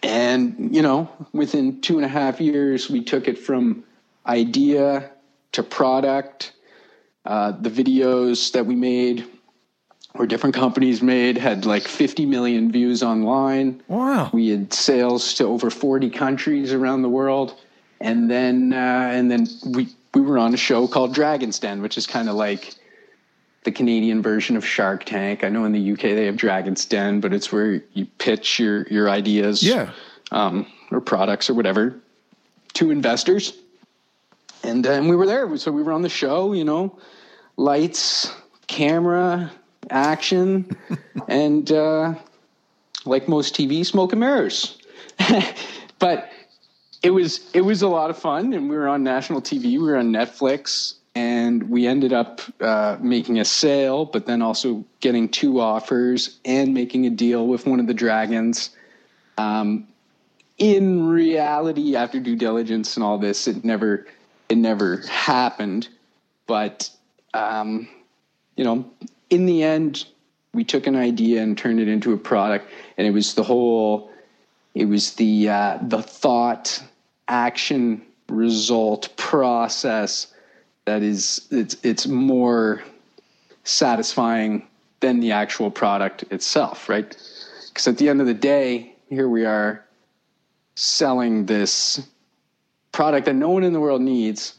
And 0.03 0.76
you 0.76 0.82
know, 0.82 1.09
within 1.34 1.82
two 1.82 1.97
and 1.97 2.05
a 2.05 2.09
half 2.09 2.39
years, 2.39 2.89
we 2.89 3.03
took 3.03 3.28
it 3.28 3.38
from 3.38 3.84
idea 4.26 5.11
to 5.53 5.63
product. 5.63 6.53
Uh, 7.26 7.51
the 7.51 7.70
videos 7.70 8.51
that 8.53 8.65
we 8.65 8.76
made 8.76 9.28
or 10.20 10.28
different 10.28 10.53
companies 10.53 11.01
made 11.01 11.38
had 11.38 11.65
like 11.65 11.84
50 11.84 12.26
million 12.26 12.70
views 12.74 13.01
online. 13.01 13.82
Wow. 13.88 14.30
We 14.34 14.49
had 14.49 14.74
sales 14.74 15.34
to 15.36 15.45
over 15.45 15.70
40 15.70 16.09
countries 16.09 16.74
around 16.74 17.03
the 17.03 17.09
world. 17.09 17.57
And 18.01 18.30
then, 18.30 18.74
uh, 18.74 19.11
and 19.13 19.32
then 19.32 19.47
we, 19.74 19.88
we 20.13 20.20
were 20.20 20.38
on 20.38 20.53
a 20.53 20.57
show 20.57 20.89
called 20.89 21.13
Dragon's 21.13 21.57
Den, 21.57 21.82
which 21.82 21.97
is 21.97 22.05
kind 22.05 22.28
of 22.28 22.36
like 22.36 22.76
the 23.63 23.72
Canadian 23.72 24.22
version 24.22 24.57
of 24.57 24.65
Shark 24.65 25.05
Tank. 25.05 25.45
I 25.45 25.49
know 25.49 25.63
in 25.63 25.72
the 25.72 25.93
UK 25.93 26.01
they 26.01 26.26
have 26.26 26.36
Dragon's 26.36 26.84
Den, 26.84 27.22
but 27.22 27.34
it's 27.34 27.53
where 27.53 27.82
you 27.93 28.05
pitch 28.17 28.59
your, 28.59 28.84
your 28.88 29.09
ideas, 29.09 29.63
yeah. 29.63 29.91
um, 30.32 30.67
or 30.91 30.99
products 30.99 31.49
or 31.49 31.53
whatever 31.53 31.95
to 32.74 32.91
investors. 32.91 33.53
And 34.63 34.84
then 34.84 35.07
we 35.07 35.15
were 35.15 35.26
there. 35.26 35.55
So 35.55 35.72
we 35.72 35.82
were 35.82 35.93
on 35.93 36.01
the 36.01 36.09
show, 36.09 36.51
you 36.51 36.65
know, 36.65 36.99
lights, 37.55 38.34
camera, 38.67 39.49
action, 39.89 40.75
and 41.27 41.71
uh, 41.71 42.15
like 43.05 43.27
most 43.27 43.55
TV, 43.55 43.86
smoke 43.86 44.13
and 44.13 44.19
mirrors. 44.19 44.77
but 45.99 46.32
it 47.03 47.11
was 47.11 47.49
it 47.53 47.61
was 47.61 47.82
a 47.82 47.88
lot 47.88 48.09
of 48.09 48.17
fun, 48.17 48.53
and 48.53 48.69
we 48.69 48.75
were 48.75 48.88
on 48.88 49.03
national 49.03 49.41
TV. 49.41 49.63
We 49.63 49.80
were 49.80 49.97
on 49.97 50.11
Netflix, 50.11 50.95
and 51.15 51.69
we 51.69 51.88
ended 51.88 52.13
up 52.13 52.41
uh, 52.61 52.97
making 52.99 53.39
a 53.39 53.45
sale, 53.45 54.05
but 54.05 54.25
then 54.25 54.41
also 54.41 54.86
getting 54.99 55.30
two 55.30 55.59
offers 55.59 56.39
and 56.45 56.73
making 56.73 57.05
a 57.05 57.09
deal 57.09 57.47
with 57.47 57.65
one 57.65 57.80
of 57.80 57.88
the 57.88 57.93
dragons. 57.93 58.71
Um, 59.38 59.88
in 60.57 61.07
reality, 61.07 61.95
after 61.95 62.19
due 62.19 62.36
diligence 62.36 62.97
and 62.97 63.03
all 63.03 63.17
this, 63.17 63.47
it 63.47 63.63
never 63.63 64.05
it 64.49 64.57
never 64.57 64.97
happened. 65.07 65.88
But 66.47 66.89
um, 67.34 67.88
you 68.55 68.65
know, 68.65 68.91
in 69.30 69.45
the 69.45 69.63
end, 69.63 70.05
we 70.53 70.63
took 70.63 70.88
an 70.88 70.95
idea 70.95 71.41
and 71.41 71.57
turned 71.57 71.80
it 71.80 71.88
into 71.88 72.13
a 72.13 72.17
product, 72.17 72.69
and 72.97 73.05
it 73.05 73.11
was 73.11 73.36
the 73.36 73.43
whole, 73.43 74.11
it 74.73 74.86
was 74.86 75.13
the 75.13 75.49
uh, 75.49 75.80
the 75.84 76.01
thought, 76.01 76.82
action, 77.27 78.01
result 78.27 79.09
process 79.17 80.34
that 80.86 81.03
is 81.03 81.47
it's 81.51 81.77
it's 81.84 82.07
more 82.07 82.82
satisfying 83.63 84.67
than 85.01 85.19
the 85.19 85.32
actual 85.32 85.69
product 85.71 86.23
itself, 86.32 86.89
right? 86.89 87.09
Because 87.67 87.88
at 87.88 87.97
the 87.97 88.09
end 88.09 88.21
of 88.21 88.27
the 88.27 88.34
day, 88.34 88.95
here 89.09 89.30
we 89.30 89.45
are 89.45 89.86
selling 90.75 91.45
this 91.45 92.01
product 92.91 93.25
that 93.25 93.36
no 93.36 93.49
one 93.49 93.63
in 93.63 93.73
the 93.73 93.80
world 93.80 94.01
needs 94.01 94.55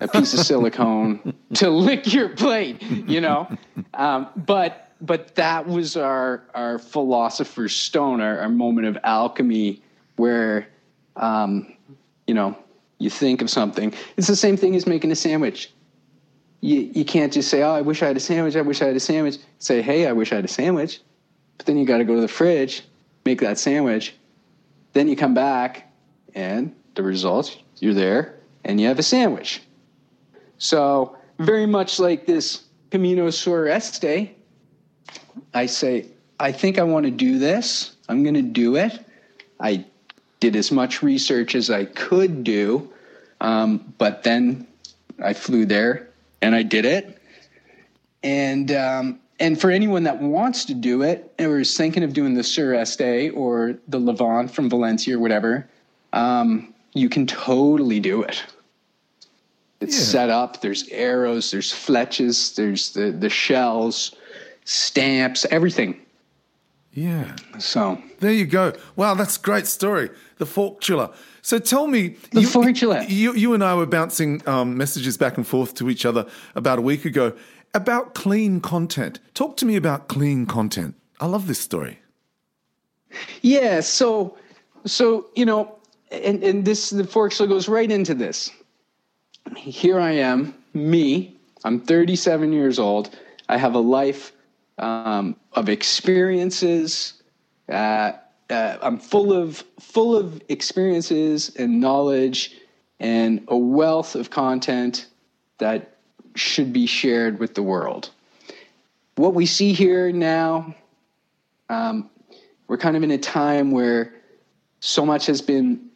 a 0.00 0.08
piece 0.08 0.34
of 0.34 0.40
silicone 0.40 1.34
to 1.54 1.70
lick 1.70 2.12
your 2.12 2.28
plate, 2.30 2.82
you 2.82 3.20
know? 3.20 3.48
Um, 3.94 4.28
but 4.36 4.84
but 5.00 5.34
that 5.34 5.66
was 5.66 5.96
our 5.96 6.42
our 6.54 6.78
philosopher's 6.78 7.74
stone, 7.74 8.20
our, 8.20 8.40
our 8.40 8.48
moment 8.48 8.86
of 8.86 8.98
alchemy, 9.04 9.82
where 10.16 10.68
um, 11.16 11.74
you 12.26 12.34
know 12.34 12.56
you 12.98 13.10
think 13.10 13.42
of 13.42 13.50
something. 13.50 13.92
It's 14.16 14.28
the 14.28 14.36
same 14.36 14.56
thing 14.56 14.74
as 14.74 14.86
making 14.86 15.12
a 15.12 15.16
sandwich. 15.16 15.70
You 16.60 16.90
you 16.94 17.04
can't 17.04 17.32
just 17.32 17.50
say, 17.50 17.62
"Oh, 17.62 17.72
I 17.72 17.82
wish 17.82 18.02
I 18.02 18.06
had 18.06 18.16
a 18.16 18.20
sandwich. 18.20 18.56
I 18.56 18.62
wish 18.62 18.80
I 18.82 18.86
had 18.86 18.96
a 18.96 19.00
sandwich." 19.00 19.38
Say, 19.58 19.82
"Hey, 19.82 20.06
I 20.06 20.12
wish 20.12 20.32
I 20.32 20.36
had 20.36 20.44
a 20.44 20.48
sandwich," 20.48 21.00
but 21.58 21.66
then 21.66 21.76
you 21.76 21.84
got 21.84 21.98
to 21.98 22.04
go 22.04 22.14
to 22.14 22.20
the 22.20 22.28
fridge, 22.28 22.82
make 23.24 23.40
that 23.40 23.58
sandwich. 23.58 24.14
Then 24.92 25.08
you 25.08 25.16
come 25.16 25.34
back, 25.34 25.92
and 26.34 26.74
the 26.94 27.02
result, 27.02 27.58
you're 27.80 27.94
there, 27.94 28.36
and 28.64 28.80
you 28.80 28.86
have 28.86 28.98
a 28.98 29.02
sandwich. 29.02 29.60
So 30.58 31.16
very 31.38 31.66
much 31.66 31.98
like 31.98 32.26
this 32.26 32.64
Camino 32.90 33.30
Sur 33.30 33.68
Este, 33.68 34.30
I 35.52 35.66
say, 35.66 36.06
I 36.40 36.52
think 36.52 36.78
I 36.78 36.82
want 36.82 37.06
to 37.06 37.10
do 37.10 37.38
this. 37.38 37.96
I'm 38.08 38.22
going 38.22 38.34
to 38.34 38.42
do 38.42 38.76
it. 38.76 39.04
I 39.60 39.84
did 40.40 40.56
as 40.56 40.70
much 40.70 41.02
research 41.02 41.54
as 41.54 41.70
I 41.70 41.86
could 41.86 42.44
do, 42.44 42.90
um, 43.40 43.94
but 43.98 44.22
then 44.22 44.66
I 45.22 45.32
flew 45.32 45.64
there 45.64 46.10
and 46.42 46.54
I 46.54 46.62
did 46.62 46.84
it. 46.84 47.18
And 48.22 48.70
um, 48.72 49.20
and 49.40 49.60
for 49.60 49.70
anyone 49.70 50.04
that 50.04 50.20
wants 50.20 50.64
to 50.66 50.74
do 50.74 51.02
it 51.02 51.32
or 51.38 51.60
is 51.60 51.76
thinking 51.76 52.02
of 52.02 52.12
doing 52.12 52.34
the 52.34 52.44
Sur 52.44 52.74
Este 52.74 53.30
or 53.34 53.74
the 53.88 53.98
Levant 53.98 54.50
from 54.50 54.70
Valencia 54.70 55.16
or 55.16 55.18
whatever, 55.18 55.68
um, 56.12 56.72
you 56.92 57.08
can 57.08 57.26
totally 57.26 58.00
do 58.00 58.22
it. 58.22 58.42
It's 59.84 59.98
yeah. 59.98 60.04
set 60.04 60.30
up. 60.30 60.60
There's 60.60 60.88
arrows. 60.88 61.50
There's 61.50 61.72
fletches. 61.72 62.54
There's 62.56 62.92
the 62.92 63.10
the 63.12 63.28
shells 63.28 64.16
stamps, 64.64 65.46
everything. 65.50 66.00
Yeah. 66.92 67.36
So 67.58 68.00
there 68.20 68.32
you 68.32 68.46
go. 68.46 68.72
Wow, 68.96 69.14
that's 69.14 69.36
a 69.36 69.40
great 69.40 69.66
story. 69.66 70.10
The 70.38 70.44
Forktula. 70.44 71.14
So 71.42 71.58
tell 71.58 71.86
me, 71.86 72.16
the 72.30 72.42
you, 72.42 72.46
Forktula. 72.46 73.08
You, 73.08 73.34
you 73.34 73.52
and 73.52 73.62
I 73.62 73.74
were 73.74 73.86
bouncing 73.86 74.46
um, 74.48 74.76
messages 74.76 75.18
back 75.18 75.36
and 75.36 75.46
forth 75.46 75.74
to 75.74 75.90
each 75.90 76.06
other 76.06 76.26
about 76.54 76.78
a 76.78 76.82
week 76.82 77.04
ago 77.04 77.34
about 77.74 78.14
clean 78.14 78.60
content. 78.60 79.18
Talk 79.34 79.56
to 79.58 79.66
me 79.66 79.76
about 79.76 80.08
clean 80.08 80.46
content. 80.46 80.94
I 81.20 81.26
love 81.26 81.48
this 81.48 81.58
story. 81.58 81.98
Yeah. 83.42 83.80
So, 83.80 84.36
so 84.86 85.26
you 85.34 85.44
know, 85.44 85.76
and 86.10 86.42
and 86.42 86.64
this 86.64 86.90
the 86.90 87.02
Forktula 87.02 87.48
goes 87.48 87.68
right 87.68 87.90
into 87.90 88.14
this. 88.14 88.50
Here 89.56 90.00
I 90.00 90.12
am, 90.12 90.54
me. 90.72 91.36
I'm 91.64 91.80
37 91.80 92.52
years 92.52 92.78
old. 92.78 93.16
I 93.48 93.56
have 93.56 93.74
a 93.74 93.80
life 93.80 94.32
um, 94.78 95.36
of 95.52 95.68
experiences. 95.68 97.14
Uh, 97.68 98.12
uh, 98.50 98.78
I'm 98.82 98.98
full 98.98 99.32
of 99.32 99.64
full 99.80 100.16
of 100.16 100.42
experiences 100.48 101.54
and 101.56 101.80
knowledge 101.80 102.56
and 103.00 103.44
a 103.48 103.56
wealth 103.56 104.14
of 104.14 104.30
content 104.30 105.06
that 105.58 105.96
should 106.34 106.72
be 106.72 106.86
shared 106.86 107.38
with 107.38 107.54
the 107.54 107.62
world. 107.62 108.10
What 109.16 109.34
we 109.34 109.46
see 109.46 109.72
here 109.72 110.12
now, 110.12 110.74
um, 111.68 112.10
we're 112.66 112.76
kind 112.76 112.96
of 112.96 113.02
in 113.02 113.10
a 113.10 113.18
time 113.18 113.70
where 113.70 114.14
so 114.80 115.06
much 115.06 115.26
has 115.26 115.40
been 115.40 115.88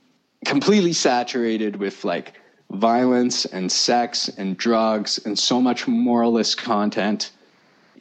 completely 0.45 0.93
saturated 0.93 1.77
with 1.77 2.05
like 2.05 2.38
violence 2.71 3.45
and 3.47 3.71
sex 3.73 4.29
and 4.29 4.57
drugs 4.57 5.19
and 5.25 5.39
so 5.39 5.61
much 5.61 5.89
moralist 5.89 6.59
content. 6.59 7.33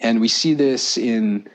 And 0.01 0.19
we 0.19 0.27
see 0.27 0.53
this 0.53 0.97
in 0.97 1.47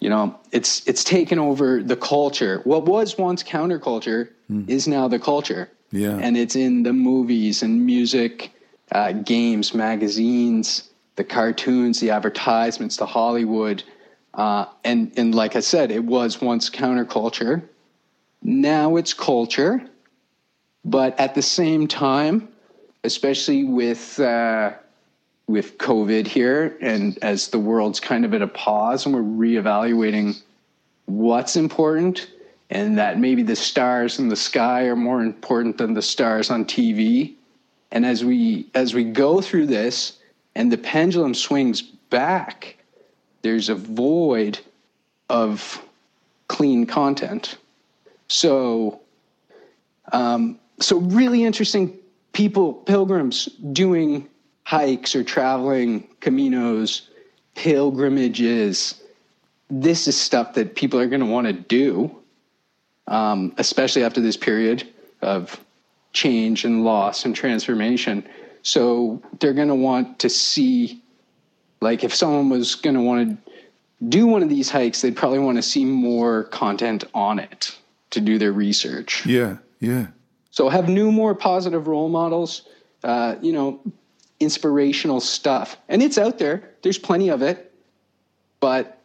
you 0.00 0.10
know 0.10 0.38
it's 0.52 0.86
it's 0.86 1.04
taken 1.04 1.38
over 1.38 1.82
the 1.82 1.96
culture. 1.96 2.60
What 2.64 2.84
was 2.84 3.16
once 3.16 3.42
counterculture 3.42 4.28
mm. 4.50 4.68
is 4.68 4.86
now 4.86 5.08
the 5.08 5.18
culture. 5.18 5.70
Yeah. 5.92 6.18
And 6.18 6.36
it's 6.36 6.56
in 6.56 6.82
the 6.82 6.92
movies 6.92 7.62
and 7.62 7.86
music 7.86 8.52
uh, 8.92 9.12
games 9.12 9.74
magazines 9.74 10.90
the 11.16 11.24
cartoons 11.24 12.00
the 12.00 12.10
advertisements 12.10 12.96
the 12.96 13.06
hollywood. 13.06 13.82
Uh, 14.34 14.66
and 14.84 15.12
and 15.16 15.34
like 15.34 15.56
i 15.56 15.60
said 15.60 15.90
it 15.90 16.04
was 16.04 16.40
once 16.40 16.68
counterculture. 16.68 17.62
Now 18.42 18.96
it's 18.96 19.14
culture. 19.14 19.82
But 20.84 21.18
at 21.18 21.34
the 21.34 21.42
same 21.42 21.88
time 21.88 22.48
especially 23.06 23.64
with 23.64 24.20
uh, 24.20 24.72
with 25.46 25.78
COVID 25.78 26.26
here, 26.26 26.76
and 26.80 27.16
as 27.22 27.48
the 27.48 27.58
world's 27.58 28.00
kind 28.00 28.24
of 28.24 28.34
at 28.34 28.42
a 28.42 28.48
pause 28.48 29.06
and 29.06 29.14
we're 29.14 29.22
reevaluating 29.22 30.42
what's 31.06 31.54
important, 31.54 32.28
and 32.68 32.98
that 32.98 33.18
maybe 33.18 33.42
the 33.44 33.56
stars 33.56 34.18
in 34.18 34.28
the 34.28 34.36
sky 34.36 34.82
are 34.82 34.96
more 34.96 35.22
important 35.22 35.78
than 35.78 35.94
the 35.94 36.02
stars 36.02 36.50
on 36.50 36.64
TV. 36.64 37.34
And 37.92 38.04
as 38.04 38.24
we 38.24 38.68
as 38.74 38.92
we 38.92 39.04
go 39.04 39.40
through 39.40 39.66
this, 39.66 40.18
and 40.56 40.70
the 40.70 40.78
pendulum 40.78 41.32
swings 41.32 41.80
back, 41.80 42.76
there's 43.42 43.68
a 43.68 43.76
void 43.76 44.58
of 45.30 45.80
clean 46.48 46.86
content. 46.86 47.56
So, 48.28 49.00
um, 50.12 50.58
so 50.80 50.98
really 50.98 51.44
interesting 51.44 51.96
people, 52.36 52.74
pilgrims 52.74 53.46
doing 53.72 54.28
hikes 54.64 55.16
or 55.16 55.24
traveling 55.24 56.06
caminos, 56.20 57.08
pilgrimages. 57.54 59.02
This 59.70 60.06
is 60.06 60.20
stuff 60.20 60.52
that 60.52 60.74
people 60.74 61.00
are 61.00 61.06
going 61.06 61.20
to 61.20 61.26
want 61.26 61.46
to 61.46 61.54
do, 61.54 62.14
um, 63.06 63.54
especially 63.56 64.04
after 64.04 64.20
this 64.20 64.36
period 64.36 64.86
of 65.22 65.58
change 66.12 66.66
and 66.66 66.84
loss 66.84 67.24
and 67.24 67.34
transformation. 67.34 68.22
So 68.60 69.22
they're 69.40 69.54
going 69.54 69.68
to 69.68 69.74
want 69.74 70.18
to 70.18 70.28
see, 70.28 71.02
like, 71.80 72.04
if 72.04 72.14
someone 72.14 72.50
was 72.50 72.74
going 72.74 72.96
to 72.96 73.02
want 73.02 73.30
to 73.30 73.52
do 74.10 74.26
one 74.26 74.42
of 74.42 74.50
these 74.50 74.68
hikes, 74.68 75.00
they'd 75.00 75.16
probably 75.16 75.38
want 75.38 75.56
to 75.56 75.62
see 75.62 75.86
more 75.86 76.44
content 76.44 77.04
on 77.14 77.38
it 77.38 77.74
to 78.10 78.20
do 78.20 78.36
their 78.36 78.52
research. 78.52 79.24
Yeah, 79.24 79.56
yeah. 79.80 80.08
So 80.56 80.70
have 80.70 80.88
new, 80.88 81.12
more 81.12 81.34
positive 81.34 81.86
role 81.86 82.08
models. 82.08 82.62
Uh, 83.04 83.36
you 83.42 83.52
know, 83.52 83.78
inspirational 84.40 85.20
stuff. 85.20 85.76
And 85.88 86.02
it's 86.02 86.18
out 86.18 86.38
there, 86.38 86.70
there's 86.82 86.98
plenty 86.98 87.28
of 87.28 87.42
it, 87.42 87.72
but 88.58 89.00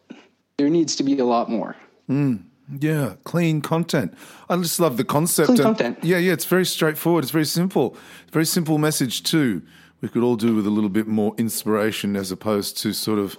there 0.56 0.68
needs 0.68 0.96
to 0.96 1.02
be 1.02 1.18
a 1.18 1.24
lot 1.24 1.50
more. 1.50 1.76
Mm, 2.08 2.44
yeah, 2.80 3.14
clean 3.24 3.60
content. 3.60 4.14
I 4.48 4.56
just 4.56 4.80
love 4.80 4.96
the 4.96 5.04
concept. 5.04 5.46
Clean 5.46 5.58
content. 5.58 5.98
Yeah, 6.02 6.16
yeah, 6.18 6.32
it's 6.32 6.46
very 6.46 6.64
straightforward. 6.64 7.24
It's 7.24 7.30
very 7.30 7.44
simple. 7.44 7.96
Very 8.32 8.46
simple 8.46 8.78
message, 8.78 9.22
too. 9.22 9.62
We 10.00 10.08
could 10.08 10.22
all 10.22 10.36
do 10.36 10.56
with 10.56 10.66
a 10.66 10.70
little 10.70 10.90
bit 10.90 11.06
more 11.06 11.34
inspiration 11.38 12.16
as 12.16 12.32
opposed 12.32 12.78
to 12.78 12.92
sort 12.92 13.18
of 13.18 13.36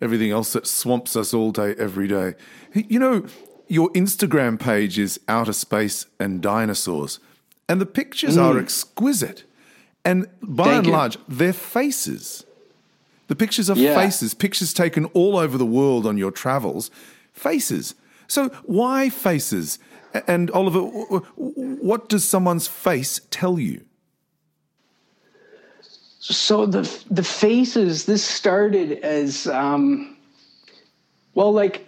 everything 0.00 0.30
else 0.30 0.54
that 0.54 0.66
swamps 0.66 1.14
us 1.14 1.32
all 1.32 1.52
day, 1.52 1.74
every 1.78 2.08
day. 2.08 2.34
You 2.74 2.98
know, 2.98 3.26
your 3.68 3.90
Instagram 3.90 4.58
page 4.58 4.98
is 4.98 5.20
outer 5.28 5.52
space 5.52 6.06
and 6.18 6.42
dinosaurs, 6.42 7.20
and 7.68 7.80
the 7.80 7.86
pictures 7.86 8.36
mm. 8.36 8.42
are 8.42 8.58
exquisite. 8.58 9.44
And 10.04 10.28
by 10.42 10.64
Thank 10.64 10.76
and 10.76 10.86
you. 10.86 10.92
large, 10.92 11.18
they're 11.28 11.52
faces. 11.52 12.44
The 13.28 13.36
pictures 13.36 13.70
are 13.70 13.76
yeah. 13.76 13.94
faces, 13.94 14.34
pictures 14.34 14.74
taken 14.74 15.06
all 15.06 15.36
over 15.38 15.56
the 15.56 15.66
world 15.66 16.06
on 16.06 16.18
your 16.18 16.30
travels, 16.30 16.90
faces. 17.32 17.94
So 18.26 18.48
why 18.64 19.08
faces? 19.08 19.78
And 20.26 20.50
Oliver, 20.50 20.80
what 20.80 22.08
does 22.08 22.24
someone's 22.24 22.66
face 22.66 23.20
tell 23.30 23.58
you? 23.58 23.80
So 26.20 26.64
the 26.64 26.82
the 27.10 27.22
faces. 27.22 28.06
This 28.06 28.24
started 28.24 28.92
as 29.00 29.46
um, 29.46 30.16
well, 31.34 31.52
like 31.52 31.86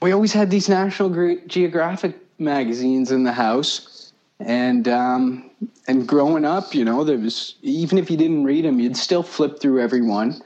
we 0.00 0.12
always 0.12 0.32
had 0.32 0.50
these 0.50 0.68
National 0.68 1.36
Geographic 1.46 2.16
magazines 2.38 3.10
in 3.10 3.24
the 3.24 3.32
house, 3.32 3.95
and 4.40 4.86
um, 4.88 5.50
and 5.88 6.06
growing 6.06 6.44
up, 6.44 6.74
you 6.74 6.84
know, 6.84 7.04
there 7.04 7.18
was 7.18 7.54
even 7.62 7.98
if 7.98 8.10
you 8.10 8.16
didn't 8.16 8.44
read 8.44 8.64
them, 8.64 8.80
you'd 8.80 8.96
still 8.96 9.22
flip 9.22 9.60
through 9.60 9.80
every 9.80 10.02
one. 10.02 10.42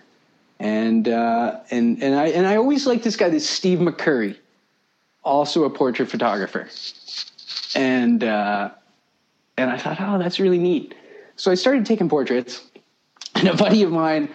And 0.58 1.08
uh, 1.08 1.60
and 1.70 2.02
and 2.02 2.14
I 2.14 2.28
and 2.28 2.46
I 2.46 2.56
always 2.56 2.86
liked 2.86 3.02
this 3.02 3.16
guy, 3.16 3.30
this 3.30 3.48
Steve 3.48 3.78
McCurry, 3.78 4.36
also 5.24 5.64
a 5.64 5.70
portrait 5.70 6.10
photographer. 6.10 6.68
And 7.74 8.22
uh, 8.22 8.70
and 9.56 9.70
I 9.70 9.78
thought, 9.78 10.00
oh, 10.00 10.18
that's 10.18 10.38
really 10.38 10.58
neat. 10.58 10.94
So 11.36 11.50
I 11.50 11.54
started 11.54 11.86
taking 11.86 12.08
portraits, 12.08 12.62
and 13.34 13.48
a 13.48 13.56
buddy 13.56 13.82
of 13.82 13.90
mine 13.90 14.28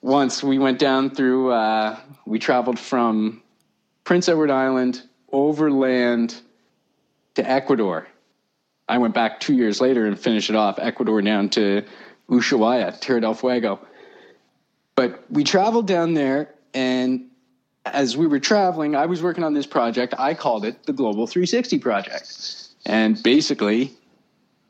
once 0.00 0.42
we 0.42 0.58
went 0.58 0.78
down 0.78 1.10
through. 1.10 1.52
Uh, 1.52 1.98
we 2.24 2.38
traveled 2.38 2.78
from 2.78 3.42
Prince 4.04 4.28
Edward 4.28 4.50
Island 4.50 5.02
overland 5.30 6.40
to 7.34 7.48
Ecuador. 7.48 8.08
I 8.88 8.98
went 8.98 9.14
back 9.14 9.40
two 9.40 9.54
years 9.54 9.80
later 9.80 10.06
and 10.06 10.18
finished 10.18 10.50
it 10.50 10.56
off 10.56 10.78
Ecuador 10.78 11.20
down 11.22 11.48
to 11.50 11.82
Ushuaia, 12.30 12.98
Tierra 13.00 13.20
del 13.20 13.34
Fuego. 13.34 13.80
But 14.94 15.24
we 15.30 15.44
traveled 15.44 15.86
down 15.86 16.14
there, 16.14 16.54
and 16.72 17.26
as 17.84 18.16
we 18.16 18.26
were 18.26 18.40
traveling, 18.40 18.96
I 18.96 19.06
was 19.06 19.22
working 19.22 19.44
on 19.44 19.54
this 19.54 19.66
project. 19.66 20.14
I 20.18 20.34
called 20.34 20.64
it 20.64 20.84
the 20.84 20.92
Global 20.92 21.26
360 21.26 21.78
Project. 21.78 22.68
And 22.86 23.22
basically, 23.22 23.92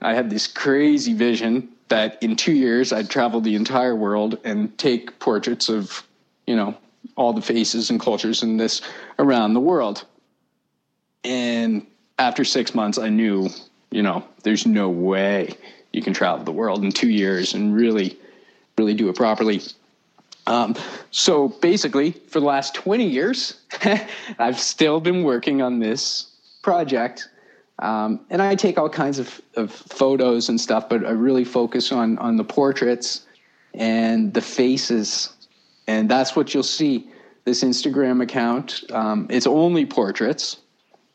I 0.00 0.14
had 0.14 0.30
this 0.30 0.46
crazy 0.46 1.14
vision 1.14 1.68
that 1.88 2.22
in 2.22 2.36
two 2.36 2.52
years 2.52 2.92
I'd 2.92 3.08
travel 3.08 3.40
the 3.40 3.54
entire 3.54 3.94
world 3.94 4.38
and 4.44 4.76
take 4.78 5.18
portraits 5.18 5.68
of, 5.68 6.06
you 6.46 6.56
know, 6.56 6.76
all 7.16 7.32
the 7.32 7.42
faces 7.42 7.90
and 7.90 8.00
cultures 8.00 8.42
in 8.42 8.56
this 8.56 8.82
around 9.18 9.54
the 9.54 9.60
world. 9.60 10.04
And 11.24 11.86
after 12.18 12.44
six 12.44 12.74
months, 12.74 12.98
I 12.98 13.08
knew, 13.08 13.48
you 13.90 14.02
know, 14.02 14.24
there's 14.42 14.66
no 14.66 14.88
way 14.88 15.54
you 15.92 16.02
can 16.02 16.12
travel 16.12 16.44
the 16.44 16.52
world 16.52 16.84
in 16.84 16.92
two 16.92 17.08
years 17.08 17.54
and 17.54 17.74
really, 17.74 18.18
really 18.76 18.94
do 18.94 19.08
it 19.08 19.16
properly. 19.16 19.60
Um, 20.46 20.76
so 21.10 21.48
basically, 21.48 22.12
for 22.12 22.40
the 22.40 22.46
last 22.46 22.74
20 22.74 23.04
years, 23.04 23.60
I've 24.38 24.60
still 24.60 25.00
been 25.00 25.24
working 25.24 25.62
on 25.62 25.80
this 25.80 26.30
project. 26.62 27.28
Um, 27.78 28.20
and 28.30 28.40
I 28.40 28.54
take 28.54 28.78
all 28.78 28.88
kinds 28.88 29.18
of, 29.18 29.40
of 29.54 29.70
photos 29.70 30.48
and 30.48 30.60
stuff, 30.60 30.88
but 30.88 31.04
I 31.04 31.10
really 31.10 31.44
focus 31.44 31.92
on, 31.92 32.18
on 32.18 32.36
the 32.36 32.44
portraits 32.44 33.26
and 33.74 34.32
the 34.32 34.40
faces. 34.40 35.30
And 35.86 36.08
that's 36.08 36.34
what 36.34 36.54
you'll 36.54 36.62
see. 36.62 37.10
This 37.44 37.62
Instagram 37.62 38.22
account, 38.22 38.82
um, 38.90 39.28
it's 39.30 39.46
only 39.46 39.86
portraits. 39.86 40.56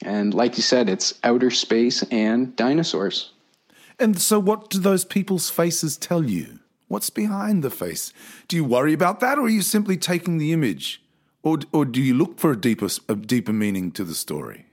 And 0.03 0.33
like 0.33 0.57
you 0.57 0.63
said, 0.63 0.89
it's 0.89 1.19
outer 1.23 1.51
space 1.51 2.03
and 2.03 2.55
dinosaurs. 2.55 3.31
And 3.99 4.19
so, 4.19 4.39
what 4.39 4.69
do 4.69 4.79
those 4.79 5.05
people's 5.05 5.49
faces 5.49 5.97
tell 5.97 6.23
you? 6.23 6.59
What's 6.87 7.09
behind 7.09 7.63
the 7.63 7.69
face? 7.69 8.11
Do 8.47 8.55
you 8.55 8.65
worry 8.65 8.93
about 8.93 9.19
that, 9.19 9.37
or 9.37 9.45
are 9.45 9.49
you 9.49 9.61
simply 9.61 9.95
taking 9.95 10.39
the 10.39 10.51
image? 10.51 11.01
Or, 11.43 11.59
or 11.71 11.85
do 11.85 12.01
you 12.01 12.13
look 12.13 12.39
for 12.39 12.51
a 12.51 12.57
deeper, 12.57 12.89
a 13.07 13.15
deeper 13.15 13.53
meaning 13.53 13.91
to 13.93 14.03
the 14.03 14.13
story? 14.13 14.65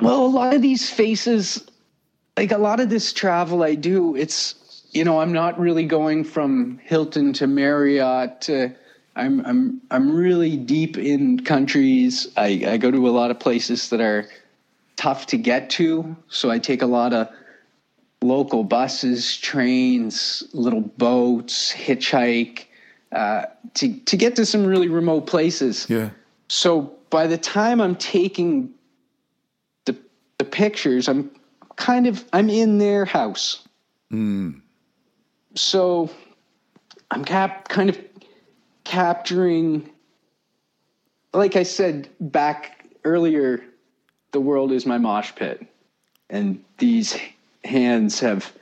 Well, 0.00 0.24
a 0.24 0.26
lot 0.26 0.54
of 0.54 0.62
these 0.62 0.88
faces, 0.88 1.66
like 2.36 2.52
a 2.52 2.58
lot 2.58 2.78
of 2.78 2.88
this 2.88 3.12
travel 3.12 3.62
I 3.62 3.74
do, 3.74 4.14
it's, 4.14 4.84
you 4.92 5.04
know, 5.04 5.20
I'm 5.20 5.32
not 5.32 5.58
really 5.58 5.84
going 5.84 6.24
from 6.24 6.78
Hilton 6.84 7.32
to 7.34 7.46
Marriott 7.46 8.42
to 8.42 8.74
I'm 9.16 9.44
I'm 9.44 9.80
I'm 9.90 10.14
really 10.14 10.56
deep 10.56 10.96
in 10.96 11.44
countries. 11.44 12.28
I, 12.36 12.62
I 12.66 12.76
go 12.76 12.90
to 12.90 13.08
a 13.08 13.10
lot 13.10 13.30
of 13.30 13.40
places 13.40 13.90
that 13.90 14.00
are 14.00 14.26
tough 14.96 15.26
to 15.26 15.36
get 15.36 15.70
to, 15.70 16.16
so 16.28 16.50
I 16.50 16.58
take 16.58 16.82
a 16.82 16.86
lot 16.86 17.12
of 17.12 17.28
local 18.22 18.64
buses, 18.64 19.36
trains, 19.36 20.42
little 20.52 20.80
boats, 20.80 21.72
hitchhike 21.72 22.64
uh, 23.12 23.46
to 23.74 23.94
to 24.00 24.16
get 24.16 24.36
to 24.36 24.46
some 24.46 24.66
really 24.66 24.88
remote 24.88 25.26
places. 25.26 25.86
Yeah. 25.88 26.10
So 26.48 26.94
by 27.10 27.26
the 27.26 27.38
time 27.38 27.80
I'm 27.80 27.96
taking 27.96 28.70
the 29.84 29.96
the 30.38 30.44
pictures, 30.44 31.08
I'm 31.08 31.30
kind 31.76 32.06
of 32.06 32.24
I'm 32.32 32.50
in 32.50 32.78
their 32.78 33.04
house. 33.04 33.66
Mm. 34.12 34.60
So 35.54 36.10
I'm 37.10 37.24
cap 37.24 37.68
kind 37.68 37.88
of 37.88 38.07
capturing 38.88 39.88
like 41.32 41.56
I 41.56 41.62
said 41.62 42.08
back 42.20 42.88
earlier, 43.04 43.62
the 44.32 44.40
world 44.40 44.72
is 44.72 44.86
my 44.86 44.98
mosh 44.98 45.32
pit. 45.34 45.66
And 46.30 46.64
these 46.78 47.16
hands 47.64 48.20
have 48.20 48.52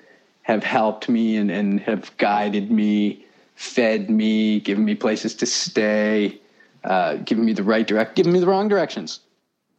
have 0.42 0.62
helped 0.62 1.08
me 1.08 1.36
and, 1.36 1.50
and 1.50 1.80
have 1.80 2.16
guided 2.18 2.70
me, 2.70 3.24
fed 3.56 4.08
me, 4.08 4.60
given 4.60 4.84
me 4.84 4.94
places 4.94 5.34
to 5.34 5.46
stay, 5.46 6.38
uh, 6.84 7.16
given 7.16 7.44
me 7.44 7.52
the 7.52 7.64
right 7.64 7.84
direct, 7.84 8.14
given 8.14 8.32
me 8.32 8.38
the 8.38 8.46
wrong 8.46 8.68
directions. 8.68 9.20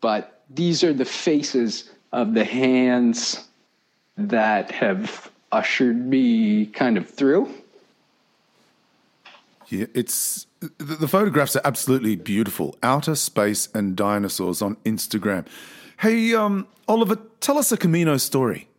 But 0.01 0.41
these 0.49 0.83
are 0.83 0.91
the 0.91 1.05
faces 1.05 1.89
of 2.11 2.33
the 2.33 2.43
hands 2.43 3.47
that 4.17 4.71
have 4.71 5.31
ushered 5.53 6.05
me 6.05 6.65
kind 6.65 6.97
of 6.97 7.09
through. 7.09 7.53
Yeah, 9.69 9.87
it's 9.93 10.47
the, 10.59 11.07
photographs 11.07 11.55
are 11.55 11.61
absolutely 11.65 12.15
beautiful. 12.15 12.77
Outer 12.81 13.15
space 13.15 13.67
and 13.73 13.95
dinosaurs 13.95 14.61
on 14.61 14.77
Instagram. 14.77 15.45
Hey, 15.99 16.33
um, 16.33 16.67
Oliver, 16.87 17.17
tell 17.41 17.57
us 17.57 17.71
a 17.71 17.77
Camino 17.77 18.17
story. 18.17 18.69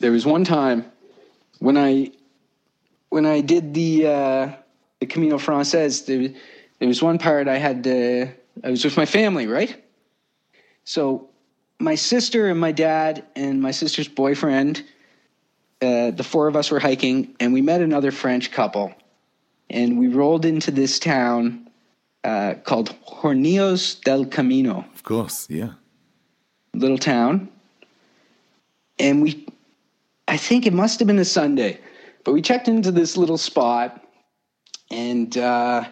There 0.00 0.12
was 0.12 0.24
one 0.24 0.44
time 0.44 0.90
when 1.58 1.76
I 1.76 2.12
when 3.10 3.26
I 3.26 3.42
did 3.42 3.74
the 3.74 4.06
uh, 4.06 4.52
the 5.00 5.06
Camino 5.06 5.36
Frances. 5.36 6.02
There, 6.06 6.28
there 6.78 6.88
was 6.88 7.02
one 7.02 7.18
part 7.18 7.46
I 7.46 7.58
had 7.58 7.84
to. 7.84 8.28
I 8.64 8.70
was 8.70 8.84
with 8.84 8.96
my 8.96 9.06
family, 9.06 9.46
right? 9.46 9.84
So 10.84 11.28
my 11.78 11.96
sister 11.96 12.48
and 12.48 12.58
my 12.58 12.72
dad 12.72 13.24
and 13.36 13.60
my 13.60 13.72
sister's 13.72 14.08
boyfriend. 14.08 14.82
Uh, 15.80 16.10
the 16.10 16.24
four 16.24 16.48
of 16.48 16.56
us 16.56 16.72
were 16.72 16.80
hiking, 16.80 17.36
and 17.38 17.52
we 17.52 17.62
met 17.62 17.82
another 17.82 18.10
French 18.10 18.50
couple 18.50 18.94
and 19.70 19.98
we 19.98 20.08
rolled 20.08 20.44
into 20.44 20.70
this 20.70 20.98
town 20.98 21.68
uh, 22.24 22.54
called 22.64 22.94
Hornillos 23.06 24.00
del 24.02 24.24
Camino. 24.24 24.84
Of 24.94 25.02
course, 25.02 25.46
yeah. 25.48 25.72
Little 26.74 26.98
town. 26.98 27.48
And 28.98 29.22
we, 29.22 29.46
I 30.26 30.36
think 30.36 30.66
it 30.66 30.72
must 30.72 30.98
have 30.98 31.06
been 31.06 31.18
a 31.18 31.24
Sunday, 31.24 31.80
but 32.24 32.32
we 32.32 32.42
checked 32.42 32.68
into 32.68 32.90
this 32.90 33.16
little 33.16 33.38
spot 33.38 34.04
and, 34.90 35.36
uh, 35.38 35.84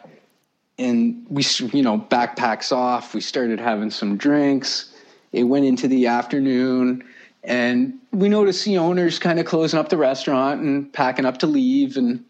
and 0.78 1.24
we, 1.28 1.44
you 1.72 1.82
know, 1.82 1.98
backpacks 1.98 2.72
off. 2.72 3.14
We 3.14 3.20
started 3.20 3.60
having 3.60 3.90
some 3.90 4.16
drinks. 4.16 4.92
It 5.32 5.44
went 5.44 5.64
into 5.64 5.88
the 5.88 6.06
afternoon 6.06 7.04
and 7.44 7.94
we 8.12 8.28
noticed 8.28 8.64
the 8.64 8.78
owners 8.78 9.18
kind 9.18 9.38
of 9.38 9.46
closing 9.46 9.78
up 9.78 9.88
the 9.88 9.96
restaurant 9.96 10.60
and 10.62 10.92
packing 10.92 11.24
up 11.24 11.38
to 11.38 11.46
leave. 11.46 11.96
And 11.96 12.24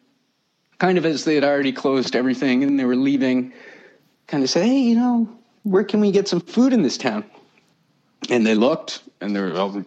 kind 0.78 0.98
of 0.98 1.06
as 1.06 1.24
they 1.24 1.34
had 1.34 1.44
already 1.44 1.72
closed 1.72 2.14
everything 2.14 2.62
and 2.62 2.78
they 2.78 2.84
were 2.84 2.96
leaving, 2.96 3.52
kind 4.26 4.42
of 4.42 4.50
said, 4.50 4.64
Hey, 4.64 4.78
you 4.78 4.96
know, 4.96 5.28
where 5.62 5.84
can 5.84 6.00
we 6.00 6.10
get 6.10 6.28
some 6.28 6.40
food 6.40 6.72
in 6.72 6.82
this 6.82 6.98
town? 6.98 7.24
And 8.30 8.46
they 8.46 8.54
looked 8.54 9.02
and 9.20 9.34
they 9.34 9.40
were, 9.40 9.52
well, 9.52 9.84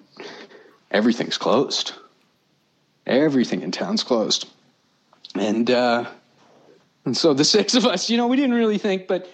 everything's 0.91 1.37
closed. 1.37 1.93
Everything 3.05 3.61
in 3.61 3.71
town's 3.71 4.03
closed. 4.03 4.47
And, 5.35 5.69
uh, 5.69 6.05
and 7.05 7.15
so 7.15 7.33
the 7.33 7.43
six 7.45 7.75
of 7.75 7.85
us, 7.85 8.09
you 8.09 8.17
know, 8.17 8.27
we 8.27 8.35
didn't 8.35 8.55
really 8.55 8.77
think, 8.77 9.07
but 9.07 9.29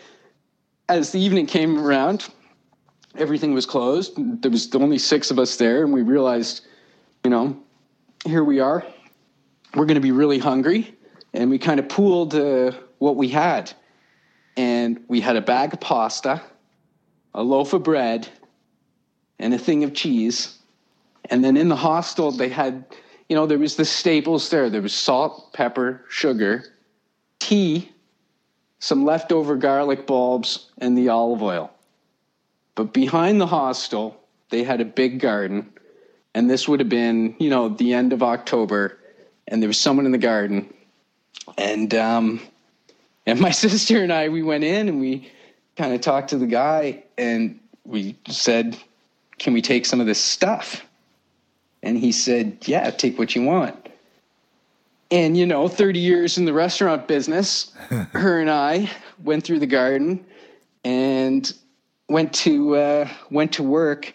as 0.88 1.12
the 1.12 1.20
evening 1.20 1.46
came 1.46 1.80
around, 1.80 2.28
everything 3.18 3.54
was 3.54 3.66
closed. 3.66 4.14
There 4.42 4.52
was 4.52 4.74
only 4.76 5.00
six 5.00 5.32
of 5.32 5.40
us 5.40 5.56
there, 5.58 5.84
and 5.84 5.92
we 5.92 6.04
realized, 6.04 6.66
you 7.24 7.32
know, 7.32 7.58
here 8.24 8.44
we 8.44 8.60
are. 8.60 8.86
We're 9.74 9.86
going 9.86 9.96
to 9.96 10.02
be 10.02 10.12
really 10.12 10.38
hungry 10.38 10.95
and 11.36 11.50
we 11.50 11.60
kind 11.60 11.80
of 11.80 11.90
pooled 11.90 12.34
uh, 12.34 12.72
what 13.00 13.18
we 13.18 13.28
had. 13.28 13.72
And 14.58 15.04
we 15.08 15.20
had 15.20 15.36
a 15.36 15.42
bag 15.42 15.74
of 15.74 15.82
pasta, 15.82 16.42
a 17.34 17.44
loaf 17.44 17.74
of 17.74 17.84
bread, 17.84 18.28
and 19.38 19.54
a 19.54 19.58
thing 19.58 19.84
of 19.84 19.94
cheese. 19.94 20.58
And 21.30 21.44
then 21.44 21.58
in 21.58 21.68
the 21.68 21.76
hostel, 21.76 22.32
they 22.32 22.48
had, 22.48 22.86
you 23.28 23.36
know, 23.36 23.46
there 23.46 23.58
was 23.58 23.76
the 23.76 23.84
staples 23.84 24.50
there. 24.50 24.70
There 24.70 24.82
was 24.82 24.94
salt, 24.94 25.52
pepper, 25.54 26.06
sugar, 26.10 26.64
tea, 27.40 27.92
some 28.80 29.04
leftover 29.04 29.58
garlic 29.58 30.08
bulbs, 30.08 30.72
and 30.78 30.98
the 30.98 31.10
olive 31.10 31.44
oil. 31.44 31.70
But 32.76 32.94
behind 32.94 33.42
the 33.42 33.48
hostel, 33.48 34.22
they 34.52 34.64
had 34.64 34.80
a 34.80 34.86
big 34.86 35.20
garden. 35.20 35.74
And 36.34 36.50
this 36.50 36.68
would 36.68 36.80
have 36.80 36.90
been, 36.90 37.36
you 37.40 37.50
know, 37.50 37.70
the 37.70 37.94
end 37.94 38.14
of 38.14 38.24
October. 38.24 39.00
And 39.48 39.62
there 39.62 39.68
was 39.68 39.80
someone 39.80 40.06
in 40.06 40.12
the 40.12 40.18
garden 40.18 40.74
and 41.58 41.94
um, 41.94 42.42
and 43.26 43.40
my 43.40 43.52
sister 43.52 44.02
and 44.02 44.12
I 44.12 44.30
we 44.30 44.44
went 44.44 44.64
in 44.64 44.90
and 44.90 45.00
we 45.00 45.32
kind 45.76 45.94
of 45.94 46.02
talked 46.02 46.30
to 46.30 46.38
the 46.38 46.48
guy 46.48 47.04
and 47.18 47.60
we 47.86 48.18
said, 48.28 48.78
"Can 49.38 49.54
we 49.54 49.62
take 49.62 49.86
some 49.86 50.00
of 50.00 50.08
this 50.08 50.20
stuff?" 50.20 50.84
And 51.84 51.98
he 51.98 52.12
said, 52.12 52.58
"Yeah, 52.62 52.90
take 52.92 53.18
what 53.18 53.36
you 53.36 53.44
want." 53.44 53.76
And 55.12 55.38
you 55.38 55.46
know, 55.46 55.68
30 55.68 56.00
years 56.00 56.38
in 56.38 56.46
the 56.46 56.54
restaurant 56.54 57.08
business, 57.08 57.72
her 58.14 58.40
and 58.40 58.50
I 58.50 58.90
went 59.24 59.44
through 59.44 59.60
the 59.60 59.68
garden 59.68 60.26
and 60.84 61.52
went 62.10 62.34
to 62.34 62.76
uh, 62.76 63.10
went 63.30 63.54
to 63.54 63.64
work, 63.64 64.14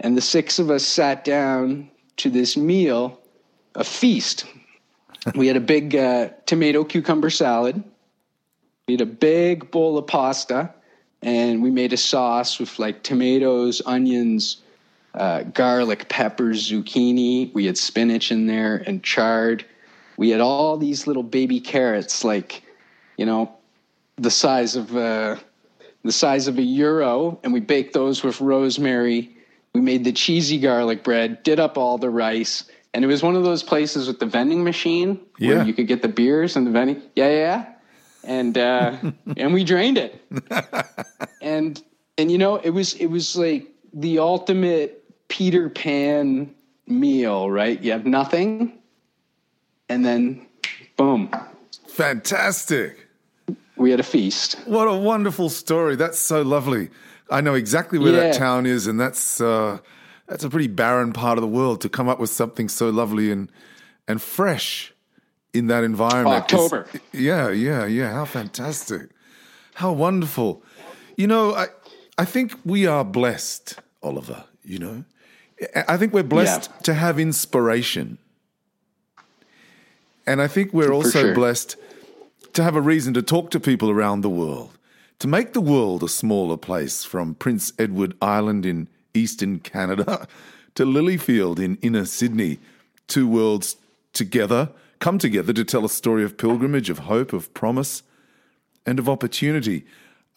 and 0.00 0.16
the 0.16 0.20
six 0.20 0.58
of 0.58 0.70
us 0.70 0.84
sat 0.84 1.24
down 1.24 1.90
to 2.18 2.30
this 2.30 2.56
meal, 2.56 3.20
a 3.74 3.84
feast 3.84 4.44
we 5.34 5.46
had 5.46 5.56
a 5.56 5.60
big 5.60 5.96
uh, 5.96 6.30
tomato 6.46 6.84
cucumber 6.84 7.30
salad. 7.30 7.82
We 8.86 8.94
had 8.94 9.00
a 9.00 9.06
big 9.06 9.70
bowl 9.70 9.98
of 9.98 10.06
pasta, 10.06 10.72
and 11.22 11.62
we 11.62 11.70
made 11.70 11.92
a 11.92 11.96
sauce 11.96 12.58
with 12.58 12.78
like 12.78 13.02
tomatoes, 13.02 13.82
onions, 13.84 14.62
uh, 15.14 15.42
garlic, 15.42 16.08
peppers, 16.08 16.70
zucchini. 16.70 17.52
We 17.52 17.66
had 17.66 17.76
spinach 17.76 18.30
in 18.30 18.46
there 18.46 18.76
and 18.86 19.02
chard. 19.02 19.64
We 20.16 20.30
had 20.30 20.40
all 20.40 20.76
these 20.76 21.06
little 21.06 21.22
baby 21.22 21.60
carrots, 21.60 22.24
like 22.24 22.62
you 23.16 23.26
know, 23.26 23.52
the 24.16 24.30
size 24.30 24.76
of 24.76 24.96
uh, 24.96 25.36
the 26.04 26.12
size 26.12 26.48
of 26.48 26.58
a 26.58 26.62
euro, 26.62 27.38
and 27.42 27.52
we 27.52 27.60
baked 27.60 27.92
those 27.92 28.22
with 28.22 28.40
rosemary. 28.40 29.34
We 29.74 29.80
made 29.80 30.04
the 30.04 30.12
cheesy 30.12 30.58
garlic 30.58 31.04
bread, 31.04 31.42
did 31.42 31.60
up 31.60 31.76
all 31.76 31.98
the 31.98 32.10
rice, 32.10 32.64
and 32.94 33.04
it 33.04 33.08
was 33.08 33.22
one 33.22 33.36
of 33.36 33.44
those 33.44 33.62
places 33.62 34.06
with 34.08 34.18
the 34.18 34.26
vending 34.26 34.64
machine 34.64 35.20
Yeah. 35.38 35.56
where 35.56 35.64
you 35.64 35.74
could 35.74 35.86
get 35.86 36.02
the 36.02 36.08
beers 36.08 36.56
and 36.56 36.66
the 36.66 36.70
vending. 36.70 37.02
Yeah, 37.16 37.28
yeah, 37.28 37.36
yeah. 37.36 37.64
And 38.24 38.58
uh, 38.58 38.96
and 39.36 39.54
we 39.54 39.64
drained 39.64 39.96
it, 39.98 40.20
and 41.42 41.80
and 42.18 42.30
you 42.32 42.38
know 42.38 42.56
it 42.56 42.70
was 42.70 42.94
it 42.94 43.06
was 43.06 43.36
like 43.36 43.66
the 43.94 44.18
ultimate 44.18 45.04
Peter 45.28 45.68
Pan 45.70 46.52
meal, 46.86 47.50
right? 47.50 47.80
You 47.80 47.92
have 47.92 48.06
nothing, 48.06 48.78
and 49.88 50.04
then 50.04 50.46
boom, 50.96 51.30
Fantastic. 51.86 53.06
we 53.76 53.90
had 53.90 54.00
a 54.00 54.04
feast. 54.04 54.56
What 54.66 54.88
a 54.88 54.96
wonderful 54.96 55.48
story. 55.48 55.94
That's 55.96 56.18
so 56.18 56.42
lovely. 56.42 56.90
I 57.30 57.40
know 57.40 57.54
exactly 57.54 57.98
where 57.98 58.12
that 58.12 58.34
town 58.34 58.66
is, 58.66 58.86
and 58.86 58.98
that's 58.98 59.40
uh, 59.40 59.78
that's 60.28 60.44
a 60.44 60.50
pretty 60.50 60.68
barren 60.68 61.12
part 61.12 61.38
of 61.38 61.42
the 61.42 61.48
world 61.48 61.80
to 61.80 61.88
come 61.88 62.08
up 62.08 62.18
with 62.20 62.30
something 62.30 62.68
so 62.68 62.90
lovely 62.90 63.30
and 63.30 63.50
and 64.06 64.20
fresh 64.22 64.92
in 65.52 65.66
that 65.68 65.84
environment. 65.84 66.44
It's- 66.44 66.60
October. 66.72 66.86
yeah, 67.12 67.50
yeah, 67.50 67.86
yeah. 67.86 68.12
How 68.12 68.24
fantastic. 68.24 69.10
How 69.74 69.92
wonderful. 69.92 70.62
You 71.16 71.26
know, 71.26 71.54
I 71.54 71.66
I 72.18 72.24
think 72.24 72.52
we 72.64 72.86
are 72.86 73.04
blessed, 73.04 73.76
Oliver, 74.02 74.44
you 74.64 74.78
know. 74.78 75.04
I- 75.88 75.96
think 75.96 76.12
we're 76.14 76.22
blessed 76.22 76.70
Yeah. 76.70 76.82
to 76.82 76.94
have 76.94 77.18
inspiration. 77.18 78.18
And 80.26 80.42
I 80.42 80.46
think 80.46 80.72
we're 80.72 80.92
also 80.92 81.22
sure. 81.22 81.34
blessed 81.34 81.76
to 82.52 82.62
have 82.62 82.76
a 82.76 82.80
reason 82.80 83.14
to 83.14 83.22
talk 83.22 83.50
to 83.50 83.60
people 83.60 83.90
around 83.90 84.20
the 84.20 84.28
world, 84.30 84.76
to 85.20 85.26
make 85.28 85.52
the 85.52 85.60
world 85.60 86.02
a 86.02 86.08
smaller 86.08 86.56
place 86.56 87.02
from 87.04 87.34
Prince 87.34 87.72
Edward 87.78 88.14
Island 88.20 88.66
in 88.66 88.88
eastern 89.18 89.58
Canada 89.58 90.26
to 90.74 90.84
Lilyfield 90.84 91.58
in 91.58 91.76
inner 91.82 92.04
Sydney. 92.04 92.58
Two 93.06 93.26
worlds 93.26 93.76
together, 94.12 94.70
come 95.00 95.18
together 95.18 95.52
to 95.52 95.64
tell 95.64 95.84
a 95.84 95.88
story 95.88 96.24
of 96.24 96.38
pilgrimage, 96.38 96.90
of 96.90 97.00
hope, 97.00 97.32
of 97.32 97.52
promise, 97.54 98.02
and 98.86 98.98
of 98.98 99.08
opportunity. 99.08 99.84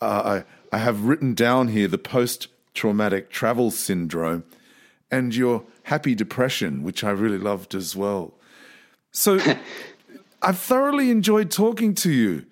Uh, 0.02 0.44
I, 0.72 0.76
I 0.76 0.80
have 0.80 1.06
written 1.06 1.34
down 1.34 1.68
here 1.68 1.88
the 1.88 1.98
post 1.98 2.48
traumatic 2.74 3.30
travel 3.30 3.72
syndrome 3.72 4.44
and 5.12 5.36
your 5.36 5.64
happy 5.84 6.16
depression, 6.16 6.84
which 6.84 7.04
I 7.04 7.12
really 7.12 7.38
loved 7.38 7.76
as 7.76 7.96
well. 7.96 8.34
So 9.12 9.40
I've 10.42 10.58
thoroughly 10.58 11.12
enjoyed 11.12 11.52
talking 11.52 11.94
to 11.96 12.12
you. 12.12 12.46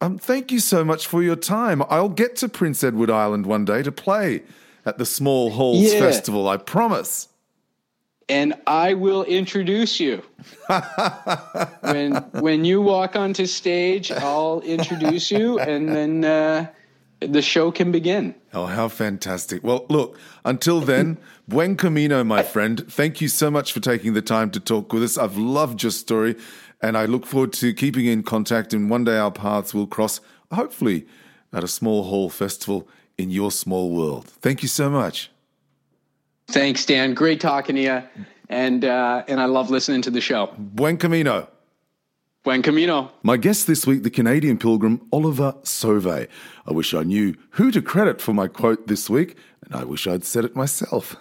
Um, 0.00 0.16
thank 0.16 0.50
you 0.50 0.60
so 0.60 0.84
much 0.84 1.06
for 1.06 1.22
your 1.22 1.36
time. 1.36 1.82
I'll 1.88 2.08
get 2.08 2.36
to 2.36 2.48
Prince 2.48 2.82
Edward 2.82 3.10
Island 3.10 3.46
one 3.46 3.64
day 3.64 3.82
to 3.82 3.92
play 3.92 4.42
at 4.88 4.96
the 4.98 5.04
Small 5.06 5.50
Halls 5.50 5.92
Yeah. 5.92 6.00
Festival, 6.00 6.48
I 6.48 6.56
promise. 6.56 7.28
and 8.30 8.54
I 8.66 8.94
will 8.94 9.24
introduce 9.24 10.00
you. 10.00 10.22
when 11.80 12.12
when 12.46 12.64
you 12.64 12.80
walk 12.82 13.16
onto 13.16 13.46
stage, 13.46 14.10
I'll 14.10 14.60
introduce 14.60 15.30
you, 15.30 15.58
and 15.58 15.88
then 15.88 16.24
uh, 16.24 16.66
the 17.20 17.42
show 17.42 17.70
can 17.70 17.90
begin. 17.92 18.34
Oh, 18.52 18.66
how 18.66 18.88
fantastic. 18.88 19.62
Well, 19.64 19.86
look, 19.88 20.18
until 20.44 20.80
then, 20.80 21.18
buen 21.48 21.76
camino, 21.76 22.22
my 22.24 22.42
friend. 22.42 22.84
Thank 22.90 23.20
you 23.20 23.28
so 23.28 23.50
much 23.50 23.72
for 23.72 23.80
taking 23.80 24.12
the 24.14 24.22
time 24.22 24.50
to 24.52 24.60
talk 24.60 24.92
with 24.92 25.02
us. 25.02 25.16
I've 25.18 25.36
loved 25.36 25.82
your 25.82 25.92
story, 25.92 26.34
and 26.82 26.96
I 26.96 27.06
look 27.06 27.24
forward 27.26 27.52
to 27.54 27.72
keeping 27.74 28.06
in 28.06 28.22
contact. 28.22 28.72
And 28.74 28.90
one 28.90 29.04
day 29.04 29.16
our 29.18 29.32
paths 29.32 29.72
will 29.74 29.86
cross, 29.86 30.20
hopefully, 30.52 31.06
at 31.52 31.64
a 31.64 31.68
small 31.68 32.04
hall 32.04 32.28
festival 32.30 32.88
in 33.18 33.30
your 33.30 33.50
small 33.50 33.90
world. 33.90 34.26
Thank 34.26 34.62
you 34.62 34.68
so 34.68 34.88
much. 34.88 35.30
Thanks, 36.46 36.86
Dan. 36.86 37.12
Great 37.12 37.40
talking 37.40 37.76
to 37.76 37.82
you, 37.82 38.02
and 38.48 38.84
uh, 38.84 39.24
and 39.28 39.40
I 39.40 39.44
love 39.44 39.70
listening 39.70 40.00
to 40.02 40.10
the 40.10 40.20
show. 40.20 40.46
Buen 40.56 40.96
camino. 40.96 41.48
Buen 42.44 42.62
camino. 42.62 43.12
My 43.22 43.36
guest 43.36 43.66
this 43.66 43.86
week, 43.86 44.04
the 44.04 44.10
Canadian 44.10 44.56
pilgrim 44.56 45.06
Oliver 45.12 45.54
Sauve. 45.64 46.06
I 46.06 46.72
wish 46.72 46.94
I 46.94 47.02
knew 47.02 47.34
who 47.50 47.70
to 47.70 47.82
credit 47.82 48.22
for 48.22 48.32
my 48.32 48.48
quote 48.48 48.86
this 48.86 49.10
week, 49.10 49.36
and 49.64 49.74
I 49.74 49.84
wish 49.84 50.06
I'd 50.06 50.24
said 50.24 50.46
it 50.46 50.56
myself. 50.56 51.16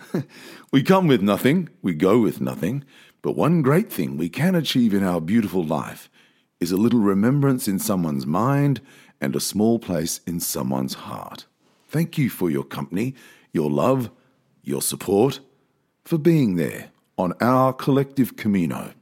we 0.72 0.84
come 0.84 1.08
with 1.08 1.22
nothing, 1.22 1.68
we 1.82 1.94
go 1.94 2.20
with 2.20 2.40
nothing, 2.40 2.86
but 3.22 3.36
one 3.36 3.62
great 3.62 3.92
thing 3.92 4.16
we 4.16 4.30
can 4.30 4.56
achieve 4.56 4.94
in 4.94 5.04
our 5.04 5.20
beautiful 5.20 5.66
life 5.66 6.10
is 6.62 6.72
a 6.72 6.78
little 6.78 7.02
remembrance 7.02 7.68
in 7.68 7.80
someone's 7.80 8.26
mind 8.26 8.80
and 9.20 9.36
a 9.36 9.42
small 9.42 9.80
place 9.80 10.22
in 10.26 10.40
someone's 10.40 10.94
heart. 10.94 11.46
Thank 11.98 12.20
you 12.20 12.30
for 12.30 12.52
your 12.52 12.64
company, 12.64 13.16
your 13.54 13.72
love, 13.72 14.12
your 14.62 14.84
support, 14.84 15.40
for 16.06 16.20
being 16.20 16.56
there 16.56 16.92
on 17.18 17.34
our 17.42 17.74
collective 17.74 18.36
Camino. 18.36 18.94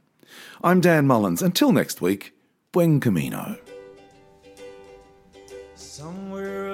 I'm 0.64 0.80
Dan 0.80 1.06
Mullins. 1.06 1.42
Until 1.42 1.72
next 1.72 2.00
week, 2.00 2.32
buen 2.72 2.98
camino. 2.98 3.58
Somewhere 5.74 6.65